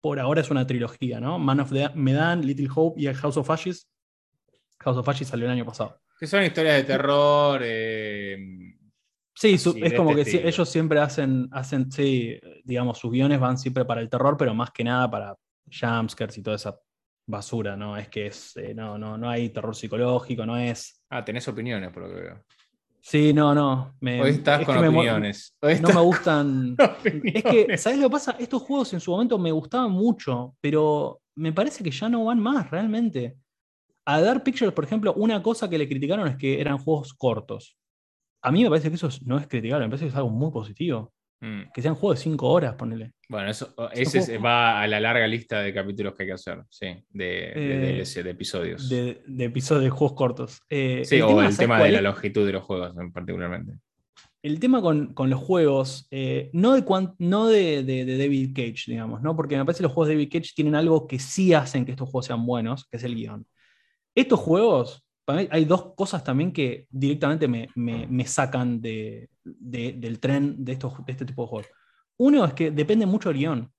por 0.00 0.18
ahora 0.18 0.40
es 0.40 0.50
una 0.50 0.66
trilogía, 0.66 1.20
¿no? 1.20 1.38
Man 1.38 1.60
of 1.60 1.72
the 1.72 1.90
Medan, 1.94 2.46
Little 2.46 2.68
Hope 2.74 3.00
y 3.00 3.06
House 3.12 3.36
of 3.36 3.50
Ashes. 3.50 3.90
House 4.80 4.96
of 4.96 5.08
Ashes 5.08 5.28
salió 5.28 5.46
el 5.46 5.52
año 5.52 5.66
pasado. 5.66 6.00
que 6.18 6.26
son 6.26 6.42
historias 6.42 6.76
de 6.76 6.84
terror. 6.84 7.60
eh, 7.64 8.69
Sí, 9.34 9.56
su- 9.58 9.76
es 9.80 9.92
como 9.94 10.10
este 10.16 10.42
que 10.42 10.48
ellos 10.48 10.68
siempre 10.68 10.98
hacen, 11.00 11.48
hacen, 11.52 11.90
sí, 11.90 12.38
digamos, 12.64 12.98
sus 12.98 13.10
guiones 13.10 13.40
van 13.40 13.56
siempre 13.58 13.84
para 13.84 14.00
el 14.00 14.08
terror, 14.10 14.36
pero 14.36 14.54
más 14.54 14.70
que 14.70 14.84
nada 14.84 15.10
para 15.10 15.34
jumpscares 15.70 16.36
y 16.38 16.42
toda 16.42 16.56
esa 16.56 16.78
basura, 17.26 17.76
¿no? 17.76 17.96
Es 17.96 18.08
que 18.08 18.26
es, 18.26 18.56
eh, 18.56 18.74
no, 18.74 18.98
no, 18.98 19.16
no 19.16 19.30
hay 19.30 19.50
terror 19.50 19.74
psicológico, 19.74 20.44
no 20.44 20.56
es. 20.56 21.00
Ah, 21.10 21.24
tenés 21.24 21.46
opiniones, 21.48 21.90
por 21.90 22.02
lo 22.02 22.08
que 22.14 22.20
veo. 22.20 22.44
Sí, 23.00 23.32
no, 23.32 23.54
no. 23.54 23.94
me- 24.00 24.20
Hoy 24.20 24.30
estás 24.32 24.60
es 24.60 24.66
con 24.66 24.80
me 24.80 24.88
opiniones. 24.88 25.56
No 25.80 25.88
me 25.88 26.00
gustan. 26.02 26.76
Es 27.24 27.42
que. 27.44 27.78
¿sabes 27.78 27.98
lo 27.98 28.08
que 28.08 28.12
pasa? 28.12 28.36
Estos 28.38 28.62
juegos 28.62 28.92
en 28.92 29.00
su 29.00 29.10
momento 29.12 29.38
me 29.38 29.52
gustaban 29.52 29.90
mucho, 29.92 30.54
pero 30.60 31.22
me 31.36 31.52
parece 31.52 31.82
que 31.82 31.90
ya 31.90 32.08
no 32.10 32.24
van 32.26 32.40
más, 32.40 32.70
realmente. 32.70 33.36
A 34.04 34.20
Dark 34.20 34.42
Pictures, 34.42 34.74
por 34.74 34.84
ejemplo, 34.84 35.14
una 35.14 35.42
cosa 35.42 35.70
que 35.70 35.78
le 35.78 35.88
criticaron 35.88 36.26
es 36.28 36.36
que 36.36 36.60
eran 36.60 36.76
juegos 36.78 37.14
cortos. 37.14 37.76
A 38.42 38.50
mí 38.50 38.62
me 38.62 38.68
parece 38.70 38.88
que 38.88 38.94
eso 38.96 39.08
es- 39.08 39.22
no 39.26 39.38
es 39.38 39.46
criticable, 39.46 39.86
me 39.86 39.90
parece 39.90 40.04
que 40.06 40.10
es 40.10 40.16
algo 40.16 40.30
muy 40.30 40.50
positivo. 40.50 41.12
Mm, 41.42 41.70
Que 41.72 41.80
sean 41.80 41.94
juegos 41.94 42.18
de 42.18 42.22
5 42.24 42.48
horas, 42.50 42.74
ponele. 42.74 43.12
Bueno, 43.28 43.48
eso, 43.48 43.74
ese 43.94 44.36
va 44.36 44.82
a 44.82 44.86
la 44.86 45.00
larga 45.00 45.26
lista 45.26 45.60
de 45.62 45.72
capítulos 45.72 46.14
que 46.14 46.24
hay 46.24 46.26
que 46.28 46.32
hacer, 46.34 46.62
sí, 46.68 46.86
de, 47.08 47.24
de 47.24 47.52
Eh, 47.54 47.96
DLC, 48.04 48.22
de 48.22 48.30
episodios. 48.30 48.88
De, 48.90 49.22
de 49.26 49.44
episodios 49.46 49.84
de 49.84 49.90
juegos 49.90 50.14
cortos. 50.16 50.60
Eh, 50.68 51.02
sí, 51.06 51.18
o 51.22 51.30
el 51.40 51.44
¿sabes 51.46 51.56
tema 51.58 51.82
de 51.82 51.92
la 51.92 52.02
longitud 52.02 52.44
de 52.44 52.52
los 52.52 52.62
juegos 52.64 52.94
en 52.98 53.10
particularmente. 53.10 53.72
El 54.42 54.60
tema 54.60 54.82
con, 54.82 55.14
con 55.14 55.30
los 55.30 55.38
juegos, 55.40 56.08
eh, 56.10 56.50
no, 56.52 56.74
de, 56.74 56.84
cuan- 56.84 57.14
no 57.18 57.46
de, 57.48 57.84
de- 57.84 58.04
de 58.04 58.18
David 58.18 58.50
Cage, 58.54 58.84
digamos, 58.90 59.22
¿no? 59.22 59.34
Porque 59.34 59.56
me 59.56 59.64
parece 59.64 59.78
que 59.78 59.84
los 59.84 59.92
juegos 59.92 60.08
de 60.08 60.14
David 60.16 60.30
Cage 60.32 60.52
tienen 60.54 60.74
algo 60.74 61.06
que 61.06 61.18
sí 61.18 61.54
hacen 61.54 61.86
que 61.86 61.92
estos 61.92 62.08
juegos 62.10 62.26
sean 62.26 62.44
buenos, 62.44 62.86
que 62.86 62.98
es 62.98 63.04
el 63.04 63.14
guion. 63.14 63.46
Estos 64.14 64.40
juegos, 64.40 65.04
para 65.24 65.42
mí 65.42 65.48
hay 65.50 65.64
dos 65.64 65.94
cosas 65.94 66.24
también 66.24 66.52
que 66.52 66.86
directamente 66.90 67.46
me, 67.48 67.68
me- 67.74 68.06
me 68.06 68.26
sacan 68.26 68.80
de, 68.80 69.30
de- 69.44 69.92
del 69.92 70.18
tren 70.18 70.64
de, 70.64 70.72
estos, 70.72 71.04
de 71.04 71.12
este 71.12 71.24
tipo 71.24 71.42
de 71.42 71.48
juegos. 71.48 71.66
Uno 72.16 72.44
es 72.44 72.52
que 72.54 72.70
depende 72.70 73.06
mucho 73.06 73.28
del 73.30 73.38
guion. 73.38 73.72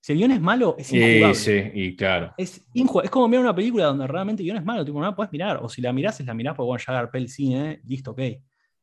Si 0.00 0.12
el 0.12 0.18
guion 0.18 0.30
es 0.32 0.40
malo, 0.40 0.76
es 0.78 0.92
injugable. 0.92 1.30
Y, 1.32 1.34
sí, 1.34 1.60
y 1.74 1.96
claro. 1.96 2.32
Es, 2.36 2.64
es 2.74 3.10
como 3.10 3.26
mirar 3.28 3.44
una 3.44 3.54
película 3.54 3.86
donde 3.86 4.06
realmente 4.06 4.42
el 4.42 4.46
guion 4.46 4.58
es 4.58 4.64
malo, 4.64 4.84
tipo, 4.84 4.98
no 5.00 5.06
la 5.06 5.14
puedes 5.16 5.32
mirar. 5.32 5.58
O 5.62 5.68
si 5.68 5.80
la 5.82 5.92
mirás, 5.92 6.20
es 6.20 6.26
la 6.26 6.34
mirás 6.34 6.54
porque 6.54 6.66
bueno, 6.66 6.84
ya 6.86 6.92
agarré 6.98 7.18
el 7.18 7.28
cine, 7.28 7.80
listo, 7.84 8.12
ok. 8.12 8.20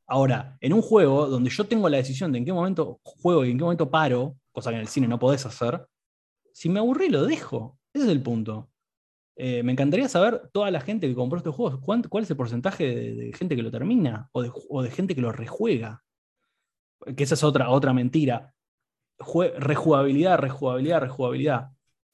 Ahora, 0.08 0.58
en 0.60 0.74
un 0.74 0.82
juego 0.82 1.28
donde 1.28 1.50
yo 1.50 1.64
tengo 1.66 1.90
la 1.90 1.98
decisión 1.98 2.32
de 2.32 2.38
en 2.40 2.46
qué 2.46 2.54
momento 2.54 3.00
juego 3.04 3.46
y 3.46 3.52
en 3.52 3.58
qué 3.58 3.64
momento 3.64 3.90
paro, 3.90 4.36
cosa 4.52 4.70
que 4.70 4.76
en 4.76 4.82
el 4.82 4.88
cine 4.88 5.08
no 5.08 5.18
podés 5.18 5.46
hacer, 5.46 5.86
si 6.52 6.70
me 6.70 6.80
aburrí 6.80 7.10
lo 7.10 7.26
dejo. 7.26 7.78
Ese 7.94 8.06
es 8.06 8.12
el 8.12 8.22
punto. 8.22 8.70
Eh, 9.38 9.64
me 9.64 9.74
encantaría 9.74 10.08
saber 10.08 10.50
toda 10.54 10.72
la 10.72 10.80
gente 10.80 11.08
que 11.08 11.16
compró 11.16 11.38
estos 11.38 11.54
juegos, 11.56 11.80
cuál 11.82 12.24
es 12.24 12.30
el 12.30 12.38
porcentaje 12.38 12.86
de, 12.86 13.16
de 13.16 13.34
gente 13.34 13.56
que 13.56 13.64
lo 13.64 13.72
termina 13.72 14.30
o 14.32 14.42
de, 14.42 14.52
o 14.70 14.82
de 14.82 14.92
gente 14.92 15.14
que 15.14 15.22
lo 15.22 15.32
rejuega. 15.32 16.02
Que 17.16 17.24
esa 17.24 17.36
es 17.36 17.44
otra, 17.44 17.70
otra 17.70 17.94
mentira. 17.94 18.54
Jue- 19.20 19.54
rejugabilidad, 19.58 20.40
rejugabilidad, 20.40 21.02
rejugabilidad. 21.02 21.68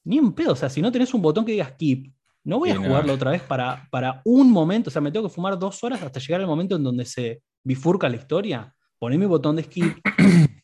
Ni 0.03 0.17
en 0.17 0.33
pedo, 0.33 0.53
o 0.53 0.55
sea, 0.55 0.69
si 0.69 0.81
no 0.81 0.91
tenés 0.91 1.13
un 1.13 1.21
botón 1.21 1.45
que 1.45 1.51
diga 1.51 1.69
skip, 1.69 2.11
no 2.43 2.57
voy 2.57 2.71
a 2.71 2.75
no. 2.75 2.83
jugarlo 2.83 3.13
otra 3.13 3.31
vez 3.31 3.43
para, 3.43 3.87
para 3.91 4.21
un 4.25 4.51
momento, 4.51 4.89
o 4.89 4.91
sea, 4.91 5.01
me 5.01 5.11
tengo 5.11 5.27
que 5.27 5.33
fumar 5.33 5.59
dos 5.59 5.83
horas 5.83 6.01
hasta 6.01 6.19
llegar 6.19 6.41
al 6.41 6.47
momento 6.47 6.75
en 6.75 6.83
donde 6.83 7.05
se 7.05 7.43
bifurca 7.63 8.09
la 8.09 8.15
historia. 8.15 8.73
Poné 8.97 9.17
mi 9.19 9.27
botón 9.27 9.55
de 9.55 9.63
skip, 9.63 9.97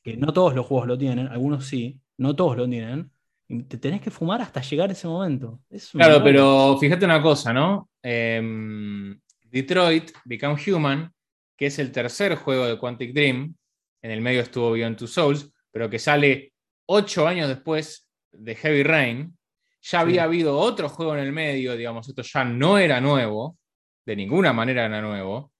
que 0.03 0.18
no 0.18 0.34
todos 0.34 0.55
los 0.55 0.66
juegos 0.66 0.88
lo 0.88 0.97
tienen, 0.97 1.28
algunos 1.28 1.66
sí, 1.68 2.01
no 2.18 2.36
todos 2.36 2.58
lo 2.58 2.68
tienen, 2.68 3.12
y 3.50 3.64
te 3.64 3.78
tenés 3.78 4.02
que 4.02 4.12
fumar 4.12 4.41
hasta 4.41 4.62
llegar 4.62 4.89
a 4.89 4.93
ese 4.93 5.08
momento. 5.08 5.62
Es 5.70 5.91
Claro, 5.91 6.22
pero 6.24 6.78
fíjate 6.80 7.06
una 7.06 7.22
cosa, 7.22 7.54
¿no? 7.54 7.89
Em, 8.04 9.18
Detroit 9.43 10.12
Become 10.26 10.62
Human, 10.68 11.14
que 11.56 11.68
es 11.68 11.80
el 11.80 11.91
tercer 11.91 12.36
juego 12.36 12.66
de 12.66 12.78
Quantic 12.78 13.14
Dream. 13.14 13.56
En 14.02 14.12
el 14.12 14.22
medio 14.22 14.41
estuvo 14.41 14.72
Beyond 14.72 14.98
Two 14.98 15.08
Souls, 15.08 15.50
pero 15.72 15.89
que 15.89 15.98
sale 15.98 16.54
ocho 16.88 17.26
años 17.26 17.48
después 17.48 18.08
de 18.32 18.56
Heavy 18.56 18.84
Rain. 18.84 19.38
Ya 19.82 20.02
había 20.02 20.24
habido 20.24 20.58
otro 20.58 20.89
juego 20.89 21.16
en 21.16 21.24
el 21.24 21.32
medio, 21.32 21.78
digamos, 21.78 22.10
esto 22.10 22.22
ya 22.22 22.43
no 22.43 22.78
era 22.78 23.00
nuevo, 23.00 23.58
de 24.06 24.16
ninguna 24.18 24.52
manera 24.52 24.86
era 24.86 25.02
nuevo. 25.02 25.54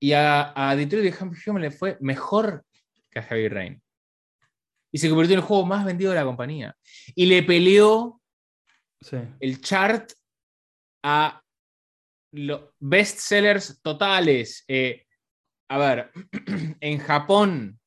Y 0.00 0.12
a, 0.12 0.52
a 0.56 0.74
Detroit 0.74 1.04
Become 1.04 1.36
Human 1.46 1.62
le 1.62 1.70
fue 1.70 1.96
mejor 2.00 2.64
que 3.10 3.20
a 3.20 3.22
Heavy 3.22 3.48
Rain. 3.48 3.82
Y 4.92 4.98
se 4.98 5.08
convirtió 5.08 5.34
en 5.34 5.40
el 5.40 5.46
juego 5.46 5.66
más 5.66 5.84
vendido 5.84 6.10
de 6.10 6.16
la 6.18 6.24
compañía. 6.24 6.76
Y 7.14 7.26
le 7.26 7.42
peleó 7.42 8.20
Sí. 9.02 9.16
el 9.40 9.60
chart 9.62 10.12
a 11.02 11.42
los 12.32 12.70
bestsellers 12.78 13.80
totales. 13.82 14.64
Eh, 14.68 15.06
a 15.70 15.78
ver, 15.78 16.10
en 16.80 16.98
Japón, 16.98 17.80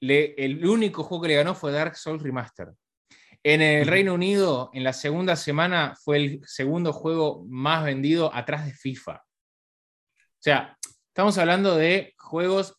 le- 0.00 0.34
el 0.36 0.64
único 0.66 1.02
juego 1.02 1.22
que 1.22 1.28
le 1.28 1.36
ganó 1.36 1.54
fue 1.54 1.72
Dark 1.72 1.96
Souls 1.96 2.22
Remaster. 2.22 2.72
En 3.42 3.62
el. 3.62 3.86
Reino 3.86 4.14
Unido, 4.14 4.70
en 4.74 4.84
la 4.84 4.92
segunda 4.92 5.36
semana, 5.36 5.94
fue 6.02 6.16
el 6.18 6.40
segundo 6.46 6.92
juego 6.92 7.44
más 7.48 7.84
vendido 7.84 8.32
atrás 8.34 8.64
de 8.66 8.72
FIFA. 8.74 9.14
O 9.16 10.40
sea, 10.40 10.76
estamos 11.08 11.36
hablando 11.38 11.76
de 11.76 12.14
juegos, 12.18 12.76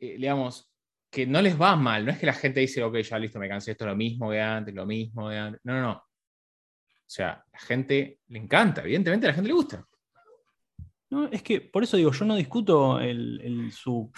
eh, 0.00 0.16
digamos, 0.18 0.69
que 1.10 1.26
no 1.26 1.42
les 1.42 1.60
va 1.60 1.74
mal. 1.76 2.04
No 2.06 2.12
es 2.12 2.18
que 2.18 2.26
la 2.26 2.32
gente 2.32 2.60
dice, 2.60 2.82
ok, 2.82 2.96
ya 2.98 3.18
listo, 3.18 3.38
me 3.38 3.48
cansé, 3.48 3.72
esto 3.72 3.84
es 3.84 3.90
lo 3.90 3.96
mismo 3.96 4.30
de 4.30 4.40
antes, 4.40 4.74
lo 4.74 4.86
mismo 4.86 5.28
de 5.28 5.38
antes. 5.38 5.60
No, 5.64 5.74
no, 5.74 5.80
no. 5.82 5.92
O 5.92 7.12
sea, 7.12 7.44
la 7.52 7.58
gente 7.58 8.20
le 8.28 8.38
encanta, 8.38 8.82
evidentemente 8.82 9.26
a 9.26 9.30
la 9.30 9.34
gente 9.34 9.48
le 9.48 9.54
gusta. 9.54 9.84
No, 11.10 11.26
es 11.26 11.42
que 11.42 11.60
por 11.60 11.82
eso 11.82 11.96
digo, 11.96 12.12
yo 12.12 12.24
no 12.24 12.36
discuto 12.36 13.00
el, 13.00 13.40
el- 13.42 13.72
su 13.72 14.12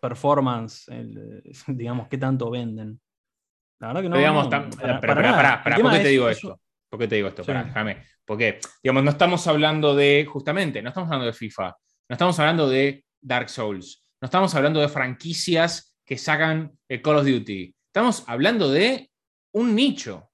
performance, 0.00 0.88
el, 0.88 1.42
digamos, 1.68 2.08
qué 2.08 2.18
tanto 2.18 2.50
venden. 2.50 3.00
La 3.80 3.88
verdad 3.88 4.02
que 4.02 4.08
no. 4.08 4.14
Pero 4.14 4.18
digamos, 4.20 4.44
no, 4.44 4.50
para- 4.50 5.00
pero, 5.00 5.14
para 5.16 5.76
tema 5.76 5.90
¿por 5.90 5.98
qué 5.98 6.04
te 6.04 6.08
digo 6.10 6.28
es- 6.28 6.36
esto? 6.36 6.60
¿Por 6.90 7.00
qué 7.00 7.08
te 7.08 7.14
digo 7.16 7.28
esto? 7.28 7.42
Sí. 7.42 7.52
Déjame. 7.52 8.04
Porque, 8.24 8.60
digamos, 8.82 9.02
no 9.02 9.10
estamos 9.10 9.46
hablando 9.48 9.94
de, 9.96 10.26
justamente, 10.30 10.80
no 10.80 10.90
estamos 10.90 11.08
hablando 11.08 11.26
de 11.26 11.32
FIFA, 11.32 11.68
no 12.08 12.12
estamos 12.14 12.38
hablando 12.38 12.68
de 12.68 13.04
Dark 13.20 13.48
Souls, 13.50 14.06
no 14.20 14.26
estamos 14.26 14.54
hablando 14.54 14.80
de 14.80 14.88
franquicias 14.88 15.93
que 16.04 16.18
sacan 16.18 16.76
el 16.88 17.02
Call 17.02 17.16
of 17.16 17.26
Duty. 17.26 17.74
Estamos 17.86 18.24
hablando 18.26 18.70
de 18.70 19.10
un 19.52 19.74
nicho. 19.74 20.30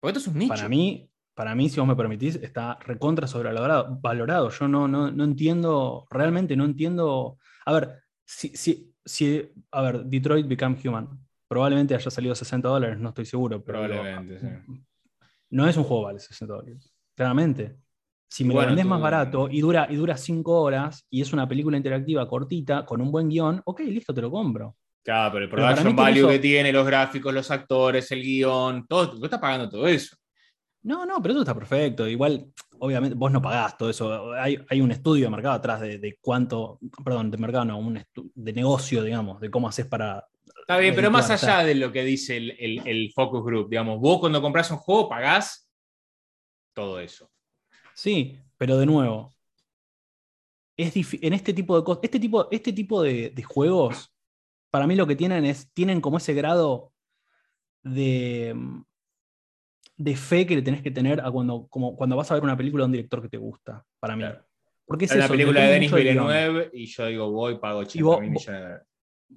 Porque 0.00 0.18
esto 0.18 0.30
es 0.30 0.34
un 0.34 0.38
nicho. 0.38 0.54
Para 0.54 0.68
mí, 0.68 1.10
para 1.34 1.54
mí, 1.54 1.68
si 1.68 1.80
vos 1.80 1.88
me 1.88 1.96
permitís, 1.96 2.36
está 2.36 2.78
recontra 2.80 3.26
sobrevalorado. 3.26 3.98
Valorado. 4.00 4.50
Yo 4.50 4.68
no, 4.68 4.88
no, 4.88 5.10
no 5.10 5.24
entiendo, 5.24 6.06
realmente 6.10 6.56
no 6.56 6.64
entiendo. 6.64 7.38
A 7.64 7.72
ver, 7.72 8.02
si, 8.24 8.48
si, 8.48 8.92
si, 9.04 9.50
a 9.70 9.82
ver, 9.82 10.04
Detroit 10.04 10.46
Become 10.46 10.76
Human. 10.84 11.08
Probablemente 11.46 11.94
haya 11.94 12.10
salido 12.10 12.34
60 12.34 12.68
dólares, 12.68 12.98
no 12.98 13.08
estoy 13.08 13.24
seguro. 13.24 13.64
Pero 13.64 13.82
digo, 13.82 13.94
Probablemente, 13.94 14.40
sí. 14.40 14.82
no 15.50 15.66
es 15.66 15.76
un 15.78 15.84
juego 15.84 16.02
vale 16.02 16.18
60 16.18 16.54
dólares. 16.54 16.92
Claramente. 17.14 17.78
Si 18.30 18.44
me 18.44 18.52
Bueno, 18.54 18.66
lo 18.70 18.76
vendés 18.76 18.84
tú- 18.84 18.88
más 18.90 19.00
barato 19.00 19.48
y 19.50 19.60
dura, 19.60 19.86
y 19.90 19.96
dura 19.96 20.16
5 20.16 20.60
horas 20.60 21.06
y 21.10 21.22
es 21.22 21.32
una 21.32 21.48
película 21.48 21.76
interactiva 21.76 22.28
cortita 22.28 22.84
con 22.84 23.00
un 23.00 23.10
buen 23.10 23.28
guion, 23.28 23.62
ok, 23.64 23.80
listo, 23.80 24.12
te 24.14 24.20
lo 24.20 24.30
compro. 24.30 24.76
Claro, 25.02 25.32
pero 25.32 25.44
el 25.44 25.50
production 25.50 25.96
value 25.96 26.18
eso- 26.18 26.28
que 26.28 26.38
tiene, 26.38 26.72
los 26.72 26.86
gráficos, 26.86 27.32
los 27.32 27.50
actores, 27.50 28.10
el 28.12 28.22
guion, 28.22 28.86
todo, 28.86 29.10
tú 29.18 29.24
estás 29.24 29.40
pagando 29.40 29.68
todo 29.70 29.86
eso. 29.86 30.14
No, 30.82 31.04
no, 31.06 31.20
pero 31.22 31.32
eso 31.32 31.40
está 31.42 31.54
perfecto. 31.54 32.06
Igual, 32.06 32.52
obviamente, 32.78 33.16
vos 33.16 33.32
no 33.32 33.40
pagás 33.42 33.76
todo 33.76 33.90
eso. 33.90 34.32
Hay, 34.34 34.58
hay 34.68 34.80
un 34.80 34.90
estudio 34.92 35.24
de 35.24 35.30
mercado 35.30 35.54
atrás 35.54 35.80
de, 35.80 35.98
de 35.98 36.16
cuánto, 36.20 36.78
perdón, 37.04 37.30
de 37.30 37.38
mercado 37.38 37.64
no, 37.64 37.78
un 37.78 38.02
de 38.14 38.52
negocio, 38.52 39.02
digamos, 39.02 39.40
de 39.40 39.50
cómo 39.50 39.68
haces 39.68 39.86
para. 39.86 40.26
Está 40.60 40.76
bien, 40.78 40.94
pero 40.94 41.10
más 41.10 41.30
allá 41.30 41.64
de 41.64 41.74
lo 41.74 41.90
que 41.90 42.04
dice 42.04 42.36
el, 42.36 42.50
el- 42.58 42.86
el 42.86 43.12
focus 43.12 43.42
group, 43.44 43.70
digamos, 43.70 43.98
vos 43.98 44.20
cuando 44.20 44.40
compras 44.42 44.70
un 44.70 44.76
juego 44.78 45.08
pagás 45.08 45.68
todo 46.74 47.00
eso. 47.00 47.30
Sí, 47.98 48.38
pero 48.56 48.76
de 48.76 48.86
nuevo, 48.86 49.32
es 50.76 50.94
en 51.20 51.32
este 51.32 51.52
tipo 51.52 51.76
de 51.76 51.82
cosas, 51.82 51.98
este 52.04 52.20
tipo, 52.20 52.48
este 52.52 52.72
tipo 52.72 53.02
de, 53.02 53.30
de 53.30 53.42
juegos, 53.42 54.14
para 54.70 54.86
mí 54.86 54.94
lo 54.94 55.04
que 55.04 55.16
tienen 55.16 55.44
es, 55.44 55.68
tienen 55.72 56.00
como 56.00 56.18
ese 56.18 56.32
grado 56.32 56.92
de, 57.82 58.52
mm, 58.54 58.82
de 59.96 60.14
fe 60.16 60.46
que 60.46 60.54
le 60.54 60.62
tenés 60.62 60.80
que 60.80 60.92
tener 60.92 61.20
a 61.20 61.28
cuando, 61.32 61.66
como 61.66 61.96
cuando 61.96 62.14
vas 62.14 62.30
a 62.30 62.34
ver 62.34 62.44
una 62.44 62.56
película 62.56 62.82
de 62.84 62.86
un 62.86 62.92
director 62.92 63.20
que 63.20 63.28
te 63.28 63.36
gusta, 63.36 63.84
para 63.98 64.14
mí. 64.14 64.22
Claro. 64.22 64.46
Porque 64.86 65.06
es 65.06 65.10
Es 65.10 65.16
la 65.16 65.24
eso, 65.24 65.34
película 65.34 65.60
de 65.62 65.72
Denis. 65.72 65.92
Villeneuve 65.92 66.70
y 66.72 66.86
yo 66.86 67.06
digo, 67.06 67.32
voy, 67.32 67.58
pago 67.58 67.80
80 67.80 68.04
vos- 68.06 68.20
mil 68.20 68.30
millones 68.30 68.60
de 68.60 68.60
dólares. 68.68 68.86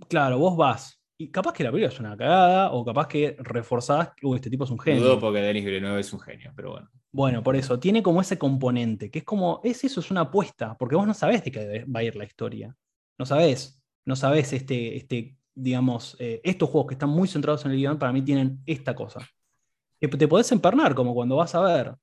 Claro, 0.08 0.38
vos 0.38 0.56
vas. 0.56 1.01
Y 1.22 1.28
capaz 1.28 1.54
que 1.54 1.64
la 1.64 1.70
película 1.70 1.94
es 1.94 2.00
una 2.00 2.18
cagada, 2.18 2.72
o 2.72 2.84
capaz 2.84 3.08
que 3.08 3.36
reforzás, 3.38 4.10
uy, 4.24 4.38
este 4.38 4.50
tipo 4.50 4.64
es 4.64 4.72
un 4.72 4.80
genio. 4.80 5.04
Dudo 5.04 5.20
porque 5.20 5.40
Denis 5.40 5.64
Villeneuve 5.64 6.00
es 6.00 6.12
un 6.12 6.20
genio, 6.20 6.52
pero 6.56 6.72
bueno. 6.72 6.90
Bueno, 7.12 7.44
por 7.44 7.56
eso, 7.56 7.80
tiene 7.80 8.02
como 8.02 8.22
ese 8.22 8.40
componente, 8.40 9.12
que 9.12 9.20
es 9.20 9.26
como, 9.26 9.62
es 9.64 9.84
eso, 9.84 10.00
es 10.00 10.10
una 10.10 10.22
apuesta, 10.22 10.76
porque 10.80 10.96
vos 10.96 11.06
no 11.06 11.14
sabés 11.14 11.44
de 11.44 11.52
qué 11.52 11.86
va 11.86 12.00
a 12.00 12.04
ir 12.04 12.16
la 12.16 12.24
historia. 12.24 12.76
No 13.20 13.28
sabés, 13.28 13.80
no 14.04 14.16
sabés 14.16 14.52
este, 14.54 14.98
este 14.98 15.38
digamos, 15.54 16.18
eh, 16.18 16.42
estos 16.44 16.72
juegos 16.72 16.88
que 16.88 16.96
están 16.96 17.12
muy 17.12 17.28
centrados 17.28 17.64
en 17.66 17.72
el 17.72 17.78
guion, 17.78 18.00
para 18.00 18.14
mí 18.14 18.24
tienen 18.24 18.64
esta 18.66 18.96
cosa. 18.96 19.20
Que 20.00 20.08
te 20.08 20.28
podés 20.28 20.52
empernar, 20.52 20.96
como 20.96 21.14
cuando 21.14 21.36
vas 21.36 21.54
a 21.54 21.62
ver 21.62 21.96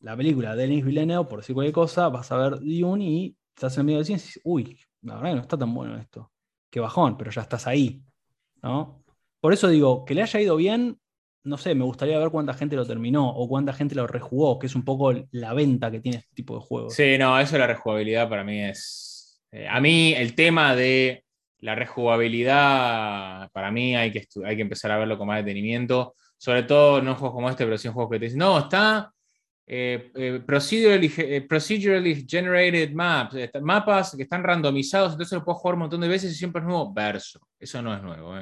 la 0.00 0.14
película 0.14 0.54
de 0.54 0.64
Denis 0.64 0.84
Villeneuve, 0.84 1.30
por 1.30 1.38
decir 1.38 1.54
cualquier 1.54 1.72
cosa, 1.72 2.10
vas 2.10 2.30
a 2.30 2.36
ver 2.36 2.60
Dune 2.60 3.04
y 3.06 3.36
estás 3.54 3.78
en 3.78 3.86
medio 3.86 4.00
del 4.00 4.06
cine 4.06 4.18
y 4.18 4.20
dices, 4.20 4.42
uy, 4.44 4.78
la 5.00 5.14
verdad 5.14 5.30
que 5.30 5.36
no 5.36 5.40
está 5.40 5.56
tan 5.56 5.72
bueno 5.72 5.96
esto. 5.96 6.30
Qué 6.68 6.78
bajón, 6.78 7.16
pero 7.16 7.30
ya 7.30 7.40
estás 7.40 7.66
ahí. 7.66 8.02
¿No? 8.62 9.02
Por 9.40 9.52
eso 9.52 9.68
digo, 9.68 10.04
que 10.04 10.14
le 10.14 10.22
haya 10.22 10.40
ido 10.40 10.56
bien, 10.56 10.98
no 11.44 11.58
sé, 11.58 11.74
me 11.74 11.84
gustaría 11.84 12.18
ver 12.18 12.30
cuánta 12.30 12.54
gente 12.54 12.76
lo 12.76 12.86
terminó 12.86 13.28
o 13.28 13.48
cuánta 13.48 13.72
gente 13.72 13.94
lo 13.94 14.06
rejugó, 14.06 14.58
que 14.58 14.66
es 14.66 14.74
un 14.74 14.84
poco 14.84 15.12
la 15.30 15.52
venta 15.54 15.90
que 15.90 16.00
tiene 16.00 16.18
este 16.18 16.34
tipo 16.34 16.58
de 16.58 16.64
juegos. 16.64 16.94
Sí, 16.94 17.16
no, 17.18 17.38
eso 17.38 17.52
de 17.52 17.60
la 17.60 17.66
rejugabilidad 17.68 18.28
para 18.28 18.44
mí 18.44 18.60
es. 18.62 19.40
eh, 19.52 19.66
a 19.68 19.80
mí 19.80 20.12
el 20.14 20.34
tema 20.34 20.74
de 20.74 21.24
la 21.60 21.74
rejugabilidad, 21.74 23.50
para 23.52 23.70
mí 23.70 23.96
hay 23.96 24.12
que, 24.12 24.26
hay 24.44 24.56
que 24.56 24.62
empezar 24.62 24.90
a 24.90 24.98
verlo 24.98 25.16
con 25.18 25.28
más 25.28 25.38
detenimiento. 25.44 26.14
Sobre 26.38 26.64
todo 26.64 27.00
no 27.00 27.12
en 27.12 27.16
juegos 27.16 27.34
como 27.34 27.48
este, 27.48 27.64
pero 27.64 27.78
sí 27.78 27.88
en 27.88 27.94
juegos 27.94 28.12
que 28.12 28.18
te 28.18 28.24
dicen, 28.26 28.38
no, 28.40 28.58
está 28.58 29.12
eh, 29.68 30.12
eh, 30.14 30.40
procedurally, 30.46 31.12
eh, 31.18 31.40
procedurally 31.42 32.24
generated 32.28 32.92
maps, 32.92 33.36
mapas 33.60 34.14
que 34.16 34.22
están 34.22 34.44
randomizados, 34.44 35.12
entonces 35.12 35.36
lo 35.38 35.44
puedo 35.44 35.58
jugar 35.58 35.74
un 35.74 35.80
montón 35.80 36.00
de 36.00 36.08
veces 36.08 36.32
y 36.32 36.36
siempre 36.36 36.60
es 36.60 36.66
nuevo. 36.66 36.92
Verso, 36.92 37.48
eso 37.58 37.82
no 37.82 37.94
es 37.94 38.02
nuevo. 38.02 38.34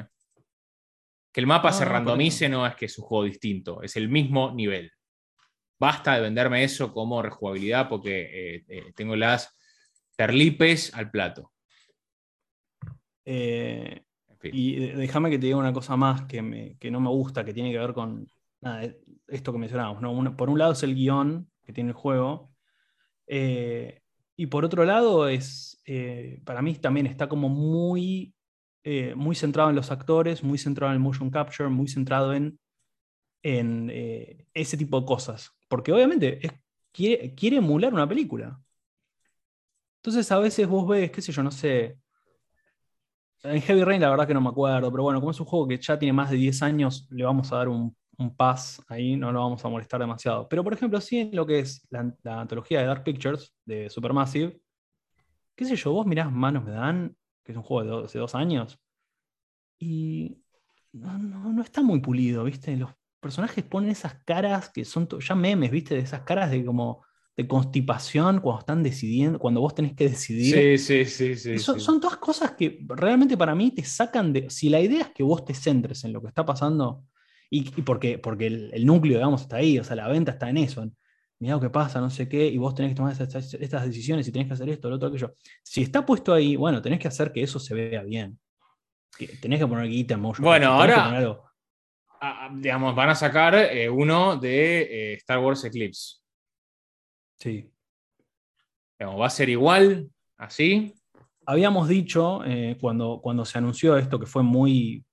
Que 1.33 1.41
el 1.41 1.47
mapa 1.47 1.71
No, 1.71 1.77
se 1.77 1.85
randomice 1.85 2.49
no 2.49 2.67
es 2.67 2.77
que 2.77 2.85
es 2.87 2.99
un 2.99 3.05
juego 3.07 3.25
distinto, 3.25 3.83
es 3.83 3.97
el 3.97 4.09
mismo 4.09 4.53
nivel. 4.53 4.91
Basta 5.81 6.15
de 6.15 6.21
venderme 6.21 6.63
eso 6.63 6.93
como 6.93 7.21
rejugabilidad 7.23 7.89
porque 7.89 8.65
tengo 8.95 9.17
las 9.17 9.59
perlipes 10.17 10.95
al 10.95 11.11
plato. 11.11 11.53
En 13.25 14.05
fin. 14.39 14.51
y 14.55 14.87
déjame 14.89 15.31
que 15.31 15.39
te 15.39 15.47
diga 15.47 15.57
una 15.57 15.73
cosa 15.73 15.97
más 15.97 16.23
que, 16.27 16.43
me- 16.43 16.77
que 16.79 16.91
no 16.91 17.01
me 17.01 17.09
gusta, 17.09 17.45
que 17.45 17.55
tiene 17.55 17.73
que 17.73 17.79
ver 17.79 17.95
con 17.95 18.27
nada, 18.61 18.87
esto 19.29 19.53
que 19.53 19.59
mencionábamos. 19.59 20.03
¿no? 20.03 20.37
Por 20.37 20.51
un 20.51 20.59
lado 20.59 20.73
es 20.73 20.83
el 20.83 20.95
guion 20.95 21.51
que 21.65 21.73
tiene 21.73 21.91
el 21.91 21.97
juego, 21.97 22.55
eh, 23.27 24.01
y 24.37 24.47
por 24.47 24.65
otro 24.65 24.85
lado 24.85 25.29
es, 25.29 25.81
eh, 25.87 26.41
para 26.45 26.63
mí 26.63 26.75
también 26.75 27.07
está 27.07 27.29
como 27.29 27.49
muy, 27.49 28.35
eh, 28.83 29.15
muy 29.15 29.35
centrado 29.35 29.71
en 29.71 29.77
los 29.77 29.91
actores, 29.91 30.43
muy 30.43 30.59
centrado 30.59 30.93
en 30.93 30.97
el 30.97 31.03
motion 31.03 31.31
capture, 31.31 31.69
muy 31.69 31.89
centrado 31.89 32.35
en, 32.35 32.59
en 33.43 33.91
ese 34.55 34.77
tipo 34.77 35.01
de 35.01 35.07
cosas. 35.07 35.51
Porque 35.69 35.93
obviamente 35.93 36.41
quiere 36.93 37.57
emular 37.57 37.93
una 37.93 38.09
película. 38.09 38.61
Entonces 39.99 40.31
a 40.33 40.39
veces 40.39 40.67
vos 40.69 40.87
ves, 40.89 41.11
qué 41.11 41.23
sé 41.23 41.33
yo, 41.33 41.43
no 41.43 41.51
sé, 41.51 41.99
en 43.43 43.61
Heavy 43.61 43.85
Rain 43.85 44.01
la 44.01 44.11
verdad 44.11 44.27
que 44.27 44.35
no 44.35 44.41
me 44.41 44.49
acuerdo, 44.49 44.91
pero 44.91 45.03
bueno, 45.03 45.21
como 45.21 45.31
es 45.31 45.41
un 45.41 45.47
juego 45.47 45.69
que 45.69 45.79
ya 45.79 45.99
tiene 45.99 46.13
más 46.13 46.31
de 46.31 46.37
10 46.37 46.63
años, 46.63 47.07
le 47.11 47.25
vamos 47.25 47.53
a 47.53 47.57
dar 47.57 47.69
un, 47.69 47.95
un 48.19 48.35
pass 48.37 48.83
ahí, 48.89 49.17
no 49.17 49.33
lo 49.33 49.41
vamos 49.41 49.65
a 49.65 49.69
molestar 49.69 50.01
demasiado. 50.01 50.49
Pero 50.49 50.65
por 50.65 50.73
ejemplo, 50.75 51.01
sí 51.01 51.19
en 51.21 51.35
lo 51.37 51.47
que 51.47 51.61
es 51.61 51.87
la, 51.91 52.13
la 52.23 52.41
antología 52.43 52.81
de 52.81 52.87
Dark 52.87 53.05
Pictures, 53.05 53.55
de 53.65 53.91
Supermassive, 53.91 54.61
qué 55.57 55.65
sé 55.65 55.77
yo, 55.77 55.93
vos 55.93 56.07
mirás 56.07 56.31
Manos 56.33 56.65
Me 56.65 56.73
Dan, 56.73 57.17
que 57.45 57.53
es 57.53 57.59
un 57.59 57.65
juego 57.65 57.83
de 57.85 57.91
do- 57.91 58.05
hace 58.07 58.19
dos 58.19 58.35
años, 58.35 58.81
y 59.79 60.39
no, 60.93 61.19
no- 61.19 61.53
no 61.53 61.63
está 61.63 61.83
muy 61.83 62.01
pulido, 62.01 62.45
¿viste? 62.45 62.77
Los 62.77 62.91
personajes 63.21 63.65
ponen 63.65 63.91
esas 63.91 64.15
caras 64.25 64.71
que 64.71 64.85
son 64.85 65.09
ya 65.21 65.35
memes, 65.35 65.71
¿viste? 65.71 65.95
De 65.95 66.01
esas 66.03 66.23
caras 66.23 66.51
de 66.51 66.65
como 66.65 67.03
de 67.37 67.49
constipación 67.49 68.41
cuando 68.41 68.61
están 68.61 68.83
decidiendo, 68.83 69.39
cuando 69.41 69.61
vos 69.61 69.75
tenés 69.75 69.95
que 69.95 70.09
decidir. 70.09 70.55
Sí, 70.55 70.79
sí, 70.79 71.05
sí, 71.05 71.37
sí. 71.37 71.51
Y 71.55 71.59
son, 71.59 71.77
sí. 71.77 71.81
son 71.81 72.01
todas 72.01 72.17
cosas 72.19 72.53
que 72.53 72.79
realmente 72.89 73.37
para 73.37 73.55
mí 73.55 73.73
te 73.73 73.85
sacan 73.85 74.33
de. 74.33 74.51
Si 74.51 74.69
la 74.69 74.81
idea 74.81 75.03
es 75.03 75.09
que 75.13 75.23
vos 75.23 75.45
te 75.45 75.55
centres 75.55 76.05
en 76.05 76.13
lo 76.13 76.21
que 76.23 76.29
está 76.29 76.45
pasando, 76.47 77.05
y, 77.51 77.61
y 77.79 77.83
porque, 77.83 78.19
porque 78.19 78.47
el, 78.47 78.71
el 78.73 78.87
núcleo, 78.87 79.19
digamos, 79.19 79.43
está 79.43 79.57
ahí, 79.57 79.79
o 79.79 79.85
sea, 79.85 79.97
la 79.97 80.09
venta 80.09 80.33
está 80.33 80.49
en 80.51 80.59
eso, 80.59 80.83
en 80.83 80.97
mirá 81.39 81.55
lo 81.55 81.61
que 81.61 81.71
pasa, 81.71 82.01
no 82.01 82.11
sé 82.11 82.29
qué, 82.29 82.47
y 82.47 82.59
vos 82.59 82.75
tenés 82.75 82.93
que 82.93 82.97
tomar 82.97 83.13
estas, 83.13 83.55
estas 83.55 83.85
decisiones 83.85 84.27
y 84.27 84.33
tenés 84.33 84.49
que 84.49 84.55
hacer 84.55 84.69
esto, 84.69 84.89
lo 84.89 84.97
otro, 84.97 85.09
aquello. 85.09 85.35
Si 85.63 85.83
está 85.83 86.05
puesto 86.07 86.33
ahí, 86.33 86.57
bueno, 86.57 86.81
tenés 86.81 86.99
que 86.99 87.09
hacer 87.09 87.33
que 87.33 87.43
eso 87.43 87.59
se 87.59 87.75
vea 87.75 88.03
bien. 88.03 88.39
Tenés 89.41 89.61
que 89.61 89.67
poner 89.67 89.89
guita 89.89 90.15
en 90.15 90.21
motion. 90.21 90.45
Bueno, 90.45 90.69
ahora-. 90.69 91.43
Ah, 92.21 92.47
ah, 92.47 92.51
digamos, 92.55 92.95
van 92.95 93.11
a 93.11 93.15
sacar 93.15 93.55
eh, 93.55 93.91
uno 93.91 94.37
de 94.37 95.13
eh, 95.13 95.15
Star 95.15 95.39
Wars 95.39 95.65
Eclipse. 95.65 96.17
Sí. 97.39 97.71
Digamos, 98.99 99.21
¿Va 99.21 99.27
a 99.27 99.31
ser 99.31 99.51
igual? 99.51 100.11
¿Así? 100.39 100.95
Habíamos 101.45 101.89
dicho 101.89 102.43
eh, 102.47 102.79
cuando, 102.81 103.21
cuando 103.23 103.45
se 103.45 103.59
anunció 103.59 103.99
esto 103.99 104.19
que 104.19 104.27
fue 104.27 104.43
muy. 104.43 105.05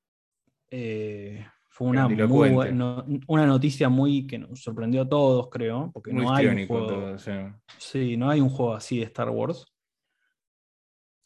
Fue 1.73 1.87
una, 1.87 2.07
muy 2.09 2.51
no- 2.73 3.05
una 3.27 3.45
noticia 3.45 3.87
muy 3.87 4.27
que 4.27 4.37
nos 4.37 4.61
sorprendió 4.61 5.03
a 5.03 5.09
todos, 5.09 5.49
creo, 5.49 5.89
porque 5.93 6.11
Muy 6.11 6.25
no 6.25 6.33
hay, 6.35 6.45
un 6.47 6.67
juego, 6.67 6.87
todo, 6.87 7.17
sí. 7.17 7.31
sí, 7.77 8.17
no 8.17 8.29
hay 8.29 8.41
un 8.41 8.49
juego 8.49 8.73
así 8.73 8.99
de 8.99 9.05
Star 9.05 9.29
Wars. 9.29 9.65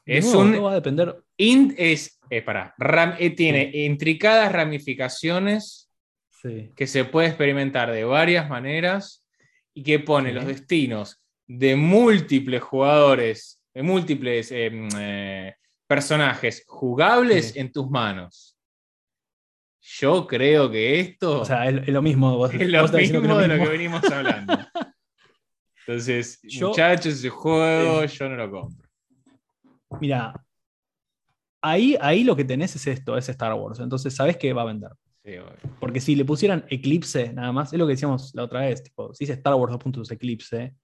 Es 0.05 0.23
nuevo, 0.25 0.41
un- 0.41 0.51
todo 0.53 0.63
va 0.63 0.71
a 0.73 0.75
depender. 0.75 1.23
Int 1.37 1.73
es, 1.77 2.19
eh, 2.29 2.43
pará, 2.43 2.75
ram- 2.77 3.15
eh, 3.17 3.31
tiene 3.31 3.71
intricadas 3.73 4.51
ramificaciones 4.51 5.91
Sí, 6.29 6.71
que 6.75 6.85
se 6.85 7.05
puede 7.05 7.27
experimentar 7.29 7.91
de 7.91 8.03
varias 8.03 8.47
maneras 8.47 9.25
y 9.73 9.81
que 9.81 9.97
pone 9.99 10.31
los 10.31 10.45
destinos 10.45 11.23
de 11.47 11.75
múltiples 11.75 12.61
jugadores, 12.61 13.59
de 13.73 13.81
múltiples 13.81 14.51
eh, 14.51 14.69
mm, 14.69 14.89
eh, 14.99 15.55
personajes 15.87 16.63
jugables 16.67 17.55
en 17.55 17.71
tus 17.71 17.89
manos. 17.89 18.54
Yo 19.87 20.25
creo 20.25 20.69
que 20.71 20.99
esto 20.99 21.41
O 21.41 21.45
sea, 21.45 21.69
es, 21.69 21.87
es 21.87 21.93
lo 21.93 22.01
mismo. 22.01 22.35
Vos, 22.37 22.53
es 22.53 22.67
lo 22.67 22.81
vos 22.81 22.91
mismo 22.91 23.21
que 23.21 23.27
de 23.27 23.47
lo 23.47 23.63
que 23.63 23.69
venimos 23.69 24.03
hablando. 24.11 24.57
Entonces, 25.85 26.39
Yo- 26.43 26.69
muchachos, 26.69 27.13
ese 27.13 27.29
juego 27.29 28.03
yo 28.05 28.29
no 28.29 28.35
lo 28.35 28.51
compro. 28.51 28.89
Mira, 30.01 30.43
ahí, 31.61 31.95
ahí 32.01 32.23
lo 32.23 32.35
que 32.35 32.43
tenés 32.43 32.75
es 32.75 32.87
esto, 32.87 33.15
es 33.15 33.29
Star 33.29 33.53
Wars. 33.53 33.79
Entonces, 33.79 34.15
sabes 34.15 34.37
que 34.37 34.51
va 34.53 34.63
a 34.63 34.65
vender. 34.65 34.91
Sí. 35.23 35.33
Porque 35.79 36.01
si 36.01 36.15
le 36.15 36.25
pusieran 36.25 36.65
Eclipse 36.69 37.31
nada 37.33 37.51
más, 37.51 37.71
es 37.71 37.79
lo 37.79 37.85
que 37.85 37.91
decíamos 37.93 38.33
la 38.33 38.43
otra 38.43 38.61
vez, 38.61 38.83
tipo, 38.83 39.13
si 39.13 39.25
dice 39.25 39.33
Star 39.33 39.53
Wars 39.53 39.71
2 39.71 39.81
puntos 39.81 40.11
Eclipse, 40.11 40.75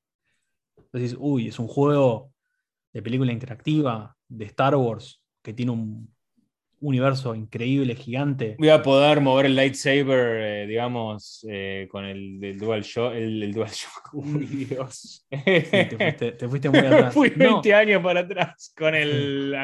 entonces, 0.78 1.16
uy, 1.20 1.47
es 1.47 1.58
un 1.60 1.68
juego 1.68 2.32
de 2.93 3.02
película 3.02 3.32
interactiva 3.32 4.16
de 4.28 4.45
Star 4.45 4.76
Wars 4.76 5.24
que 5.41 5.54
tiene 5.54 5.72
un 5.72 6.14
universo 6.82 7.36
increíble, 7.36 7.95
gigante. 7.95 8.55
Voy 8.57 8.69
a 8.69 8.82
poder 8.82 9.21
mover 9.21 9.45
el 9.45 9.55
lightsaber, 9.55 10.41
eh, 10.41 10.67
digamos, 10.67 11.45
eh, 11.49 11.88
con 11.89 12.05
el, 12.05 12.39
del 12.39 12.57
Dual 12.57 12.82
Shock. 12.82 13.13
El, 13.13 13.41
el 13.41 13.53
Dual 13.53 13.69
Shock. 13.69 14.09
Uy, 14.13 14.45
Dios. 14.69 15.25
Sí, 15.29 15.38
te, 15.45 15.97
fuiste, 15.97 16.32
te 16.34 16.49
fuiste 16.49 16.69
muy 16.69 16.79
atrás. 16.86 17.13
Fui 17.13 17.32
No, 17.36 17.53
20 17.53 17.73
años 17.73 18.03
para 18.03 18.21
atrás 18.21 18.73
con 18.75 18.95
el, 18.95 19.55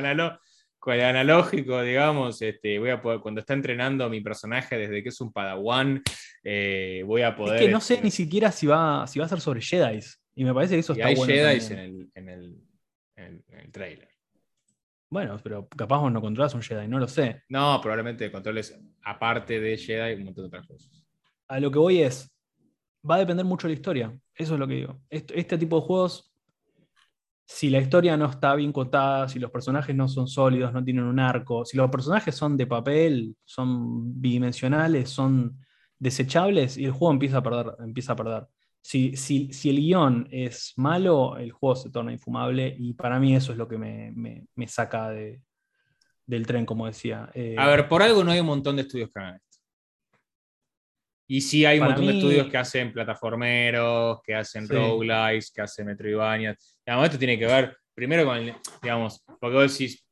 con 0.80 0.94
el 0.94 1.02
analógico, 1.02 1.82
digamos. 1.82 2.42
Este, 2.42 2.80
voy 2.80 2.92
a 2.92 3.02
poder, 3.02 3.20
cuando 3.20 3.42
está 3.42 3.54
entrenando 3.54 4.10
mi 4.10 4.22
personaje 4.22 4.78
desde 4.78 5.02
que 5.02 5.10
es 5.10 5.20
un 5.20 5.34
padawan, 5.34 6.04
eh, 6.44 7.04
voy 7.06 7.24
a 7.24 7.36
poder. 7.36 7.56
es 7.56 7.62
que 7.66 7.72
no 7.72 7.82
sé 7.82 7.96
este, 7.96 8.06
ni 8.06 8.12
siquiera 8.12 8.52
si 8.52 8.68
va, 8.68 9.06
si 9.08 9.20
va 9.20 9.26
a 9.26 9.30
ser 9.30 9.42
sobre 9.42 9.62
Jedi. 9.62 10.00
Y 10.36 10.46
me 10.46 10.54
parece 10.54 10.76
que 10.76 10.82
eso 10.82 10.94
y 10.94 10.98
está 10.98 11.08
hay 11.08 11.16
bueno. 11.16 11.34
Jedi 11.34 11.74
en 11.74 11.80
el, 11.80 12.10
en, 12.14 12.30
el, 12.30 12.58
en, 13.16 13.44
en 13.50 13.60
el 13.60 13.72
trailer. 13.72 14.17
Bueno, 15.10 15.40
pero 15.42 15.68
capaz 15.70 16.00
vos 16.00 16.12
no 16.12 16.22
controlas 16.22 16.54
un 16.54 16.62
Jedi, 16.62 16.88
no 16.88 17.00
lo 17.00 17.08
sé. 17.08 17.44
No, 17.50 17.80
probablemente 17.82 18.32
controles, 18.32 18.78
aparte 19.04 19.60
de 19.60 19.78
Jedi, 19.78 20.16
un 20.16 20.26
montón 20.26 20.44
de 20.44 20.48
otras 20.48 20.68
cosas. 20.68 21.06
a 21.48 21.60
lo 21.60 21.72
que 21.72 21.80
voy 21.80 22.02
es, 22.02 22.30
va 23.10 23.16
a 23.16 23.20
depender 23.20 23.46
mucho 23.46 23.68
de 23.68 23.74
la 23.74 23.78
historia. 23.78 24.20
Eso 24.36 24.54
es 24.54 24.60
lo 24.60 24.68
que 24.68 24.76
digo. 24.76 25.02
Este, 25.10 25.40
este 25.40 25.58
tipo 25.58 25.80
de 25.80 25.86
juegos, 25.86 26.34
si 27.46 27.70
la 27.70 27.80
historia 27.80 28.18
no 28.18 28.26
está 28.26 28.54
bien 28.56 28.74
contada, 28.74 29.30
si 29.30 29.40
los 29.40 29.50
personajes 29.50 29.96
no 29.96 30.08
son 30.10 30.28
sólidos, 30.28 30.74
no 30.74 30.84
tienen 30.84 31.06
un 31.06 31.20
arco, 31.20 31.64
si 31.64 31.78
los 31.78 31.90
personajes 31.90 32.36
son 32.36 32.58
de 32.58 32.68
papel, 32.68 33.36
son 33.46 34.20
bidimensionales, 34.20 35.10
son 35.10 35.58
desechables, 35.98 36.78
y 36.78 36.86
el 36.86 36.92
juego 36.92 37.14
empieza 37.14 37.38
a 37.38 37.44
perder. 37.44 37.76
Empieza 37.80 38.12
a 38.14 38.16
perder. 38.18 38.48
Si, 38.82 39.18
si- 39.18 39.52
si 39.52 39.70
el 39.70 39.78
guion 39.78 40.28
es 40.32 40.74
malo, 40.78 41.38
el 41.38 41.52
juego 41.52 41.76
se 41.76 41.90
torna 41.90 42.12
infumable, 42.14 42.74
y 42.78 42.94
para 42.94 43.20
mí 43.20 43.36
eso 43.36 43.52
es 43.52 43.58
lo 43.58 43.68
que 43.68 43.78
me, 43.78 44.12
me- 44.16 44.46
me 44.56 44.68
saca 44.68 45.10
de- 45.10 45.42
del 46.26 46.46
tren, 46.48 46.66
como 46.66 46.86
decía. 46.88 47.30
Eh, 47.34 47.56
A 47.58 47.68
ver, 47.68 47.88
por 47.88 48.02
algo 48.02 48.24
no 48.24 48.32
hay 48.32 48.40
un 48.40 48.46
montón 48.48 48.76
de 48.76 48.84
estudios 48.84 49.10
que 49.14 49.20
hagan 49.20 49.36
esto. 49.36 49.58
Y 51.30 51.42
sí 51.42 51.66
hay 51.66 51.80
un 51.80 51.86
montón 51.86 52.06
de 52.06 52.14
estudios 52.14 52.48
que 52.48 52.58
hacen 52.58 52.94
plataformeros, 52.94 54.22
que 54.24 54.34
hacen 54.34 54.66
Sí. 54.66 54.74
roguelikes, 54.74 55.52
que 55.54 55.62
hacen 55.62 55.86
Metroidvania. 55.88 56.56
Digamos, 56.86 57.06
esto 57.06 57.18
tiene 57.20 57.38
que 57.38 57.46
ver 57.46 57.78
primero 57.94 58.24
con 58.26 58.38
el, 58.38 58.54
digamos, 58.82 59.22
porque 59.40 59.56
vos 59.58 59.72
decís, 59.78 60.07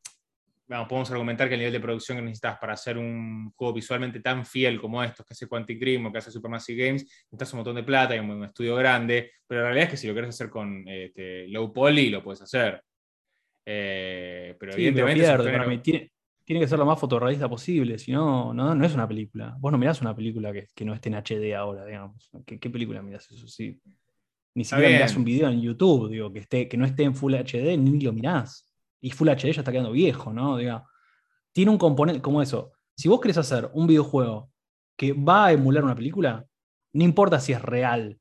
vamos, 0.68 0.88
podemos 0.88 1.12
argumentar 1.12 1.48
que 1.48 1.56
el 1.56 1.60
nivel 1.60 1.74
de 1.74 1.80
producción 1.80 2.18
que 2.18 2.24
necesitas 2.24 2.58
para 2.58 2.74
hacer 2.74 2.98
un 2.98 3.52
juego 3.56 3.74
visualmente 3.74 4.20
tan 4.20 4.46
fiel 4.46 4.80
como 4.80 5.04
estos 5.04 5.26
que 5.26 5.34
hace 5.34 5.48
Quantic 5.48 5.80
Dream 5.80 6.06
o 6.06 6.12
que 6.12 6.18
hace 6.18 6.32
Supermassive 6.32 6.86
Games, 6.86 7.04
necesitas 7.04 7.54
un 7.54 7.58
montón 7.58 7.76
de 7.76 7.84
plata 7.84 8.16
y 8.16 8.20
un, 8.20 8.30
un 8.30 8.46
estudio 8.46 8.76
grande, 8.76 9.32
pero 9.48 9.62
la 9.62 9.68
realidad 9.68 9.86
es 9.86 9.92
que 9.92 9.98
si 9.98 10.08
lo 10.08 10.14
querés 10.14 10.30
hacer 10.30 10.50
con 10.50 10.88
este, 10.88 11.48
low 11.48 11.72
poly, 11.72 12.10
lo 12.10 12.24
puedes 12.24 12.42
hacer. 12.42 12.82
Eh, 13.66 14.56
pero 14.60 14.74
Sí, 14.74 14.82
evidentemente 14.82 15.22
pierde, 15.22 15.52
para 15.52 15.68
mí. 15.68 15.80
Tiene, 15.80 16.12
tiene 16.44 16.60
que 16.62 16.68
ser 16.68 16.78
lo 16.78 16.86
más 16.86 17.00
fotorrealista 17.00 17.50
posible, 17.50 17.98
si 17.98 18.12
no, 18.12 18.54
no, 18.54 18.76
no 18.76 18.86
es 18.86 18.94
una 18.94 19.08
película. 19.08 19.56
Vos 19.60 19.72
no 19.72 19.78
mirás 19.78 20.02
una 20.02 20.16
película 20.16 20.54
que, 20.54 20.68
que 20.76 20.86
no 20.86 20.94
esté 20.94 21.10
en 21.10 21.16
HD 21.16 21.56
ahora, 21.56 21.86
digamos. 21.86 22.30
¿Qué, 22.46 22.60
qué 22.60 22.70
película 22.70 23.02
mirás 23.02 23.30
eso? 23.32 23.48
Sí. 23.48 23.80
Ni 24.54 24.64
siquiera 24.64 24.90
mirás 24.90 25.16
un 25.18 25.26
video 25.26 25.50
en 25.50 25.62
YouTube, 25.62 26.10
digo, 26.10 26.32
que, 26.32 26.40
esté, 26.40 26.70
que 26.70 26.78
no 26.78 26.86
esté 26.86 27.04
en 27.04 27.14
Full 27.14 27.34
HD, 27.34 27.78
ni 27.78 28.00
lo 28.00 28.14
mirás. 28.14 28.65
Y 29.06 29.12
Full 29.12 29.30
HD 29.30 29.54
ya 29.54 29.62
está 29.62 29.72
quedando 29.72 29.92
viejo, 29.92 30.34
¿no? 30.34 30.58
Diga, 30.58 30.84
tiene 31.54 31.70
un 31.70 31.78
componente 31.78 32.24
como 32.24 32.42
eso. 32.42 32.72
Si 32.98 33.08
vos 33.08 33.22
querés 33.22 33.38
hacer 33.38 33.70
un 33.76 33.86
videojuego 33.86 34.50
que 34.98 35.14
va 35.14 35.46
a 35.46 35.52
emular 35.52 35.84
una 35.84 35.94
película, 35.94 36.44
no 36.92 37.04
importa 37.04 37.40
si 37.40 37.54
es 37.54 37.62
real, 37.62 38.20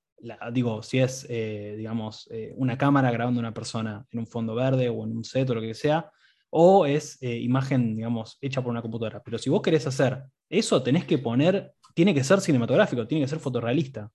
digo, 0.53 0.82
si 0.82 0.99
es, 0.99 1.26
eh, 1.30 1.74
digamos, 1.78 2.28
eh, 2.30 2.53
una 2.57 2.76
cámara 2.76 3.11
grabando 3.11 3.41
a 3.41 3.45
una 3.45 3.55
persona 3.55 4.05
en 4.11 4.18
un 4.18 4.26
fondo 4.26 4.55
verde 4.55 4.91
o 4.91 5.05
en 5.05 5.16
un 5.16 5.24
set 5.24 5.49
o 5.49 5.55
lo 5.55 5.62
que 5.62 5.72
sea, 5.72 6.11
o 6.51 6.85
es 6.85 7.16
eh, 7.22 7.39
imagen, 7.39 7.97
digamos, 7.97 8.37
hecha 8.43 8.61
por 8.61 8.70
una 8.70 8.82
computadora. 8.82 9.22
Pero 9.22 9.39
si 9.39 9.49
vos 9.49 9.62
querés 9.62 9.87
hacer 9.87 10.22
eso, 10.51 10.82
tenés 10.82 11.07
que 11.07 11.16
poner, 11.16 11.72
tiene 11.95 12.12
que 12.12 12.22
ser 12.22 12.43
cinematográfico, 12.43 13.07
tiene 13.07 13.24
que 13.24 13.30
ser 13.30 13.39
fotorrealista. 13.39 14.11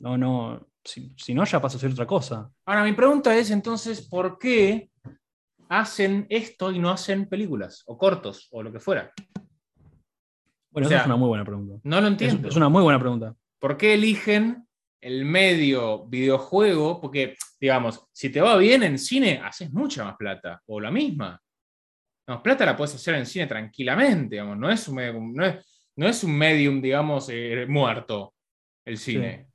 No, 0.00 0.18
no, 0.18 0.68
si, 0.84 1.14
si 1.16 1.32
no 1.32 1.42
ya 1.46 1.58
pasa 1.62 1.78
a 1.78 1.80
ser 1.80 1.92
otra 1.92 2.06
cosa. 2.06 2.50
Ahora, 2.66 2.84
mi 2.84 2.92
pregunta 2.92 3.34
es 3.34 3.50
entonces, 3.50 4.02
¿por 4.02 4.38
qué 4.38 4.90
hacen 5.68 6.26
esto 6.28 6.70
y 6.72 6.78
no 6.78 6.90
hacen 6.90 7.26
películas 7.26 7.82
o 7.86 7.96
cortos 7.98 8.48
o 8.52 8.62
lo 8.62 8.72
que 8.72 8.80
fuera? 8.80 9.12
Bueno, 10.70 10.88
O 10.88 10.90
esa 10.90 11.00
es 11.00 11.06
una 11.06 11.16
muy 11.16 11.28
buena 11.28 11.44
pregunta. 11.44 11.80
No 11.84 12.00
lo 12.00 12.06
entiendo. 12.08 12.48
es 12.48 12.56
una 12.56 12.68
muy 12.68 12.82
buena 12.82 12.98
pregunta. 12.98 13.34
¿Por 13.58 13.76
qué 13.76 13.94
eligen 13.94 14.66
el 15.00 15.24
medio 15.24 16.04
videojuego? 16.06 17.00
Porque, 17.00 17.36
digamos, 17.60 18.06
si 18.12 18.30
te 18.30 18.40
va 18.40 18.56
bien 18.56 18.82
en 18.82 18.98
cine, 18.98 19.40
haces 19.44 19.72
mucha 19.72 20.04
más 20.04 20.16
plata 20.16 20.60
o 20.66 20.80
la 20.80 20.90
misma. 20.90 21.40
No, 22.26 22.42
plata 22.42 22.64
la 22.66 22.76
puedes 22.76 22.94
hacer 22.94 23.14
en 23.14 23.26
cine 23.26 23.46
tranquilamente, 23.46 24.34
digamos. 24.36 24.56
No 24.58 24.70
es 24.70 24.88
un, 24.88 24.94
medio- 24.96 25.20
no 25.20 25.44
es, 25.44 25.90
no 25.96 26.08
es 26.08 26.24
un 26.24 26.36
medium, 26.36 26.80
digamos, 26.82 27.28
eh, 27.30 27.66
muerto 27.68 28.34
el 28.84 28.98
cine. 28.98 29.48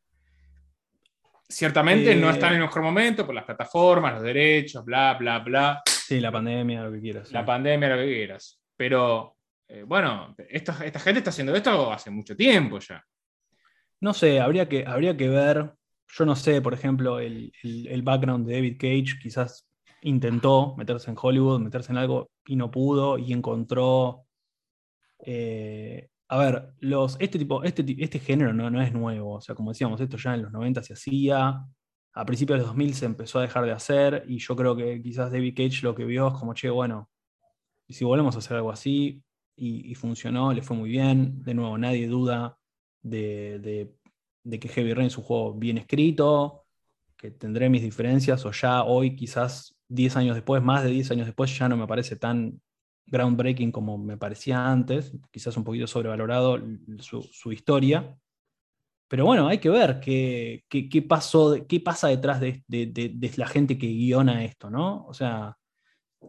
Ciertamente 1.48 2.16
no 2.16 2.30
Eh, 2.30 2.34
están 2.34 2.50
en 2.54 2.58
el 2.58 2.62
mejor 2.68 2.84
momento 2.84 3.26
por 3.26 3.34
las 3.36 3.44
plataformas, 3.44 4.14
los 4.14 4.22
derechos, 4.24 4.86
bla, 4.86 5.16
bla, 5.20 5.40
bla. 5.40 5.82
Sí, 6.10 6.20
la 6.20 6.32
pandemia, 6.32 6.84
lo 6.84 6.92
que 6.92 7.00
quieras. 7.02 7.32
la 7.32 7.42
sí. 7.42 7.46
pandemia, 7.46 7.90
lo 7.90 7.98
que 8.02 8.14
quieras. 8.14 8.62
Pero, 8.76 9.38
eh, 9.68 9.84
bueno, 9.84 10.36
esta, 10.50 10.84
esta 10.86 11.00
gente 11.00 11.20
está 11.20 11.30
haciendo 11.30 11.56
esto 11.56 11.92
hace 11.92 12.10
mucho 12.10 12.36
tiempo 12.36 12.80
ya. 12.80 13.04
No 14.02 14.14
sé, 14.14 14.40
habría 14.40 14.68
que, 14.70 14.86
habría 14.86 15.16
que 15.18 15.30
ver. 15.30 15.74
Yo 16.08 16.26
no 16.26 16.36
sé, 16.36 16.62
por 16.62 16.74
ejemplo, 16.74 17.20
el, 17.20 17.52
el- 17.64 17.88
el 17.88 18.02
background 18.02 18.48
de 18.48 18.56
David 18.56 18.78
Cage 18.80 19.20
quizás 19.22 19.68
intentó 20.02 20.76
meterse 20.78 21.12
en 21.12 21.18
Hollywood, 21.22 21.60
meterse 21.60 21.92
en 21.92 21.98
algo 21.98 22.32
y 22.48 22.56
no 22.56 22.72
pudo 22.72 23.18
y 23.18 23.34
encontró. 23.34 24.26
eh, 25.26 26.10
a 26.32 26.38
ver, 26.38 26.70
los, 26.80 27.18
este, 27.20 27.40
tipo, 27.40 27.64
este, 27.64 27.84
este 28.00 28.20
género 28.20 28.54
no, 28.54 28.70
no 28.70 28.82
es 28.82 28.94
nuevo. 28.94 29.36
O 29.36 29.42
sea, 29.42 29.56
como 29.56 29.72
decíamos, 29.72 30.00
esto 30.00 30.16
ya 30.18 30.36
en 30.36 30.44
los 30.44 30.52
90 30.52 30.84
se 30.84 30.94
hacía. 30.94 31.60
A 32.14 32.26
principios 32.26 32.58
de 32.58 32.62
los 32.62 32.68
2000 32.70 32.94
se 32.96 33.06
empezó 33.06 33.40
a 33.40 33.44
dejar 33.44 33.66
de 33.66 33.72
hacer. 33.72 34.26
Y 34.28 34.40
yo 34.40 34.56
creo 34.56 34.76
que 34.76 35.02
quizás 35.02 35.32
David 35.32 35.56
Cage 35.56 35.84
lo 35.84 35.96
que 35.96 36.06
vio 36.06 36.28
es 36.28 36.34
como, 36.34 36.54
che, 36.54 36.70
bueno, 36.70 37.10
si 37.88 38.06
volvemos 38.06 38.36
a 38.36 38.40
hacer 38.40 38.58
algo 38.58 38.72
así 38.72 39.24
y, 39.56 39.94
funcionó, 39.96 40.54
le 40.54 40.62
fue 40.62 40.78
muy 40.78 40.90
bien. 40.90 41.44
De 41.44 41.54
nuevo, 41.54 41.78
nadie 41.78 42.08
duda 42.08 42.58
de, 43.02 43.92
que 44.44 44.68
Heavy 44.70 44.94
Rain 44.94 45.08
es 45.08 45.18
un 45.18 45.24
juego 45.24 45.54
bien 45.54 45.78
escrito, 45.78 46.66
que 47.18 47.32
tendré 47.32 47.70
mis 47.70 47.82
diferencias, 47.82 48.46
o 48.46 48.52
ya 48.52 48.84
hoy, 48.84 49.16
quizás 49.16 49.76
10 49.90 50.16
años 50.18 50.36
después, 50.36 50.64
más 50.64 50.84
de 50.84 50.92
10 50.92 51.12
años 51.12 51.26
después, 51.26 51.58
ya 51.58 51.68
no 51.68 51.78
me 51.78 51.88
parece 51.88 52.16
tan 52.16 52.62
groundbreaking 53.08 53.72
como 53.72 53.98
me 53.98 54.18
parecía 54.18 54.70
antes, 54.70 55.12
quizás 55.32 55.58
un 55.58 55.64
poquito 55.64 55.88
sobrevalorado 55.88 56.62
su 57.00 57.52
historia. 57.52 58.18
Pero 59.10 59.26
bueno, 59.26 59.48
hay 59.48 59.58
que 59.58 59.72
ver 59.72 60.00
qué, 60.00 60.64
qué, 60.70 61.02
pasó, 61.02 61.66
qué 61.68 61.80
pasa 61.80 62.10
detrás 62.10 62.40
de, 62.40 62.64
de, 62.68 63.32
la 63.38 63.48
gente 63.48 63.76
que 63.76 63.88
guiona 63.88 64.44
esto, 64.44 64.70
¿no? 64.70 65.04
O 65.08 65.16
sea, 65.16 65.58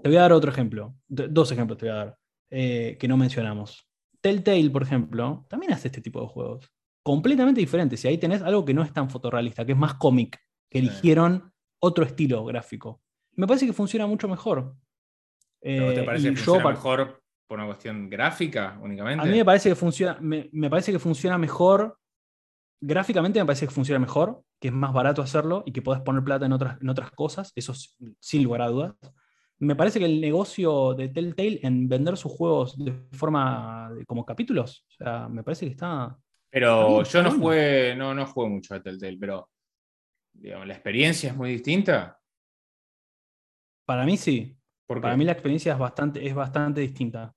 te 0.03 0.09
voy 0.09 0.17
a 0.17 0.23
dar 0.23 0.33
otro 0.33 0.51
ejemplo, 0.51 0.97
dos 1.07 1.53
ejemplos 1.53 1.77
te 1.77 1.87
voy 1.87 1.95
a 1.95 1.99
dar, 1.99 2.19
eh, 2.49 2.97
que 2.99 3.07
no 3.07 3.19
mencionamos. 3.19 3.87
Telltale, 4.23 4.71
por 4.71 4.83
ejemplo, 4.83 5.45
también 5.51 5.75
hace 5.75 5.89
este 5.89 6.01
tipo 6.01 6.23
de 6.23 6.29
juegos, 6.29 6.73
completamente 7.03 7.61
diferentes. 7.61 8.03
Y 8.03 8.09
ahí 8.09 8.17
tenés 8.17 8.41
algo 8.41 8.65
que 8.65 8.73
no 8.73 8.83
es 8.83 8.95
tan 8.95 9.11
fotorrealista, 9.11 9.67
que 9.67 9.73
es 9.73 9.79
más 9.79 9.95
cómic, 9.95 10.41
que 10.71 10.79
eligieron 10.79 11.53
otro 11.81 12.03
estilo 12.05 12.47
gráfico. 12.47 13.03
Me 13.37 13.47
parece 13.47 13.67
que 13.67 13.75
funciona 13.75 14.07
mucho 14.07 14.27
mejor. 14.27 14.75
¿Te 15.61 16.03
parece 16.03 16.31
que 16.31 16.37
funciona 16.37 16.71
mejor 16.71 17.23
por 17.47 17.59
una 17.59 17.67
cuestión 17.67 18.09
gráfica 18.09 18.79
únicamente? 18.83 19.23
A 19.23 19.31
mí 19.31 19.37
me 19.37 19.45
parece 19.45 19.69
que 19.69 19.75
funciona, 19.75 20.17
me 20.21 20.71
parece 20.71 20.93
que 20.93 20.99
funciona 20.99 21.37
mejor 21.37 21.99
gráficamente 22.81 23.39
me 23.39 23.47
parece 23.47 23.67
que 23.67 23.75
funciona 23.75 23.99
mejor, 23.99 24.43
que 24.59 24.69
es 24.69 24.75
más 24.75 24.93
barato 24.93 25.23
hacerlo 25.23 25.63
y 25.67 25.73
que 25.73 25.83
puedes 25.83 26.03
poner 26.03 26.25
plata 26.25 26.47
en 26.47 26.53
otras, 26.53 26.81
en 26.81 26.89
otras 26.89 27.11
cosas, 27.13 27.53
eso 27.55 27.75
sin 28.19 28.43
lugar 28.43 28.63
a 28.63 28.69
dudas. 28.69 28.95
Me 29.59 29.77
parece 29.77 29.99
que 29.99 30.07
el 30.07 30.21
negocio 30.21 30.95
de 30.95 31.09
Telltale 31.09 31.61
en 31.63 31.89
vender 31.89 32.17
sus 32.17 32.33
juegos 32.33 32.83
de 32.83 32.93
forma 33.13 33.91
como 34.07 34.25
capítulos, 34.25 34.87
o 34.89 34.93
sea, 34.93 35.29
me 35.29 35.43
parece 35.43 35.67
que 35.67 35.73
está. 35.73 36.17
Pero 36.49 37.03
yo 37.03 37.23
no 37.23 37.31
jugué, 37.31 37.95
no, 37.95 38.15
no 38.15 38.27
jugué 38.27 38.49
mucho 38.49 38.75
a 38.75 38.83
Telltale, 38.83 39.19
pero 39.19 39.51
digamos, 40.33 40.67
la 40.67 40.75
experiencia 40.75 41.31
es 41.31 41.37
muy 41.37 41.51
distinta. 41.51 42.19
Para 43.85 44.05
mí 44.05 44.17
sí. 44.17 44.57
Para 44.87 45.17
mí 45.17 45.25
la 45.25 45.33
experiencia 45.33 45.73
es 45.75 45.79
bastante, 45.79 46.27
es 46.27 46.35
bastante 46.35 46.81
distinta. 46.81 47.33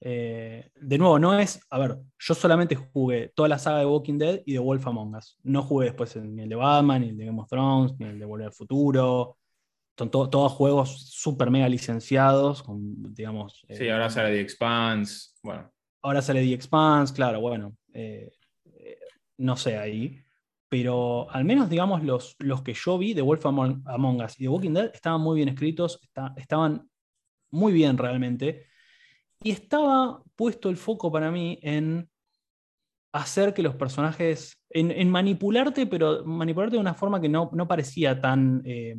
Eh, 0.00 0.70
de 0.74 0.98
nuevo, 0.98 1.18
no 1.18 1.38
es. 1.38 1.60
A 1.70 1.78
ver, 1.78 1.98
yo 2.18 2.34
solamente 2.34 2.76
jugué 2.76 3.32
toda 3.34 3.48
la 3.48 3.58
saga 3.58 3.78
de 3.78 3.86
Walking 3.86 4.18
Dead 4.18 4.40
y 4.44 4.52
de 4.52 4.58
Wolf 4.58 4.86
Among 4.86 5.16
Us. 5.16 5.38
No 5.42 5.62
jugué 5.62 5.86
después 5.86 6.16
ni 6.16 6.42
el 6.42 6.48
de 6.48 6.54
Batman, 6.54 7.02
ni 7.02 7.08
el 7.08 7.16
de 7.16 7.26
Game 7.26 7.40
of 7.40 7.48
Thrones, 7.48 7.94
ni 7.98 8.06
el 8.06 8.18
de 8.18 8.24
Volver 8.24 8.46
al 8.46 8.52
Futuro. 8.52 9.38
Son 9.98 10.10
todos 10.10 10.52
juegos 10.52 11.10
súper 11.10 11.50
mega 11.50 11.68
licenciados, 11.68 12.62
con, 12.62 13.14
digamos. 13.14 13.64
Sí, 13.70 13.88
ahora 13.88 14.06
eh, 14.06 14.10
sale 14.10 14.30
The 14.30 14.40
Expanse. 14.40 15.30
Bueno. 15.42 15.72
Ahora 16.02 16.20
sale 16.20 16.42
The 16.42 16.52
Expanse, 16.52 17.14
claro, 17.14 17.40
bueno. 17.40 17.76
Eh, 17.94 18.30
no 19.38 19.56
sé 19.56 19.78
ahí. 19.78 20.22
Pero 20.68 21.30
al 21.30 21.44
menos, 21.44 21.70
digamos, 21.70 22.02
los, 22.02 22.36
los 22.40 22.62
que 22.62 22.74
yo 22.74 22.98
vi 22.98 23.14
de 23.14 23.22
Wolf 23.22 23.46
Among, 23.46 24.20
Us 24.22 24.38
y 24.38 24.44
de 24.44 24.48
Walking 24.48 24.72
Dead 24.72 24.90
estaban 24.92 25.20
muy 25.20 25.36
bien 25.36 25.48
escritos, 25.48 26.00
estaban 26.36 26.90
muy 27.50 27.72
bien 27.72 27.96
realmente. 27.96 28.66
Y 29.42 29.50
estaba 29.50 30.22
puesto 30.34 30.68
el 30.68 30.76
foco 30.76 31.10
para 31.10 31.30
mí 31.30 31.58
en 31.62 32.08
hacer 33.12 33.54
que 33.54 33.62
los 33.62 33.74
personajes, 33.74 34.58
en, 34.70 35.10
manipularte, 35.10 35.86
pero 35.86 36.24
manipularte 36.24 36.76
de 36.76 36.80
una 36.80 36.94
forma 36.94 37.20
que 37.20 37.28
no, 37.28 37.50
parecía 37.68 38.20
tan, 38.20 38.62
eh, 38.64 38.94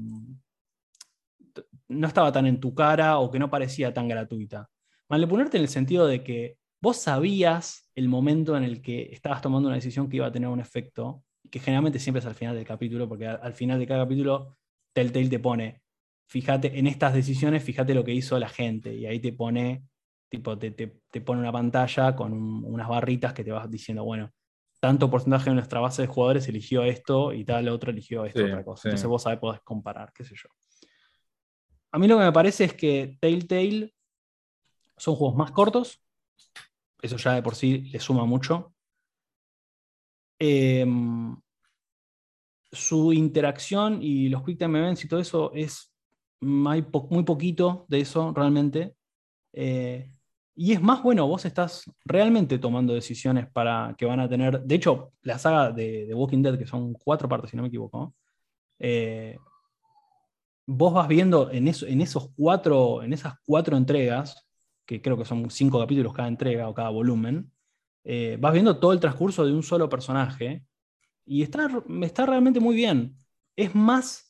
no 1.87 2.07
estaba 2.07 2.31
tan 2.31 2.47
en 2.47 2.59
tu 2.59 2.73
cara 2.73 3.19
o 3.19 3.29
que 3.29 3.39
no 3.39 3.49
parecía 3.49 3.93
tan 3.93 4.07
gratuita. 4.07 4.69
Manipularte 5.09 5.57
en 5.57 5.63
el 5.63 5.69
sentido 5.69 6.07
de 6.07 6.23
que 6.23 6.57
vos 6.81 6.97
sabías 6.97 7.89
el 7.95 8.09
momento 8.09 8.57
en 8.57 8.63
el 8.63 8.81
que 8.81 9.09
estabas 9.11 9.41
tomando 9.41 9.69
una 9.69 9.75
decisión 9.75 10.09
que 10.09 10.17
iba 10.17 10.27
a 10.27 10.31
tener 10.31 10.49
un 10.49 10.59
efecto, 10.59 11.23
que 11.51 11.59
generalmente 11.59 11.99
siempre 11.99 12.19
es 12.19 12.25
al 12.25 12.35
final 12.35 12.55
del 12.55 12.65
capítulo, 12.65 13.07
porque 13.07 13.27
al, 13.27 13.39
al 13.41 13.53
final 13.53 13.79
de 13.79 13.87
cada 13.87 14.03
capítulo 14.03 14.57
Telltale 14.93 15.29
te 15.29 15.39
pone, 15.39 15.81
fíjate 16.27 16.79
en 16.79 16.87
estas 16.87 17.13
decisiones, 17.13 17.63
fíjate 17.63 17.93
lo 17.93 18.03
que 18.03 18.13
hizo 18.13 18.39
la 18.39 18.49
gente, 18.49 18.95
y 18.95 19.05
ahí 19.05 19.19
te 19.19 19.31
pone 19.31 19.83
Tipo, 20.29 20.57
te, 20.57 20.87
pone 21.21 21.41
una 21.41 21.51
pantalla 21.51 22.15
con 22.15 22.33
unas 22.33 22.87
barritas 22.87 23.33
que 23.33 23.43
te 23.43 23.51
vas 23.51 23.69
diciendo, 23.69 24.03
bueno, 24.03 24.31
tanto 24.79 25.09
porcentaje 25.09 25.49
de 25.49 25.55
nuestra 25.55 25.79
base 25.79 26.01
de 26.03 26.07
jugadores 26.07 26.47
eligió 26.47 26.83
esto 26.83 27.33
y 27.33 27.45
tal 27.45 27.69
otro 27.69 27.91
eligió 27.91 28.25
esto, 28.25 28.45
otra 28.45 28.63
cosa. 28.63 28.89
Entonces 28.89 29.07
vos 29.07 29.23
sabés, 29.23 29.39
podés 29.39 29.61
comparar, 29.61 30.11
qué 30.13 30.23
sé 30.23 30.35
yo. 30.35 30.49
A 31.91 31.99
mí 31.99 32.07
lo 32.07 32.17
que 32.17 32.25
me 32.25 32.31
parece 32.31 32.65
es 32.65 32.73
que 32.73 33.17
Telltale 33.19 33.93
son 34.97 35.15
juegos 35.15 35.37
más 35.37 35.51
cortos. 35.51 36.03
Eso 37.01 37.17
ya 37.17 37.33
de 37.33 37.43
por 37.43 37.55
sí 37.55 37.89
le 37.91 37.99
suma 37.99 38.25
mucho. 38.25 38.73
Em, 40.39 41.35
su 42.71 43.13
interacción 43.13 44.01
y 44.01 44.29
los 44.29 44.43
quick 44.43 44.59
time 44.59 44.79
events 44.79 45.05
y 45.05 45.07
todo 45.07 45.19
eso 45.19 45.51
es 45.53 45.91
muy, 46.41 46.85
muy 47.09 47.23
poquito 47.23 47.85
de 47.87 48.01
eso 48.01 48.33
realmente. 48.35 48.95
Eh, 49.53 50.11
y 50.59 50.73
es 50.73 50.81
más, 50.81 51.03
bueno, 51.03 51.27
vos 51.27 51.45
estás 51.45 51.83
realmente 52.03 52.57
tomando 52.57 52.91
decisiones 52.95 53.47
para 53.47 53.93
que 53.95 54.07
van 54.07 54.19
a 54.19 54.27
tener. 54.27 54.59
De 54.63 54.73
hecho, 54.73 55.13
la 55.21 55.37
saga 55.37 55.71
de, 55.71 56.11
Walking 56.15 56.41
Dead, 56.41 56.57
que 56.57 56.65
son 56.65 56.93
cuatro 56.93 57.29
partes, 57.29 57.51
si 57.51 57.55
no 57.55 57.61
me 57.61 57.67
equivoco, 57.67 58.15
eh, 58.79 59.37
vos 60.65 60.93
vas 60.95 61.07
viendo 61.07 61.51
en, 61.51 61.67
en, 61.67 62.01
esos 62.01 62.31
cuatro, 62.35 63.03
en 63.03 63.13
esas 63.13 63.35
cuatro 63.45 63.77
entregas, 63.77 64.47
que 64.83 64.99
creo 64.99 65.15
que 65.15 65.25
son 65.25 65.51
cinco 65.51 65.79
capítulos 65.79 66.11
cada 66.11 66.27
entrega 66.27 66.67
o 66.67 66.73
cada 66.73 66.89
volumen, 66.89 67.51
eh, 68.03 68.37
vas 68.39 68.53
viendo 68.53 68.79
todo 68.79 68.93
el 68.93 68.99
transcurso 68.99 69.45
de 69.45 69.53
un 69.53 69.61
solo 69.61 69.87
personaje 69.87 70.65
y 71.23 71.43
está, 71.43 71.69
está 72.01 72.25
realmente 72.25 72.59
muy 72.59 72.75
bien. 72.75 73.15
Es 73.55 73.75
más 73.75 74.26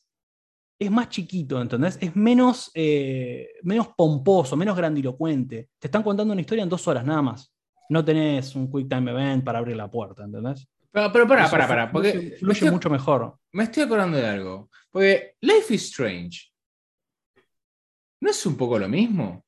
es 0.80 0.92
más 0.92 1.10
chiquito, 1.10 1.60
¿entendés? 1.62 1.98
Es 2.02 2.16
menos, 2.16 2.72
eh, 2.74 3.50
menos 3.64 3.90
pomposo, 3.90 4.56
menos 4.56 4.78
grandilocuente. 4.78 5.70
Te 5.80 5.88
están 5.88 6.04
contando 6.04 6.34
una 6.34 6.42
historia 6.42 6.64
en 6.64 6.70
dos 6.70 6.88
horas, 6.88 7.04
nada 7.04 7.22
más. 7.22 7.52
No 7.90 8.04
tenés 8.04 8.56
un 8.56 8.72
quick 8.72 8.88
time 8.88 9.12
event 9.12 9.44
para 9.44 9.60
abrir 9.60 9.76
la 9.76 9.90
puerta, 9.90 10.24
¿entendés? 10.24 10.68
Pero, 10.92 11.12
pero 11.12 11.28
para, 11.28 11.50
para, 11.50 11.68
para, 11.68 11.92
porque 11.92 12.36
fluye, 12.40 12.70
mucho 12.70 12.90
mejor. 12.90 13.38
Me 13.54 13.64
estoy 13.64 13.84
acordando 13.84 14.18
de 14.18 14.26
algo. 14.26 14.70
Porque 14.92 15.36
Life 15.42 15.74
is 15.74 15.86
Strange. 15.86 16.52
¿No 18.20 18.30
es 18.30 18.46
un 18.46 18.58
poco 18.58 18.78
lo 18.78 18.88
mismo? 18.88 19.44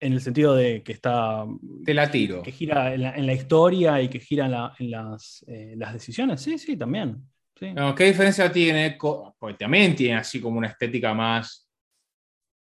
En 0.00 0.12
el 0.12 0.20
sentido 0.20 0.54
de 0.54 0.82
que 0.82 0.92
está. 0.92 1.46
Te 1.84 1.94
la 1.94 2.10
tiro. 2.10 2.42
Que 2.42 2.52
gira 2.52 2.92
en 2.94 3.26
la, 3.26 3.32
historia 3.32 4.02
y 4.02 4.08
que 4.08 4.20
gira 4.20 4.74
en, 4.78 4.90
las, 4.90 5.44
eh, 5.48 5.74
las 5.76 5.92
decisiones. 5.94 6.40
Sí, 6.40 6.58
sí, 6.58 6.76
también. 6.76 7.24
¿Qué 7.54 8.04
diferencia 8.04 8.50
tiene? 8.50 8.96
Porque 9.00 9.56
también 9.58 9.94
tiene 9.94 10.16
así 10.16 10.40
como 10.40 10.58
una 10.58 10.68
estética 10.68 11.14
más. 11.14 11.68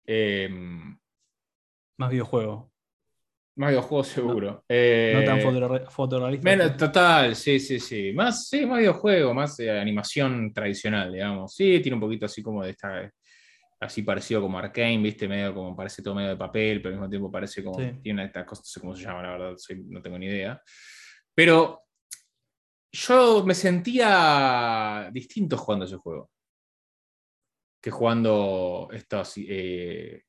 Em, 0.05 0.99
más 1.99 2.11
videojuego. 2.11 2.71
Más 3.57 3.71
videojuego 3.71 4.05
seguro. 4.05 4.51
No, 4.53 5.25
tan 5.25 5.39
eh, 5.39 5.85
fotorrealista. 5.89 6.77
total, 6.77 7.37
sí, 7.37 7.59
sí, 7.59 7.81
sí. 7.81 8.13
Más, 8.13 8.49
sí, 8.49 8.67
más 8.67 8.79
videojuego, 8.79 9.35
más 9.35 9.59
animación 9.61 10.53
tradicional, 10.53 11.13
digamos. 11.13 11.55
Sí, 11.55 11.81
tiene 11.81 11.95
un 11.95 12.01
poquito 12.01 12.27
así 12.27 12.43
como 12.43 12.63
de 12.63 12.71
esta. 12.71 13.11
Así 13.81 14.03
parecido 14.03 14.41
como 14.41 14.59
Arkane, 14.59 14.99
¿viste? 14.99 15.27
Medio 15.27 15.53
como 15.53 15.75
parece 15.75 16.03
todo 16.03 16.15
medio 16.15 16.31
de 16.31 16.37
papel, 16.37 16.81
pero 16.81 16.95
al 16.95 17.01
mismo 17.01 17.11
tiempo 17.11 17.31
parece 17.31 17.65
como. 17.65 17.79
Tiene 18.01 18.25
esta 18.25 18.47
cosa, 18.47 18.61
no 18.61 18.67
sé 18.67 18.81
cómo 18.81 18.95
se 18.95 19.03
llama, 19.03 19.23
la 19.23 19.31
verdad, 19.33 19.57
no 19.87 20.01
tengo 20.01 20.19
ni 20.19 20.27
idea. 20.27 20.63
Pero 21.35 21.82
yo 22.93 23.45
me 23.45 23.55
sentía 23.55 25.09
distinto 25.13 25.57
jugando 25.57 25.87
ese 25.87 25.97
juego 25.97 26.31
que 27.83 27.91
jugando 27.91 28.89
estas, 28.93 29.35
eh, 29.39 30.23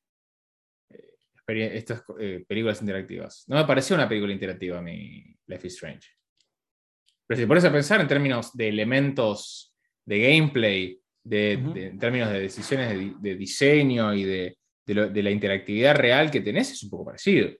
estas 1.46 2.02
eh, 2.18 2.44
películas 2.48 2.80
interactivas. 2.80 3.44
No 3.46 3.56
me 3.56 3.64
pareció 3.64 3.94
una 3.94 4.08
película 4.08 4.32
interactiva 4.32 4.78
a 4.78 4.82
mí, 4.82 5.36
Life 5.46 5.66
is 5.68 5.74
Strange. 5.74 6.08
Pero 7.26 7.40
si 7.40 7.46
pones 7.46 7.64
a 7.64 7.72
pensar 7.72 8.00
en 8.00 8.08
términos 8.08 8.52
de 8.54 8.68
elementos 8.68 9.72
de 10.04 10.18
gameplay, 10.20 11.00
de, 11.22 11.52
en 11.52 11.98
términos 11.98 12.30
de 12.30 12.40
decisiones 12.40 13.22
de, 13.22 13.36
diseño 13.36 14.12
y 14.12 14.24
de, 14.24 14.58
de, 14.84 15.22
la 15.22 15.30
interactividad 15.30 15.94
real 15.94 16.30
que 16.30 16.40
tenés, 16.40 16.72
es 16.72 16.82
un 16.82 16.90
poco 16.90 17.06
parecido. 17.06 17.50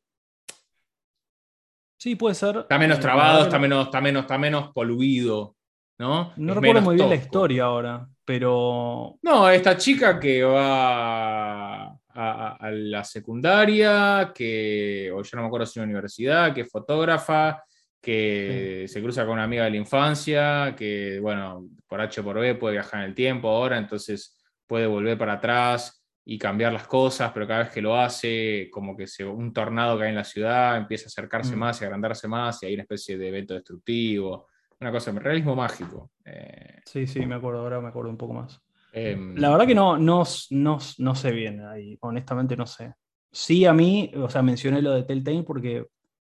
Sí, 2.05 2.17
puede 2.17 2.35
ser. 2.35 2.59
Está 2.59 2.79
menos 2.79 2.99
eh, 2.99 3.01
trabado, 3.01 3.45
está 3.45 3.59
menos, 3.59 3.87
está 3.87 3.99
menos, 3.99 4.25
está 4.25 4.37
menos 4.37 4.73
poluido. 4.75 5.57
¿no? 5.99 6.35
No 6.37 6.53
recuerdo 6.53 6.83
muy 6.83 6.97
bien 6.97 7.09
la 7.09 7.15
historia 7.15 7.65
ahora, 7.65 8.07
pero. 8.27 9.17
No, 9.23 9.49
esta 9.49 9.75
chica 9.79 10.21
que 10.21 10.43
va 10.43 11.85
a, 11.87 12.71
la 12.71 13.03
secundaria, 13.05 14.33
que, 14.35 15.11
o 15.15 15.23
yo 15.23 15.37
no 15.37 15.45
me 15.45 15.47
acuerdo 15.47 15.65
si 15.65 15.71
es 15.71 15.77
una 15.79 15.87
universidad, 15.87 16.53
que 16.53 16.61
es 16.61 16.71
fotógrafa, 16.71 17.65
que 18.03 18.85
se 18.87 19.01
cruza 19.01 19.25
con 19.25 19.33
una 19.33 19.45
amiga 19.45 19.65
de 19.65 19.71
la 19.71 19.77
infancia, 19.79 20.75
que, 20.77 21.19
bueno, 21.23 21.71
por 21.89 22.03
H 22.03 22.23
por 22.23 22.39
B 22.39 22.55
puede 22.57 22.75
viajar 22.75 23.01
en 23.01 23.07
el 23.07 23.15
tiempo 23.15 23.49
ahora, 23.49 23.79
entonces 23.79 24.39
puede 24.67 24.87
volver 24.87 25.17
para 25.17 25.33
atrás 25.33 26.04
y 26.27 26.39
cambiar 26.39 26.73
las 26.73 26.87
cosas, 26.87 27.33
pero 27.33 27.47
cada 27.47 27.65
vez 27.65 27.71
que 27.71 27.83
lo 27.83 27.97
hace, 27.97 28.69
como 28.71 28.97
que 28.97 29.07
se, 29.07 29.25
un 29.25 29.53
tornado 29.53 29.99
cae 29.99 30.09
en 30.09 30.15
la 30.15 30.25
ciudad, 30.25 30.77
empieza 30.77 31.05
a 31.05 31.09
acercarse 31.09 31.55
mm. 31.55 31.59
más 31.59 31.81
y 31.81 31.85
agrandarse 31.85 32.29
más, 32.29 32.63
y 32.63 32.67
hay 32.67 32.75
una 32.75 32.85
especie 32.85 33.19
de 33.19 33.29
evento 33.29 33.55
destructivo, 33.55 34.47
una 34.81 34.91
cosa, 34.91 35.13
realismo 35.13 35.55
mágico. 35.55 36.13
Eh. 36.25 36.81
Sí, 36.87 37.07
sí, 37.07 37.27
me 37.27 37.35
acuerdo, 37.35 37.61
ahora 37.61 37.81
me 37.81 37.89
acuerdo 37.89 38.11
un 38.11 38.17
poco 38.17 38.35
más. 38.35 38.61
Em, 38.93 39.35
la 39.37 39.51
verdad 39.51 39.67
que 39.67 39.75
no, 39.75 39.99
no, 39.99 40.23
no, 40.51 40.79
no 40.99 41.15
sé 41.15 41.33
bien 41.33 41.61
ahí, 41.63 41.99
honestamente 42.01 42.57
no 42.57 42.67
sé. 42.67 42.95
Sí, 43.31 43.67
a 43.67 43.73
mí, 43.73 44.13
o 44.17 44.31
sea, 44.31 44.43
mencioné 44.43 44.81
lo 44.81 44.93
de 44.93 45.03
Telltale 45.03 45.43
porque 45.43 45.87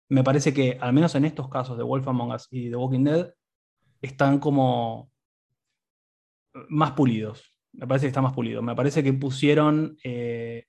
me 0.09 0.23
parece 0.23 0.53
que, 0.53 0.77
al 0.79 0.93
menos 0.93 1.15
en 1.15 1.25
estos 1.25 1.49
casos 1.49 1.77
de 1.77 1.83
Wolf 1.83 2.07
Among 2.07 2.33
Us 2.33 2.47
y 2.51 2.69
The 2.69 2.75
Walking 2.75 3.03
Dead, 3.03 3.33
están 4.01 4.39
como 4.39 5.11
más 6.69 6.91
pulidos. 6.91 7.50
Me 7.73 7.87
parece 7.87 8.05
que 8.05 8.09
está 8.09 8.21
más 8.21 8.33
pulido. 8.33 8.61
Me 8.61 8.75
parece 8.75 9.03
que 9.03 9.13
pusieron 9.13 9.97
eh, 10.03 10.65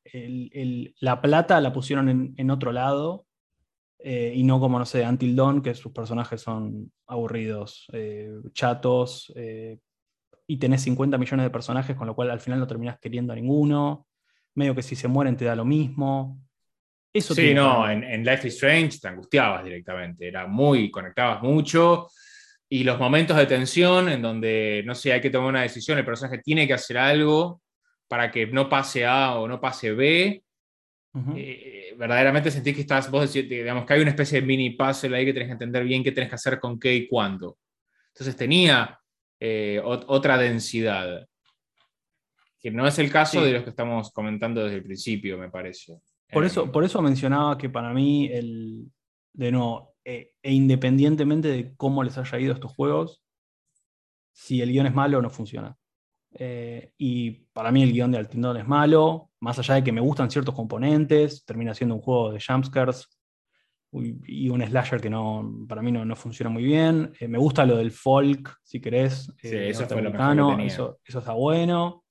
la 1.01 1.21
plata, 1.21 1.61
la 1.61 1.73
pusieron 1.73 2.35
en, 2.37 2.51
otro 2.51 2.73
lado. 2.73 3.27
Eh, 3.99 4.33
y 4.35 4.43
no 4.45 4.59
como, 4.61 4.79
no 4.79 4.85
sé, 4.85 5.07
Until 5.07 5.37
Dawn, 5.37 5.63
que 5.63 5.75
sus 5.75 5.93
personajes 5.93 6.41
son 6.41 6.91
aburridos, 7.07 7.87
eh, 7.93 8.33
chatos, 8.53 9.33
y 10.47 10.57
tenés 10.57 10.83
50 10.83 11.19
millones 11.19 11.45
de 11.45 11.51
personajes, 11.51 11.97
con 11.97 12.07
lo 12.07 12.15
cual 12.15 12.31
al 12.31 12.41
final 12.41 12.59
no 12.59 12.67
terminás 12.67 12.99
queriendo 12.99 13.33
a 13.33 13.37
ninguno. 13.37 14.07
Medio 14.55 14.75
que 14.75 14.83
si 14.83 14.97
se 14.97 15.09
mueren 15.09 15.37
te 15.37 15.45
da 15.45 15.57
lo 15.57 15.65
mismo. 15.65 16.41
Eso 17.13 17.35
sí, 17.35 17.53
no, 17.53 17.89
en, 17.91 18.05
en, 18.05 18.25
Life 18.25 18.49
is 18.49 18.55
Strange 18.55 18.99
te 18.99 19.09
angustiabas 19.09 19.65
directamente, 19.65 20.27
era 20.27 20.47
muy, 20.47 20.91
conectabas 20.91 21.43
mucho, 21.43 22.09
y 22.73 22.85
los 22.85 22.99
momentos 22.99 23.37
de 23.37 23.45
tensión 23.45 24.09
en 24.09 24.23
donde, 24.23 24.83
no 24.87 24.95
sé, 24.95 25.13
hay 25.13 25.21
que 25.21 25.29
tomar 25.29 25.51
una 25.51 25.61
decisión, 25.61 25.99
el 25.99 26.07
personaje 26.07 26.39
tiene 26.39 26.67
que 26.67 26.73
hacer 26.73 26.97
algo 26.97 27.61
para 28.09 28.31
que 28.31 28.47
no 28.47 28.67
pase 28.71 29.05
A 29.05 29.35
o 29.35 29.47
no 29.47 29.61
pase 29.61 29.93
B, 29.93 30.43
eh, 31.37 31.95
verdaderamente 31.99 32.51
sentís 32.51 32.75
que 32.75 32.81
estás, 32.81 33.11
vos 33.11 33.31
decís, 33.31 33.47
digamos, 33.47 33.85
que 33.85 33.93
hay 33.93 34.01
una 34.01 34.13
especie 34.13 34.41
de 34.41 34.47
mini 34.47 34.71
puzzle 34.71 35.15
ahí 35.15 35.27
que 35.27 35.35
tenés 35.35 35.49
que 35.49 35.53
entender 35.53 35.85
bien 35.85 36.03
qué 36.03 36.13
tenés 36.13 36.31
que 36.31 36.37
hacer 36.37 36.59
con 36.59 36.81
qué 36.81 36.95
y 36.95 37.09
cuándo. 37.09 37.59
Entonces 38.09 38.35
tenía 38.37 38.99
eh, 39.39 39.79
otra 39.85 40.39
densidad, 40.39 41.29
que 42.59 42.71
no 42.71 42.87
es 42.87 42.99
el 42.99 43.13
caso 43.13 43.45
de 43.45 43.53
los 43.53 43.65
que 43.65 43.71
estamos 43.71 44.11
comentando 44.13 44.65
desde 44.65 44.77
el 44.77 44.83
principio, 44.83 45.37
me 45.37 45.51
parece. 45.51 45.99
Por 46.33 46.47
eso, 46.47 46.73
por 46.73 46.85
eso 46.85 47.03
mencionaba 47.03 47.59
que 47.59 47.69
para 47.69 47.93
mí, 47.93 48.31
el, 48.33 48.87
de 49.35 49.53
nuevo, 49.53 49.92
e, 50.05 50.33
e, 50.43 50.53
independientemente 50.53 51.49
de 51.49 51.75
cómo 51.77 52.03
les 52.03 52.19
haya 52.19 52.39
ido 52.39 52.55
estos 52.55 52.73
juegos, 52.73 53.23
si 54.33 54.61
el 54.61 54.71
guion 54.73 54.87
es 54.87 54.95
malo, 54.95 55.21
no 55.21 55.31
funciona. 55.31 55.77
Eh, 56.35 56.93
y 56.97 57.31
para 57.53 57.71
mí 57.71 57.83
el 57.83 57.93
guion 57.93 58.11
de 58.11 58.19
Altindón 58.19 58.57
es 58.57 58.67
malo, 58.67 59.31
más 59.41 59.59
allá 59.59 59.75
de 59.75 59.85
que 59.85 59.93
me 59.93 60.01
gustan 60.01 60.31
ciertos 60.31 60.55
componentes, 60.55 61.45
termina 61.45 61.75
siendo 61.75 61.95
un 61.95 62.01
juego 62.01 62.33
de 62.33 62.41
jumpscares 62.41 63.09
y 63.93 64.49
un 64.49 64.63
slasher 64.63 65.03
que 65.03 65.11
no, 65.11 65.67
para 65.69 65.83
mí 65.83 65.93
no, 65.93 66.05
no 66.05 66.17
funciona 66.17 66.49
muy 66.49 66.63
bien. 66.63 67.13
Eh, 67.21 67.29
me 67.29 67.37
gusta 67.39 67.67
lo 67.67 67.77
del 67.77 67.91
folk, 67.91 68.57
si 68.63 68.81
querés, 68.81 69.31
sí, 69.37 69.49
eso, 69.55 69.87
fue 69.87 70.01
lo 70.01 70.59
eso, 70.61 70.99
eso 71.05 71.19
está 71.19 71.33
bueno 71.33 72.02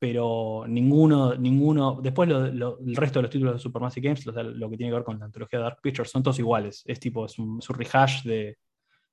pero 0.00 0.64
ninguno, 0.66 1.34
ninguno, 1.34 2.00
después 2.02 2.30
el 2.30 2.96
resto 2.96 3.18
de 3.18 3.22
los 3.22 3.30
títulos 3.30 3.52
de 3.52 3.58
Supermassive 3.58 4.08
Games, 4.08 4.24
lo 4.24 4.70
que 4.70 4.78
tiene 4.78 4.90
que 4.90 4.94
ver 4.94 5.04
con 5.04 5.18
la 5.18 5.26
antología 5.26 5.58
de 5.58 5.64
Dark 5.64 5.80
Pictures, 5.82 6.10
son 6.10 6.22
todos 6.22 6.38
iguales. 6.38 6.82
Es 6.86 6.98
tipo, 6.98 7.26
es 7.26 7.38
un, 7.38 7.60
rehash 7.68 8.22
de, 8.22 8.56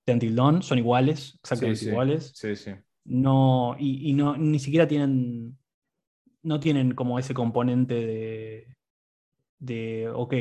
de 0.06 0.14
Until 0.14 0.34
Dawn, 0.34 0.64
son 0.64 0.78
iguales, 0.78 1.38
exactamente 1.44 1.84
iguales. 1.84 2.32
Sí, 2.34 2.56
sí. 2.56 2.72
No, 3.04 3.76
y, 3.78 4.14
no, 4.14 4.38
ni 4.38 4.60
siquiera 4.60 4.88
tienen, 4.88 5.58
no 6.44 6.58
tienen 6.58 6.94
como 6.94 7.20
ese 7.20 7.34
componente 7.34 7.94
de, 7.94 8.76
de 9.60 10.10
ok, 10.10 10.34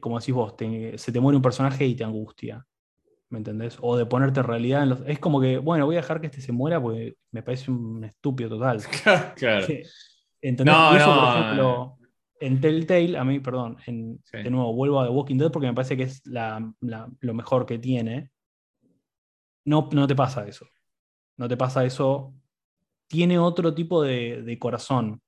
como 0.00 0.20
decís 0.20 0.34
vos, 0.34 0.54
se 0.96 1.12
te 1.12 1.20
muere 1.20 1.36
un 1.36 1.42
personaje 1.42 1.86
y 1.86 1.94
te 1.94 2.04
angustia. 2.04 2.66
¿Me 3.32 3.38
entendés? 3.38 3.78
O 3.80 3.96
de 3.96 4.04
ponerte 4.04 4.42
realidad 4.42 4.82
en 4.82 4.90
los... 4.90 5.00
Es 5.06 5.18
como 5.18 5.40
que, 5.40 5.56
bueno, 5.56 5.86
voy 5.86 5.96
a 5.96 6.02
dejar 6.02 6.20
que 6.20 6.26
este 6.26 6.42
se 6.42 6.52
muera 6.52 6.80
porque 6.80 7.16
me 7.30 7.42
parece 7.42 7.70
un 7.70 8.04
estúpido 8.04 8.50
total. 8.50 8.82
claro. 9.36 9.66
¿Entendés? 10.42 10.74
No, 10.74 10.96
eso, 10.96 11.14
por 11.14 11.38
ejemplo, 11.38 11.98
en 12.40 12.60
Telltale, 12.60 13.16
a 13.16 13.24
mí, 13.24 13.40
perdón, 13.40 13.78
de 13.86 14.50
nuevo, 14.50 14.74
vuelvo 14.74 15.00
a 15.00 15.06
The 15.06 15.12
Walking 15.12 15.38
Dead 15.38 15.50
porque 15.50 15.66
me 15.66 15.74
parece 15.74 15.96
que 15.96 16.02
es 16.02 16.22
lo 16.26 17.34
mejor 17.34 17.64
que 17.64 17.78
tiene. 17.78 18.30
No, 19.64 19.88
no 19.92 20.06
te 20.06 20.14
pasa 20.14 20.46
eso. 20.46 20.66
No 21.38 21.48
te 21.48 21.56
pasa 21.56 21.84
eso. 21.86 22.34
Tiene 23.06 23.38
otro 23.38 23.72
tipo 23.72 24.02
de, 24.02 24.56
corazón. 24.60 25.22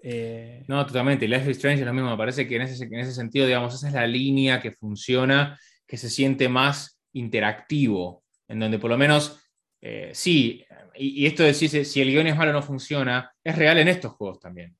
Eh, 0.00 0.64
no, 0.68 0.86
totalmente. 0.86 1.26
Life 1.26 1.50
is 1.50 1.56
Strange 1.56 1.80
es 1.80 1.86
lo 1.86 1.92
mismo. 1.92 2.10
Me 2.10 2.16
parece 2.16 2.46
que 2.46 2.54
en 2.54 2.62
ese, 2.62 2.84
en 2.84 3.00
ese 3.00 3.12
sentido, 3.12 3.46
digamos, 3.46 3.74
esa 3.74 3.88
es 3.88 3.94
la 3.94 4.06
línea 4.06 4.60
que 4.60 4.70
funciona, 4.70 5.58
que 5.88 5.96
se 5.96 6.08
siente 6.08 6.48
más 6.48 6.97
interactivo, 7.12 8.24
en 8.48 8.60
donde 8.60 8.78
por 8.78 8.90
lo 8.90 8.98
menos, 8.98 9.40
eh, 9.80 10.10
sí, 10.12 10.64
y, 10.94 11.26
esto 11.26 11.42
de 11.42 11.54
si, 11.54 11.68
si 11.68 12.00
el 12.00 12.10
guion 12.10 12.26
es 12.26 12.36
malo 12.36 12.50
o 12.50 12.54
no 12.54 12.62
funciona, 12.62 13.32
es 13.42 13.56
real 13.56 13.78
en 13.78 13.88
estos 13.88 14.12
juegos 14.12 14.40
también. 14.40 14.76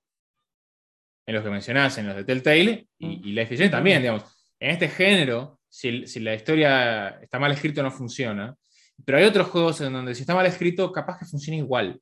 En 1.27 1.35
los 1.35 1.45
que 1.45 1.51
mencionás, 1.51 1.99
en 1.99 2.07
los 2.07 2.17
de 2.17 2.25
Telltale 2.25 2.89
y, 2.99 3.07
mm. 3.07 3.25
y 3.25 3.33
Life 3.33 3.55
is 3.55 3.71
también, 3.71 4.01
digamos. 4.01 4.25
En 4.59 4.71
este 4.71 4.89
género, 4.89 5.61
si, 5.69 6.03
la 6.21 6.35
historia 6.35 7.09
está 7.21 7.39
mal 7.39 7.53
escrita 7.53 7.83
no 7.83 7.91
funciona. 7.91 8.57
Pero 9.05 9.19
hay 9.19 9.25
otros 9.25 9.49
juegos 9.49 9.81
en 9.81 9.93
donde 9.93 10.15
si 10.15 10.23
está 10.23 10.35
mal 10.35 10.47
escrito, 10.47 10.91
capaz 10.91 11.19
que 11.19 11.27
funciona 11.27 11.59
igual. 11.59 12.01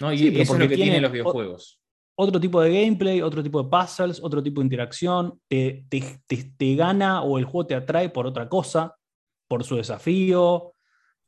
¿no? 0.00 0.12
Y 0.12 0.40
eso 0.40 0.54
es 0.54 0.60
lo 0.60 0.68
que 0.68 0.76
tienen 0.76 1.02
los 1.02 1.10
videojuegos 1.10 1.80
otro 2.20 2.40
tipo 2.40 2.60
de 2.60 2.72
gameplay, 2.72 3.22
otro 3.22 3.44
tipo 3.44 3.62
de 3.62 3.68
puzzles, 3.70 4.20
otro 4.20 4.42
tipo 4.42 4.60
de 4.60 4.64
interacción, 4.64 5.40
te, 5.46 5.84
te, 5.88 6.74
gana 6.74 7.22
o 7.22 7.38
el 7.38 7.44
juego 7.44 7.68
te 7.68 7.74
atrae 7.76 8.08
por 8.08 8.26
otra 8.26 8.48
cosa, 8.48 8.96
por 9.46 9.62
su 9.62 9.76
desafío, 9.76 10.74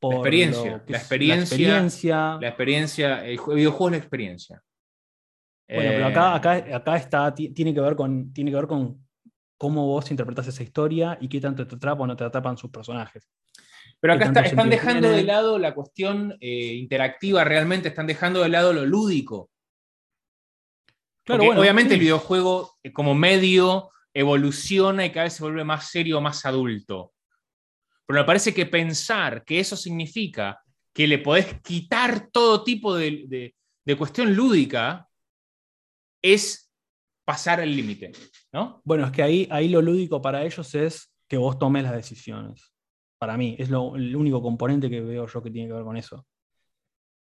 por 0.01 0.15
la 0.15 0.19
experiencia, 0.19 0.83
la, 0.89 0.99
experiencia 0.99 2.39
la 2.41 2.49
experiencia, 2.49 3.25
el 3.25 3.39
videojuego 3.55 3.87
es 3.87 3.93
la 3.93 3.99
experiencia. 3.99 4.63
Bueno, 5.69 5.91
pero 5.93 6.07
acá, 6.07 6.35
acá, 6.35 6.77
acá 6.77 6.97
está, 6.97 7.35
tiene 7.35 7.73
que, 7.73 7.81
ver 7.81 7.95
con, 7.95 8.33
tiene 8.33 8.51
que 8.51 8.57
ver 8.57 8.67
con 8.67 9.07
cómo 9.57 9.87
vos 9.87 10.11
interpretas 10.11 10.49
esa 10.49 10.65
historia 10.65 11.17
y 11.21 11.29
qué 11.29 11.41
tanto 11.41 11.65
te 11.69 11.77
atrapa 11.77 12.03
o 12.03 12.07
no 12.09 12.17
te 12.17 12.25
atrapan 12.25 12.59
sus 12.59 12.73
personajes. 12.73 13.31
Pero 14.01 14.15
acá 14.15 14.33
están 14.43 14.69
dejando 14.69 15.09
de 15.09 15.23
lado 15.23 15.57
la 15.57 15.73
cuestión 15.73 16.37
eh, 16.41 16.75
interactiva, 16.75 17.45
realmente 17.45 17.91
están 17.91 18.09
dejando 18.09 18.43
de 18.43 18.49
lado 18.49 18.73
lo 18.73 18.85
lúdico 18.85 19.50
obviamente 21.29 21.95
el 21.95 22.01
videojuego 22.01 22.79
eh, 22.83 22.93
como 22.93 23.15
medio 23.15 23.91
evoluciona 24.13 25.07
y 25.07 25.13
cada 25.13 25.25
vez 25.25 25.35
se 25.35 25.43
vuelve 25.43 25.65
más 25.65 25.91
serio, 25.91 26.21
más 26.21 26.45
adulto. 26.45 27.13
Pero 28.07 28.21
me 28.21 28.27
parece 28.27 28.53
que 28.53 28.67
pensar 28.67 29.45
que 29.45 29.61
eso 29.61 29.77
significa 29.77 30.61
que 30.93 31.07
le 31.07 31.19
podés 31.19 31.61
quitar 31.63 32.29
todo 32.31 32.65
tipo 32.65 32.97
de, 32.97 33.55
cuestión 33.97 34.35
lúdica 34.35 35.09
es 36.23 36.73
pasar 37.25 37.61
el 37.61 37.75
límite, 37.75 38.13
¿no? 38.53 38.81
Bueno, 38.85 39.07
es 39.07 39.13
que 39.13 39.23
ahí, 39.23 39.49
ahí 39.51 39.69
lo 39.69 39.83
lúdico 39.83 40.21
para 40.21 40.45
ellos 40.45 40.75
es 40.75 41.13
que 41.29 41.37
vos 41.37 41.59
tomes 41.59 41.85
las 41.85 41.95
decisiones. 41.95 42.73
Para 43.19 43.37
mí, 43.37 43.57
es 43.59 43.71
lo, 43.71 43.95
el 43.97 44.15
único 44.17 44.43
componente 44.43 44.91
que 44.91 45.01
veo 45.01 45.27
yo 45.27 45.43
que 45.43 45.51
tiene 45.51 45.69
que 45.69 45.75
ver 45.75 45.85
con 45.85 45.97
eso. 45.97 46.27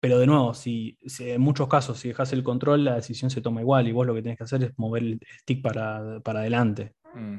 Pero 0.00 0.18
de 0.18 0.26
nuevo, 0.26 0.54
si, 0.54 0.96
en 1.18 1.40
muchos 1.40 1.66
casos, 1.66 1.98
si 1.98 2.08
dejas 2.08 2.32
el 2.32 2.44
control, 2.44 2.84
la 2.84 2.94
decisión 2.94 3.30
se 3.30 3.40
toma 3.40 3.60
igual 3.60 3.88
y 3.88 3.92
vos 3.92 4.06
lo 4.06 4.14
que 4.14 4.22
tenés 4.22 4.38
que 4.38 4.44
hacer 4.44 4.62
es 4.62 4.78
mover 4.78 5.02
el 5.02 5.20
stick 5.40 5.60
para, 5.60 6.20
adelante. 6.24 6.94
Mm. 7.14 7.36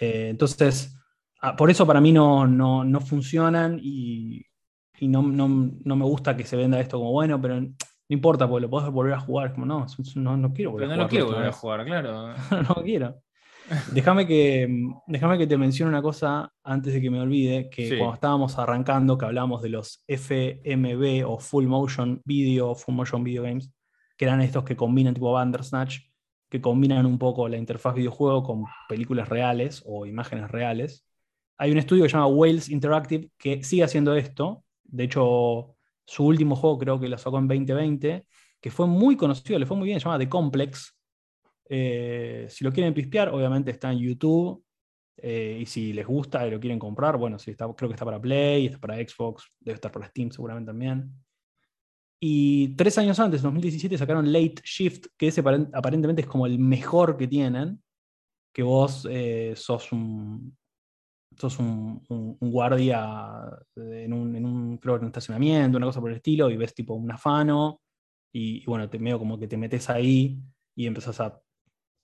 Eh, 0.00 0.28
entonces, 0.30 0.98
ah, 1.42 1.54
por 1.54 1.70
eso 1.70 1.86
para 1.86 2.00
mí 2.00 2.12
no, 2.12 2.46
no, 2.46 3.00
funcionan 3.00 3.78
y, 3.82 4.46
no, 5.02 5.22
me 5.22 6.04
gusta 6.04 6.36
que 6.36 6.44
se 6.44 6.56
venda 6.56 6.80
esto 6.80 6.98
como 6.98 7.12
bueno, 7.12 7.40
pero 7.40 7.60
no 7.60 7.74
importa, 8.08 8.48
porque 8.48 8.62
lo 8.62 8.70
podés 8.70 8.90
volver 8.90 9.12
a 9.12 9.20
jugar. 9.20 9.52
Como 9.52 9.66
no, 9.66 9.86
no, 10.16 10.52
quiero 10.54 10.70
volver 10.70 10.90
a 10.90 10.94
jugar. 10.94 10.98
No 11.04 11.08
quiero 11.08 11.26
volver 11.26 11.46
a 11.46 11.52
jugar, 11.52 11.84
claro. 11.84 12.34
no 12.68 12.82
quiero. 12.82 13.22
Déjame 13.92 14.26
que, 14.26 14.68
déjame 15.06 15.38
que 15.38 15.46
te 15.46 15.56
mencione 15.56 15.90
una 15.90 16.02
cosa 16.02 16.52
antes 16.62 16.94
de 16.94 17.00
que 17.00 17.10
me 17.10 17.20
olvide, 17.20 17.68
que 17.68 17.96
cuando 17.98 18.14
estábamos 18.14 18.58
arrancando, 18.58 19.18
que 19.18 19.26
hablábamos 19.26 19.62
de 19.62 19.68
los 19.68 20.02
FMV 20.06 21.24
o 21.26 21.38
Full 21.38 21.66
Motion 21.66 22.20
Video, 22.24 22.74
Full 22.74 22.94
Motion 22.94 23.24
Video 23.24 23.42
Games, 23.42 23.70
que 24.16 24.24
eran 24.24 24.40
estos 24.40 24.64
que 24.64 24.76
combinan 24.76 25.14
tipo 25.14 25.32
Bandersnatch, 25.32 25.98
que 26.48 26.60
combinan 26.60 27.04
un 27.06 27.18
poco 27.18 27.48
la 27.48 27.58
interfaz 27.58 27.94
videojuego 27.94 28.42
con 28.42 28.64
películas 28.88 29.28
reales 29.28 29.82
o 29.86 30.06
imágenes 30.06 30.50
reales. 30.50 31.04
Hay 31.58 31.70
un 31.70 31.78
estudio 31.78 32.04
que 32.04 32.08
se 32.08 32.16
llama 32.16 32.28
Wales 32.28 32.68
Interactive 32.68 33.30
que 33.36 33.62
sigue 33.62 33.84
haciendo 33.84 34.14
esto. 34.14 34.64
De 34.84 35.04
hecho, 35.04 35.76
su 36.06 36.24
último 36.24 36.56
juego 36.56 36.78
creo 36.78 37.00
que 37.00 37.08
lo 37.08 37.18
sacó 37.18 37.38
en 37.38 37.48
2020, 37.48 38.24
que 38.60 38.70
fue 38.70 38.86
muy 38.86 39.16
conocido, 39.16 39.58
le 39.58 39.66
fue 39.66 39.76
muy 39.76 39.86
bien, 39.86 40.00
se 40.00 40.04
llama 40.04 40.18
The 40.18 40.28
Complex, 40.28 40.97
eh, 41.68 42.46
si 42.48 42.64
lo 42.64 42.72
quieren 42.72 42.94
pispear, 42.94 43.28
obviamente 43.28 43.70
está 43.70 43.92
en 43.92 43.98
YouTube. 43.98 44.64
Eh, 45.20 45.58
y 45.62 45.66
si 45.66 45.92
les 45.92 46.06
gusta 46.06 46.46
y 46.46 46.50
lo 46.50 46.60
quieren 46.60 46.78
comprar, 46.78 47.16
bueno, 47.16 47.38
creo 47.38 47.74
que 47.88 47.94
está 47.94 48.04
para 48.04 48.20
Play, 48.20 48.66
está 48.66 48.78
para 48.78 48.96
Xbox, 48.96 49.50
debe 49.58 49.74
estar 49.74 49.90
para 49.90 50.06
Steam 50.06 50.30
seguramente 50.30 50.68
también. 50.68 51.12
Y 52.20 52.68
tres 52.76 52.98
años 52.98 53.18
antes, 53.18 53.40
en 53.40 53.44
2017, 53.44 53.98
sacaron 53.98 54.32
Late 54.32 54.62
Shift, 54.64 55.06
que 55.16 55.28
ese 55.28 55.40
aparentemente 55.40 56.22
es 56.22 56.28
como 56.28 56.46
el 56.46 56.58
mejor 56.58 57.16
que 57.16 57.26
tienen, 57.26 57.82
que 58.52 58.62
vos 58.62 59.06
eh, 59.10 59.54
sos 59.56 59.92
un, 59.92 60.56
sos 61.36 61.58
un, 61.58 62.36
guardia 62.40 63.44
en 63.76 64.12
un, 64.12 64.36
en 64.36 64.44
un, 64.44 64.78
creo, 64.78 64.96
en 64.96 65.02
un 65.02 65.08
estacionamiento, 65.08 65.78
una 65.78 65.86
cosa 65.86 66.00
por 66.00 66.10
el 66.10 66.16
estilo, 66.16 66.50
y 66.50 66.56
ves 66.56 66.74
tipo 66.74 66.94
un 66.94 67.10
afano, 67.10 67.80
y, 68.32 68.64
bueno, 68.66 68.88
te 68.88 68.98
medio 68.98 69.18
como 69.18 69.38
que 69.38 69.48
te 69.48 69.56
metes 69.56 69.88
ahí 69.90 70.38
y 70.76 70.86
empezás 70.86 71.20
a 71.20 71.40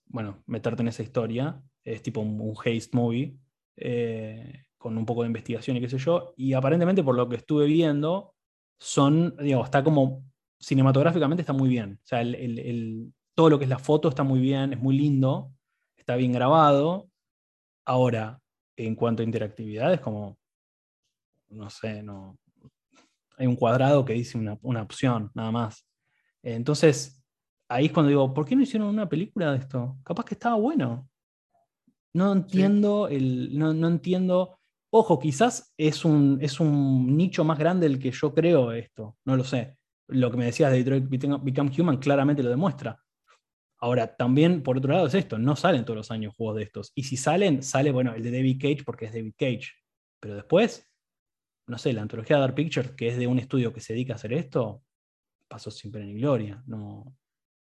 bueno, 0.07 0.43
meterte 0.47 0.81
en 0.81 0.89
esa 0.89 1.03
historia. 1.03 1.61
Es 1.83 2.01
tipo 2.01 2.21
un, 2.21 2.53
haste 2.57 2.89
movie. 2.93 3.37
eh, 3.77 4.65
con 4.85 4.99
un 4.99 5.05
poco 5.07 5.23
de 5.23 5.27
investigación 5.29 5.77
y 5.77 5.81
qué 5.81 5.89
sé 5.89 5.97
yo, 5.97 6.35
y 6.37 6.53
aparentemente 6.53 7.03
por 7.03 7.15
lo 7.15 7.27
que 7.27 7.37
estuve 7.37 7.65
viendo, 7.65 8.35
son, 8.79 9.35
digo, 9.37 9.63
está 9.63 9.83
como 9.83 10.23
cinematográficamente 10.59 11.41
está 11.41 11.53
muy 11.53 11.69
bien. 11.69 11.99
O 12.03 12.05
sea, 12.05 12.23
todo 13.33 13.49
lo 13.49 13.57
que 13.57 13.65
es 13.65 13.69
la 13.69 13.79
foto 13.79 14.09
está 14.09 14.21
muy 14.21 14.39
bien, 14.39 14.73
es 14.73 14.79
muy 14.79 14.95
lindo, 14.95 15.51
está 15.97 16.15
bien 16.15 16.33
grabado. 16.33 17.09
Ahora, 17.83 18.39
en 18.75 18.93
cuanto 18.93 19.23
a 19.23 19.25
interactividad, 19.25 19.91
es 19.91 20.01
como, 20.01 20.37
no 21.49 21.67
sé, 21.71 22.03
no. 22.03 22.37
Hay 23.37 23.47
un 23.47 23.55
cuadrado 23.55 24.05
que 24.05 24.13
dice 24.13 24.37
una, 24.37 24.59
una 24.61 24.83
opción, 24.83 25.31
nada 25.33 25.51
más. 25.51 25.87
Entonces, 26.43 27.24
ahí 27.69 27.85
es 27.85 27.91
cuando 27.91 28.09
digo, 28.09 28.33
¿por 28.33 28.45
qué 28.45 28.55
no 28.55 28.63
hicieron 28.63 28.89
una 28.89 29.09
película 29.09 29.51
de 29.51 29.59
esto? 29.59 29.97
Capaz 30.03 30.25
que 30.25 30.35
estaba 30.35 30.55
bueno. 30.55 31.09
No 32.13 32.31
entiendo, 32.31 33.07
el, 33.07 33.57
no, 33.57 33.87
entiendo. 33.87 34.57
Ojo, 34.89 35.19
quizás 35.19 35.73
es 35.77 36.05
un, 36.05 36.37
es 36.41 36.59
un 36.59 37.17
nicho 37.17 37.43
más 37.43 37.59
grande 37.59 37.89
del 37.89 37.99
que 37.99 38.11
yo 38.11 38.33
creo 38.33 38.71
esto, 38.71 39.17
no 39.25 39.35
lo 39.35 39.43
sé. 39.43 39.77
Lo 40.07 40.31
que 40.31 40.37
me 40.37 40.45
decías 40.45 40.71
de 40.71 40.83
Detroit 40.83 41.09
Become 41.09 41.71
Human 41.77 41.97
claramente 41.97 42.43
lo 42.43 42.49
demuestra. 42.49 42.97
Ahora, 43.79 44.15
también, 44.15 44.63
por 44.63 44.77
otro 44.77 44.93
lado, 44.93 45.07
es 45.07 45.13
esto, 45.13 45.37
no 45.37 45.55
salen 45.55 45.83
todos 45.83 45.97
los 45.97 46.11
años 46.11 46.33
juegos 46.35 46.55
de 46.55 46.63
estos. 46.63 46.91
Y 46.95 47.03
si 47.03 47.17
salen, 47.17 47.61
sale, 47.61 47.91
bueno, 47.91 48.13
el 48.13 48.23
de 48.23 48.31
David 48.31 48.61
Cage 48.61 48.83
porque 48.85 49.05
es 49.05 49.13
David 49.13 49.33
Cage. 49.37 49.73
Pero 50.21 50.35
después, 50.35 50.89
no 51.67 51.77
sé, 51.77 51.91
la 51.91 52.01
antología 52.01 52.37
Dark 52.37 52.55
Pictures, 52.55 52.91
que 52.91 53.09
es 53.09 53.17
de 53.17 53.27
un 53.27 53.39
estudio 53.39 53.73
que 53.73 53.81
se 53.81 53.93
dedica 53.93 54.13
a 54.13 54.15
hacer 54.15 54.31
esto, 54.31 54.83
pasó 55.49 55.69
sin 55.69 55.91
pena 55.91 56.05
ni 56.05 56.13
gloria. 56.13 56.63
No, 56.65 57.13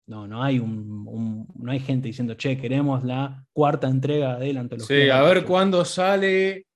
no, 0.06 0.26
no 0.26 0.42
hay 0.42 0.58
un, 0.58 1.46
no 1.54 1.72
hay 1.72 1.80
gente 1.80 2.08
diciendo, 2.08 2.34
che, 2.34 2.58
queremos 2.58 3.04
la 3.04 3.44
cuarta 3.52 3.88
entrega 3.88 4.38
de 4.38 4.52
la 4.52 4.60
antología. 4.60 5.04
Sí, 5.04 5.10
a 5.10 5.22
ver 5.22 5.44
cuándo 5.44 5.84
sale. 5.84 6.66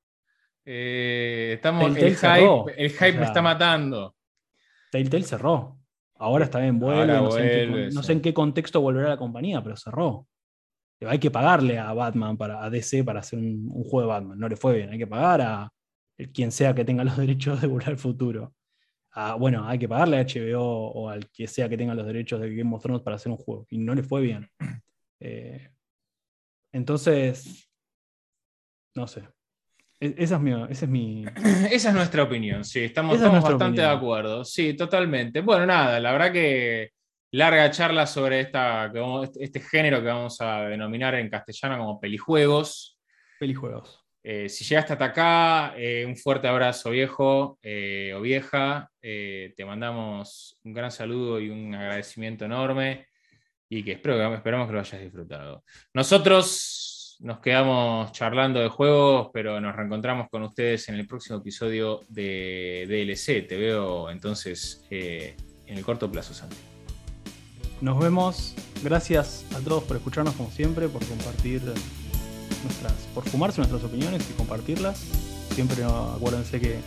Eh, 0.65 1.53
estamos, 1.55 1.97
el, 1.97 2.17
hype, 2.17 2.75
el 2.77 2.91
hype 2.91 3.19
me 3.19 3.25
está 3.25 3.43
matando. 3.43 4.15
Telltale 4.91 5.25
cerró. 5.25 5.79
Ahora 6.17 6.45
está 6.45 6.59
bien, 6.61 6.79
vuelve. 6.79 7.07
No, 7.93 8.03
sé 8.03 8.13
en 8.13 8.21
qué, 8.21 8.35
contexto 8.35 8.81
volverá 8.81 9.11
la 9.11 9.17
compañía, 9.17 9.63
pero 9.63 9.77
cerró. 9.77 10.27
Hay 11.07 11.19
que 11.19 11.31
pagarle 11.31 11.79
a 11.79 11.93
Batman, 11.93 12.37
para, 12.37 12.65
a 12.65 12.71
DC, 12.71 13.05
para 13.05 13.21
hacer 13.21 13.39
un, 13.39 13.69
juego 13.69 14.01
de 14.01 14.07
Batman. 14.07 14.39
No 14.39 14.49
le 14.49 14.57
fue 14.57 14.77
bien. 14.77 14.91
Hay 14.91 14.99
que 14.99 15.07
pagar 15.07 15.41
a 15.43 15.73
quien 16.33 16.51
sea 16.51 16.75
que 16.75 16.85
tenga 16.85 17.05
los 17.05 17.17
derechos 17.19 17.61
de 17.61 17.67
volver 17.67 17.91
al 17.91 17.99
futuro 17.99 18.53
bueno, 19.39 19.67
hay 19.69 19.79
que 19.79 19.89
pagarle 19.89 20.19
a 20.19 20.25
HBO 20.25 20.63
o 20.63 21.09
al 21.09 21.29
que 21.31 21.47
sea 21.47 21.69
que 21.69 21.77
tenga 21.77 21.95
los 21.95 22.07
derechos 22.07 22.41
de 22.41 22.55
Game 22.55 22.75
of 22.75 22.83
Thrones 22.83 23.03
para 23.03 23.17
hacer 23.17 23.33
un 23.33 23.39
juego. 23.39 23.67
Y 23.71 23.79
no 23.79 23.95
le 23.95 24.03
fue 24.03 24.21
bien. 24.21 24.49
Eh, 25.21 25.69
entonces, 26.73 27.69
no 28.95 29.09
sé. 29.09 29.29
E, 29.99 30.15
esa 30.17 30.37
es 30.37 30.41
mi, 30.41 30.53
esa 30.71 30.85
es 30.85 30.89
mi. 30.89 31.25
Esa 31.73 31.89
es 31.89 31.95
nuestra 31.95 32.23
opinión, 32.23 32.65
sí, 32.65 32.85
estamos, 32.85 33.21
bastante 33.21 33.81
de 33.81 33.89
acuerdo. 33.89 34.45
Sí, 34.45 34.75
totalmente. 34.75 35.41
Bueno, 35.41 35.67
nada, 35.67 35.99
la 35.99 36.13
verdad 36.13 36.33
que 36.33 36.93
larga 37.33 37.71
charla 37.71 38.07
sobre 38.07 38.41
esta, 38.41 38.93
este 39.41 39.61
género 39.61 40.01
que 40.01 40.07
vamos 40.07 40.41
a 40.41 40.63
denominar 40.63 41.15
en 41.17 41.29
castellano 41.29 41.79
como 41.79 42.01
pelijuegos. 42.01 42.99
Pelijuegos. 43.39 43.98
Eh, 44.23 44.49
si 44.49 44.65
llegaste 44.65 44.93
hasta 44.93 45.07
acá, 45.07 45.75
eh, 45.77 46.05
un 46.05 46.17
fuerte 46.17 46.49
abrazo 46.49 46.91
viejo 46.91 47.59
eh, 47.63 48.13
o 48.15 48.21
vieja. 48.21 48.91
te 49.01 49.65
mandamos 49.65 50.59
un 50.65 50.75
gran 50.75 50.91
saludo 50.91 51.41
y 51.41 51.49
un 51.49 51.75
agradecimiento 51.75 52.45
enorme 52.45 53.07
y 53.69 53.83
que 53.83 53.93
espero, 53.93 54.35
esperamos 54.35 54.67
que 54.67 54.73
lo 54.75 54.81
hayas 54.81 55.01
disfrutado. 55.01 55.65
Nosotros 55.95 57.17
nos 57.21 57.41
quedamos 57.41 58.13
charlando 58.13 58.61
de 58.61 58.69
juegos, 58.69 59.31
pero 59.33 59.61
nos 59.61 59.75
reencontramos 59.75 60.29
con 60.31 60.43
ustedes 60.43 60.89
en 60.89 60.97
el 60.97 61.07
próximo 61.07 61.39
episodio 61.39 62.01
de 62.09 62.87
DLC. 62.87 63.47
Te 63.47 63.57
veo 63.57 64.11
entonces 64.11 64.85
en 64.91 65.37
el 65.67 65.85
corto 65.85 66.11
plazo, 66.11 66.35
Santi. 66.35 66.57
Nos 67.81 67.99
vemos. 67.99 68.55
Gracias 68.83 69.47
a 69.55 69.61
todos 69.61 69.85
por 69.85 69.97
escucharnos 69.97 70.35
como 70.35 70.51
siempre, 70.51 70.89
por 70.89 71.05
compartir 71.07 71.63
por 73.15 73.29
fumarse 73.29 73.59
nuestras 73.59 73.83
opiniones 73.85 74.23
y 74.31 74.33
compartirlas. 74.35 75.01
Siempre 75.55 75.85
acuérdense 75.85 76.61
que 76.61 76.79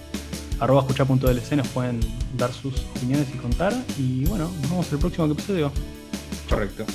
arroba 0.59 0.81
escucha.dlc 0.81 1.51
nos 1.53 1.67
pueden 1.69 1.99
dar 2.37 2.53
sus 2.53 2.73
opiniones 2.95 3.27
y 3.33 3.37
contar. 3.37 3.73
Y 3.97 4.25
bueno, 4.25 4.45
nos 4.61 4.69
vemos 4.69 4.87
en 4.87 4.93
el 4.93 4.99
próximo 4.99 5.25
episodio. 5.31 5.71
Correcto. 6.49 6.85